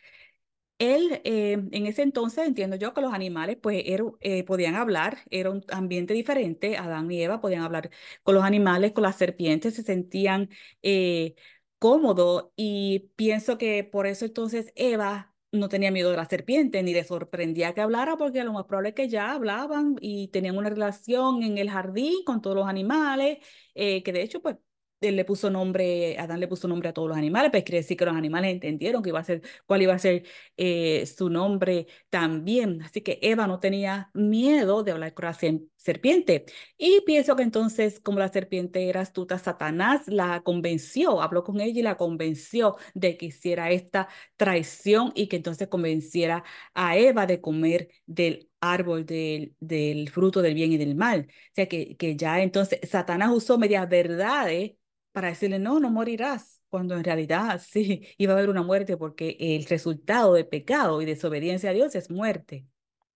Él, 0.78 1.22
eh, 1.24 1.52
en 1.72 1.86
ese 1.86 2.02
entonces, 2.02 2.46
entiendo 2.48 2.76
yo 2.76 2.94
que 2.94 3.00
los 3.02 3.14
animales 3.14 3.58
pues 3.62 3.82
eh, 3.86 4.44
podían 4.44 4.74
hablar, 4.76 5.18
era 5.30 5.50
un 5.52 5.64
ambiente 5.70 6.14
diferente, 6.14 6.76
Adán 6.78 7.10
y 7.12 7.22
Eva 7.22 7.40
podían 7.40 7.62
hablar 7.62 7.90
con 8.24 8.34
los 8.34 8.44
animales, 8.44 8.92
con 8.92 9.04
las 9.04 9.16
serpientes, 9.16 9.74
se 9.76 9.84
sentían 9.84 10.50
eh, 10.82 11.36
cómodos 11.78 12.50
y 12.56 13.10
pienso 13.16 13.58
que 13.58 13.84
por 13.84 14.06
eso 14.08 14.24
entonces 14.26 14.72
Eva 14.76 15.35
no 15.52 15.68
tenía 15.68 15.90
miedo 15.90 16.10
de 16.10 16.16
la 16.16 16.26
serpiente, 16.26 16.82
ni 16.82 16.92
le 16.92 17.04
sorprendía 17.04 17.72
que 17.74 17.80
hablara, 17.80 18.16
porque 18.16 18.44
lo 18.44 18.52
más 18.52 18.64
probable 18.64 18.90
es 18.90 18.94
que 18.94 19.08
ya 19.08 19.32
hablaban 19.32 19.96
y 20.00 20.28
tenían 20.28 20.56
una 20.58 20.70
relación 20.70 21.42
en 21.42 21.58
el 21.58 21.70
jardín 21.70 22.24
con 22.24 22.42
todos 22.42 22.56
los 22.56 22.68
animales, 22.68 23.38
que 23.74 24.02
de 24.12 24.22
hecho 24.22 24.40
pues 24.42 24.56
él 25.00 25.16
le 25.16 25.24
puso 25.24 25.50
nombre, 25.50 26.18
Adán 26.18 26.40
le 26.40 26.48
puso 26.48 26.68
nombre 26.68 26.88
a 26.88 26.92
todos 26.92 27.08
los 27.08 27.18
animales, 27.18 27.50
pues 27.50 27.64
quiere 27.64 27.78
decir 27.78 27.96
que 27.96 28.04
los 28.04 28.14
animales 28.16 28.52
entendieron 28.52 29.02
que 29.02 29.10
iba 29.10 29.20
a 29.20 29.24
ser, 29.24 29.42
cuál 29.66 29.82
iba 29.82 29.94
a 29.94 29.98
ser 29.98 30.24
eh, 30.56 31.04
su 31.06 31.28
nombre 31.30 31.86
también. 32.10 32.82
Así 32.82 33.00
que 33.02 33.18
Eva 33.22 33.46
no 33.46 33.60
tenía 33.60 34.10
miedo 34.14 34.82
de 34.82 34.92
hablar 34.92 35.14
con 35.14 35.26
la 35.26 35.36
serpiente. 35.76 36.46
Y 36.78 37.00
pienso 37.02 37.36
que 37.36 37.42
entonces, 37.42 38.00
como 38.00 38.18
la 38.18 38.28
serpiente 38.28 38.88
era 38.88 39.00
astuta, 39.02 39.38
Satanás 39.38 40.02
la 40.06 40.40
convenció, 40.42 41.20
habló 41.22 41.44
con 41.44 41.60
ella 41.60 41.80
y 41.80 41.82
la 41.82 41.96
convenció 41.96 42.76
de 42.94 43.16
que 43.16 43.26
hiciera 43.26 43.70
esta 43.70 44.08
traición 44.36 45.12
y 45.14 45.28
que 45.28 45.36
entonces 45.36 45.68
convenciera 45.68 46.44
a 46.74 46.96
Eva 46.96 47.26
de 47.26 47.40
comer 47.40 47.88
del 48.06 48.48
árbol 48.60 49.06
del, 49.06 49.54
del 49.60 50.08
fruto 50.10 50.42
del 50.42 50.54
bien 50.54 50.72
y 50.72 50.76
del 50.78 50.94
mal. 50.96 51.28
O 51.30 51.54
sea 51.54 51.66
que, 51.68 51.96
que 51.96 52.16
ya 52.16 52.40
entonces 52.42 52.80
Satanás 52.90 53.30
usó 53.32 53.58
medias 53.58 53.88
verdades 53.88 54.72
para 55.16 55.28
decirle, 55.28 55.58
no, 55.58 55.80
no 55.80 55.88
morirás, 55.88 56.60
cuando 56.68 56.94
en 56.94 57.02
realidad 57.02 57.58
sí, 57.66 58.06
iba 58.18 58.34
a 58.34 58.36
haber 58.36 58.50
una 58.50 58.60
muerte 58.60 58.98
porque 58.98 59.34
el 59.40 59.64
resultado 59.64 60.34
de 60.34 60.44
pecado 60.44 61.00
y 61.00 61.06
desobediencia 61.06 61.70
a 61.70 61.72
Dios 61.72 61.94
es 61.94 62.10
muerte. 62.10 62.66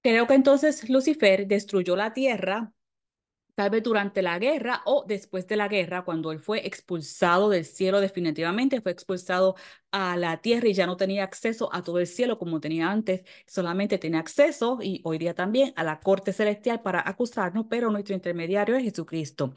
Creo 0.02 0.26
que 0.26 0.32
entonces 0.32 0.88
Lucifer 0.88 1.46
destruyó 1.46 1.96
la 1.96 2.14
tierra, 2.14 2.72
tal 3.54 3.68
vez 3.68 3.82
durante 3.82 4.22
la 4.22 4.38
guerra 4.38 4.80
o 4.86 5.04
después 5.06 5.46
de 5.46 5.56
la 5.56 5.68
guerra, 5.68 6.02
cuando 6.06 6.32
él 6.32 6.38
fue 6.40 6.66
expulsado 6.66 7.50
del 7.50 7.66
cielo 7.66 8.00
definitivamente, 8.00 8.80
fue 8.80 8.92
expulsado 8.92 9.56
a 9.90 10.16
la 10.16 10.40
tierra 10.40 10.68
y 10.68 10.72
ya 10.72 10.86
no 10.86 10.96
tenía 10.96 11.22
acceso 11.22 11.68
a 11.70 11.82
todo 11.82 11.98
el 11.98 12.06
cielo 12.06 12.38
como 12.38 12.60
tenía 12.60 12.90
antes, 12.90 13.24
solamente 13.46 13.98
tenía 13.98 14.20
acceso 14.20 14.78
y 14.80 15.02
hoy 15.04 15.18
día 15.18 15.34
también 15.34 15.74
a 15.76 15.84
la 15.84 16.00
corte 16.00 16.32
celestial 16.32 16.80
para 16.80 17.06
acusarnos, 17.06 17.66
pero 17.68 17.90
nuestro 17.90 18.14
intermediario 18.14 18.74
es 18.76 18.84
Jesucristo. 18.84 19.52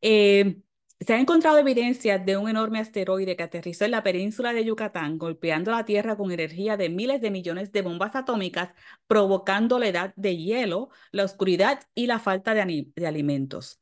Eh, 0.00 0.62
se 1.00 1.14
ha 1.14 1.18
encontrado 1.18 1.58
evidencia 1.58 2.18
de 2.18 2.36
un 2.36 2.48
enorme 2.48 2.78
asteroide 2.78 3.34
que 3.34 3.42
aterrizó 3.42 3.86
en 3.86 3.92
la 3.92 4.02
península 4.02 4.52
de 4.52 4.64
Yucatán, 4.64 5.16
golpeando 5.16 5.70
la 5.70 5.86
Tierra 5.86 6.16
con 6.16 6.30
energía 6.30 6.76
de 6.76 6.90
miles 6.90 7.22
de 7.22 7.30
millones 7.30 7.72
de 7.72 7.80
bombas 7.80 8.14
atómicas, 8.14 8.70
provocando 9.06 9.78
la 9.78 9.88
edad 9.88 10.12
de 10.16 10.36
hielo, 10.36 10.90
la 11.10 11.24
oscuridad 11.24 11.80
y 11.94 12.06
la 12.06 12.18
falta 12.18 12.52
de, 12.54 12.92
alimentos. 13.06 13.80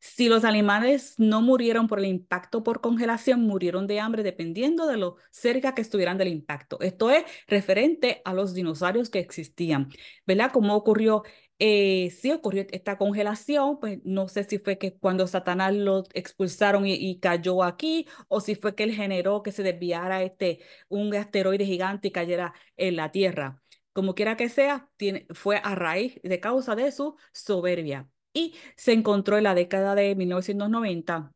Si 0.00 0.28
los 0.28 0.44
animales 0.44 1.14
no 1.18 1.42
murieron 1.42 1.86
por 1.86 1.98
el 1.98 2.06
impacto 2.06 2.62
por 2.62 2.80
congelación, 2.80 3.42
murieron 3.42 3.86
de 3.86 4.00
hambre 4.00 4.22
dependiendo 4.22 4.86
de 4.86 4.96
lo 4.98 5.16
cerca 5.30 5.74
que 5.74 5.82
estuvieran 5.82 6.18
del 6.18 6.28
impacto. 6.28 6.78
Esto 6.80 7.10
es 7.10 7.24
referente 7.46 8.20
a 8.24 8.34
los 8.34 8.54
dinosaurios 8.54 9.10
que 9.10 9.18
existían, 9.18 9.88
¿verdad? 10.26 10.50
Como 10.52 10.74
ocurrió 10.74 11.24
eh, 11.58 12.10
sí 12.10 12.32
ocurrió 12.32 12.66
esta 12.70 12.98
congelación, 12.98 13.78
pues 13.78 14.00
no 14.04 14.28
sé 14.28 14.44
si 14.44 14.58
fue 14.58 14.78
que 14.78 14.96
cuando 14.98 15.26
Satanás 15.26 15.74
lo 15.74 16.04
expulsaron 16.12 16.84
y, 16.86 17.20
cayó 17.20 17.62
aquí, 17.62 18.06
o 18.28 18.40
si 18.40 18.54
fue 18.54 18.74
que 18.74 18.84
él 18.84 18.92
generó 18.92 19.42
que 19.42 19.52
se 19.52 19.62
desviara 19.62 20.22
este, 20.22 20.60
un 20.88 21.14
asteroide 21.14 21.64
gigante 21.64 22.08
y 22.08 22.10
cayera 22.12 22.54
en 22.76 22.96
la 22.96 23.12
Tierra. 23.12 23.62
Como 23.92 24.14
quiera 24.14 24.36
que 24.36 24.48
sea, 24.48 24.90
fue 25.30 25.58
a 25.62 25.74
raíz 25.74 26.20
de 26.22 26.40
causa 26.40 26.74
de 26.74 26.90
su 26.92 27.16
soberbia. 27.32 28.08
Y 28.32 28.54
se 28.76 28.92
encontró 28.92 29.38
en 29.38 29.44
la 29.44 29.54
década 29.54 29.94
de 29.94 30.14
1990 30.16 31.32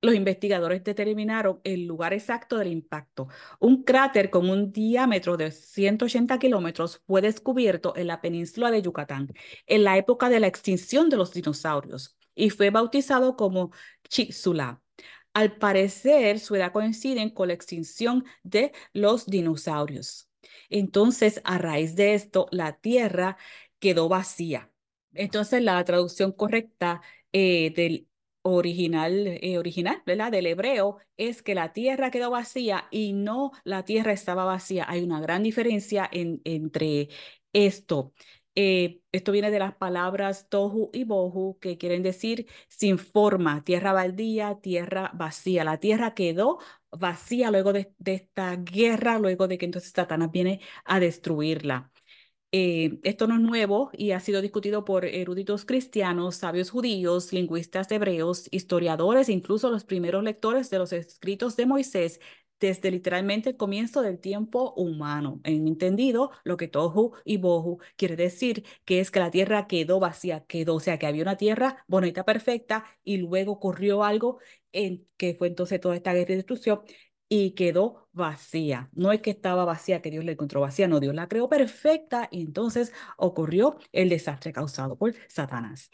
los 0.00 0.14
investigadores 0.14 0.84
determinaron 0.84 1.60
el 1.64 1.86
lugar 1.86 2.12
exacto 2.12 2.56
del 2.58 2.68
impacto. 2.68 3.28
Un 3.58 3.82
cráter 3.84 4.30
con 4.30 4.48
un 4.48 4.72
diámetro 4.72 5.36
de 5.36 5.50
180 5.50 6.38
kilómetros 6.38 7.02
fue 7.06 7.20
descubierto 7.20 7.94
en 7.96 8.06
la 8.06 8.20
península 8.20 8.70
de 8.70 8.82
Yucatán 8.82 9.32
en 9.66 9.84
la 9.84 9.96
época 9.96 10.28
de 10.28 10.40
la 10.40 10.46
extinción 10.46 11.08
de 11.08 11.16
los 11.16 11.32
dinosaurios 11.32 12.16
y 12.34 12.50
fue 12.50 12.70
bautizado 12.70 13.36
como 13.36 13.72
Chicxulub. 14.08 14.78
Al 15.34 15.56
parecer, 15.58 16.40
su 16.40 16.54
edad 16.56 16.72
coincide 16.72 17.32
con 17.34 17.48
la 17.48 17.54
extinción 17.54 18.24
de 18.42 18.72
los 18.92 19.26
dinosaurios. 19.26 20.28
Entonces, 20.70 21.40
a 21.44 21.58
raíz 21.58 21.94
de 21.96 22.14
esto, 22.14 22.48
la 22.50 22.80
Tierra 22.80 23.36
quedó 23.78 24.08
vacía. 24.08 24.70
Entonces, 25.12 25.62
la 25.62 25.82
traducción 25.84 26.32
correcta 26.32 27.02
eh, 27.32 27.72
del 27.76 28.07
original, 28.42 29.26
eh, 29.26 29.58
original, 29.58 30.02
¿verdad? 30.06 30.32
Del 30.32 30.46
hebreo, 30.46 30.98
es 31.16 31.42
que 31.42 31.54
la 31.54 31.72
tierra 31.72 32.10
quedó 32.10 32.30
vacía 32.30 32.86
y 32.90 33.12
no 33.12 33.52
la 33.64 33.84
tierra 33.84 34.12
estaba 34.12 34.44
vacía. 34.44 34.86
Hay 34.88 35.02
una 35.02 35.20
gran 35.20 35.42
diferencia 35.42 36.08
en, 36.12 36.40
entre 36.44 37.08
esto. 37.52 38.12
Eh, 38.54 39.00
esto 39.12 39.30
viene 39.32 39.50
de 39.52 39.58
las 39.60 39.74
palabras 39.76 40.48
tohu 40.48 40.90
y 40.92 41.04
bohu, 41.04 41.58
que 41.60 41.78
quieren 41.78 42.02
decir 42.02 42.46
sin 42.68 42.98
forma, 42.98 43.62
tierra 43.62 43.92
baldía, 43.92 44.58
tierra 44.60 45.12
vacía. 45.14 45.64
La 45.64 45.78
tierra 45.78 46.14
quedó 46.14 46.58
vacía 46.90 47.50
luego 47.50 47.72
de, 47.72 47.92
de 47.98 48.14
esta 48.14 48.56
guerra, 48.56 49.18
luego 49.18 49.46
de 49.48 49.58
que 49.58 49.66
entonces 49.66 49.92
Satanás 49.92 50.30
viene 50.32 50.60
a 50.84 50.98
destruirla. 51.00 51.92
Eh, 52.50 52.98
esto 53.02 53.26
no 53.26 53.34
es 53.34 53.40
nuevo 53.42 53.90
y 53.92 54.12
ha 54.12 54.20
sido 54.20 54.40
discutido 54.40 54.84
por 54.84 55.04
eruditos 55.04 55.66
cristianos, 55.66 56.36
sabios 56.36 56.70
judíos, 56.70 57.30
lingüistas 57.32 57.90
hebreos, 57.90 58.48
historiadores 58.50 59.28
incluso 59.28 59.70
los 59.70 59.84
primeros 59.84 60.24
lectores 60.24 60.70
de 60.70 60.78
los 60.78 60.92
escritos 60.94 61.56
de 61.56 61.66
Moisés 61.66 62.20
desde 62.58 62.90
literalmente 62.90 63.50
el 63.50 63.56
comienzo 63.56 64.02
del 64.02 64.18
tiempo 64.18 64.72
humano. 64.74 65.40
En 65.44 65.68
entendido, 65.68 66.30
lo 66.42 66.56
que 66.56 66.68
Tohu 66.68 67.12
y 67.24 67.36
Bohu 67.36 67.78
quiere 67.96 68.16
decir 68.16 68.64
que 68.84 69.00
es 69.00 69.10
que 69.10 69.20
la 69.20 69.30
tierra 69.30 69.66
quedó 69.68 70.00
vacía, 70.00 70.44
quedó, 70.46 70.76
o 70.76 70.80
sea, 70.80 70.98
que 70.98 71.06
había 71.06 71.22
una 71.22 71.36
tierra 71.36 71.84
bonita, 71.86 72.24
perfecta, 72.24 72.84
y 73.04 73.18
luego 73.18 73.52
ocurrió 73.52 74.02
algo 74.04 74.38
en 74.72 75.06
que 75.16 75.34
fue 75.34 75.48
entonces 75.48 75.80
toda 75.80 75.94
esta 75.96 76.12
guerra 76.14 76.32
y 76.32 76.36
destrucción 76.36 76.80
y 77.28 77.52
quedó 77.52 78.08
vacía. 78.12 78.88
No 78.92 79.12
es 79.12 79.20
que 79.20 79.30
estaba 79.30 79.64
vacía, 79.64 80.02
que 80.02 80.10
Dios 80.10 80.24
la 80.24 80.32
encontró 80.32 80.60
vacía, 80.60 80.88
no, 80.88 81.00
Dios 81.00 81.14
la 81.14 81.28
creó 81.28 81.48
perfecta 81.48 82.28
y 82.30 82.42
entonces 82.42 82.92
ocurrió 83.16 83.78
el 83.92 84.08
desastre 84.08 84.52
causado 84.52 84.96
por 84.96 85.14
Satanás. 85.28 85.90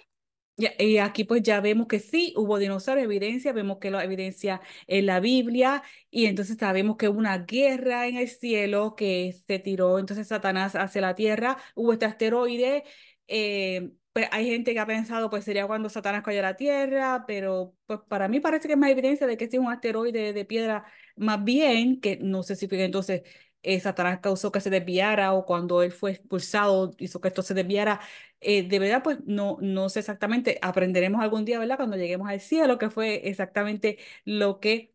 Y 0.56 0.98
aquí 0.98 1.24
pues 1.24 1.42
ya 1.42 1.60
vemos 1.60 1.88
que 1.88 1.98
sí, 1.98 2.32
hubo 2.36 2.58
dinosaurios, 2.58 3.06
evidencia, 3.06 3.52
vemos 3.52 3.78
que 3.80 3.90
la 3.90 4.04
evidencia 4.04 4.60
en 4.86 5.06
la 5.06 5.18
Biblia 5.18 5.82
y 6.10 6.26
entonces 6.26 6.56
sabemos 6.58 6.96
que 6.96 7.08
hubo 7.08 7.18
una 7.18 7.38
guerra 7.38 8.06
en 8.06 8.16
el 8.18 8.28
cielo 8.28 8.94
que 8.94 9.34
se 9.48 9.58
tiró 9.58 9.98
entonces 9.98 10.28
Satanás 10.28 10.76
hacia 10.76 11.00
la 11.00 11.16
tierra, 11.16 11.56
hubo 11.74 11.92
este 11.92 12.04
asteroide, 12.04 12.84
eh, 13.26 13.90
pues 14.12 14.28
hay 14.30 14.46
gente 14.48 14.74
que 14.74 14.78
ha 14.78 14.86
pensado 14.86 15.28
pues 15.28 15.44
sería 15.44 15.66
cuando 15.66 15.88
Satanás 15.88 16.22
cayó 16.22 16.38
a 16.38 16.42
la 16.42 16.56
tierra, 16.56 17.24
pero 17.26 17.74
pues 17.86 17.98
para 18.08 18.28
mí 18.28 18.38
parece 18.38 18.68
que 18.68 18.74
es 18.74 18.78
más 18.78 18.90
evidencia 18.90 19.26
de 19.26 19.36
que 19.36 19.46
es 19.46 19.54
un 19.54 19.72
asteroide 19.72 20.32
de 20.32 20.44
piedra 20.44 20.84
más 21.16 21.42
bien, 21.44 22.00
que 22.00 22.16
no 22.18 22.42
sé 22.42 22.56
si 22.56 22.66
entonces 22.70 23.22
eh, 23.62 23.80
Satanás 23.80 24.20
causó 24.20 24.52
que 24.52 24.60
se 24.60 24.70
desviara 24.70 25.32
o 25.32 25.44
cuando 25.46 25.82
él 25.82 25.92
fue 25.92 26.12
expulsado 26.12 26.92
hizo 26.98 27.20
que 27.20 27.28
esto 27.28 27.42
se 27.42 27.54
desviara. 27.54 28.00
Eh, 28.40 28.68
de 28.68 28.78
verdad, 28.78 29.02
pues 29.02 29.18
no, 29.26 29.56
no 29.60 29.88
sé 29.88 30.00
exactamente, 30.00 30.58
aprenderemos 30.62 31.22
algún 31.22 31.44
día, 31.44 31.58
¿verdad? 31.58 31.76
Cuando 31.78 31.96
lleguemos 31.96 32.28
al 32.28 32.40
cielo, 32.40 32.78
que 32.78 32.90
fue 32.90 33.28
exactamente 33.28 33.98
lo 34.24 34.60
que 34.60 34.92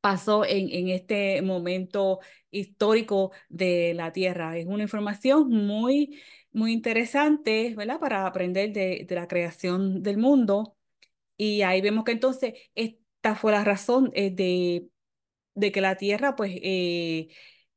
pasó 0.00 0.44
en, 0.44 0.68
en 0.70 0.88
este 0.88 1.42
momento 1.42 2.20
histórico 2.50 3.32
de 3.48 3.94
la 3.94 4.12
Tierra. 4.12 4.56
Es 4.58 4.66
una 4.66 4.82
información 4.84 5.48
muy, 5.50 6.20
muy 6.52 6.72
interesante, 6.72 7.74
¿verdad? 7.76 8.00
Para 8.00 8.26
aprender 8.26 8.72
de, 8.72 9.04
de 9.08 9.14
la 9.14 9.28
creación 9.28 10.02
del 10.02 10.18
mundo. 10.18 10.76
Y 11.36 11.62
ahí 11.62 11.80
vemos 11.80 12.04
que 12.04 12.12
entonces 12.12 12.54
esta 12.74 13.36
fue 13.36 13.52
la 13.52 13.64
razón 13.64 14.10
eh, 14.14 14.30
de, 14.30 14.88
de 15.54 15.72
que 15.72 15.80
la 15.80 15.96
Tierra, 15.96 16.36
pues, 16.36 16.52
eh, 16.62 17.28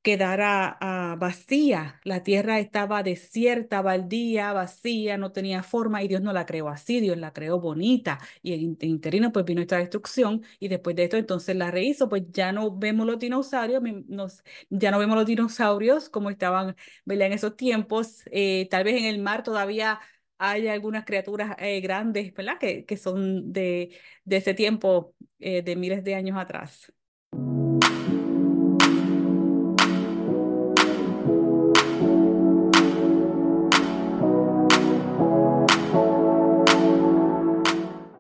quedara 0.06 0.78
ah, 0.82 1.16
vacía. 1.20 2.00
La 2.04 2.22
tierra 2.22 2.60
estaba 2.60 3.02
desierta, 3.02 3.82
baldía, 3.82 4.54
vacía, 4.54 5.18
no 5.18 5.32
tenía 5.32 5.64
forma 5.64 6.04
y 6.04 6.08
Dios 6.08 6.22
no 6.22 6.32
la 6.32 6.46
creó 6.46 6.70
así, 6.70 7.00
Dios 7.02 7.18
la 7.18 7.34
creó 7.34 7.60
bonita 7.60 8.20
y 8.44 8.54
en 8.54 8.78
interino 8.82 9.32
pues 9.32 9.46
vino 9.46 9.62
esta 9.62 9.78
destrucción 9.80 10.44
y 10.60 10.68
después 10.68 10.96
de 10.96 11.06
esto 11.06 11.18
entonces 11.18 11.56
la 11.56 11.72
rehizo, 11.72 12.08
pues 12.08 12.24
ya 12.32 12.52
no 12.52 12.78
vemos 12.78 13.08
los 13.08 13.18
dinosaurios, 13.18 13.82
nos, 14.08 14.44
ya 14.70 14.92
no 14.92 15.00
vemos 15.00 15.16
los 15.18 15.26
dinosaurios 15.26 16.10
como 16.10 16.30
estaban 16.30 16.76
en 17.08 17.34
esos 17.34 17.56
tiempos, 17.58 18.22
eh, 18.32 18.68
tal 18.70 18.84
vez 18.84 18.98
en 18.98 19.06
el 19.06 19.20
mar 19.20 19.42
todavía 19.44 20.00
hay 20.38 20.68
algunas 20.68 21.06
criaturas 21.06 21.56
eh, 21.60 21.80
grandes. 21.82 22.34
Que, 22.60 22.86
que 22.86 22.98
son 22.98 23.52
de, 23.54 23.98
de 24.24 24.38
ese 24.38 24.54
tiempo, 24.54 25.16
de 25.40 25.76
miles 25.76 26.04
de 26.04 26.16
años 26.16 26.38
atrás. 26.38 26.92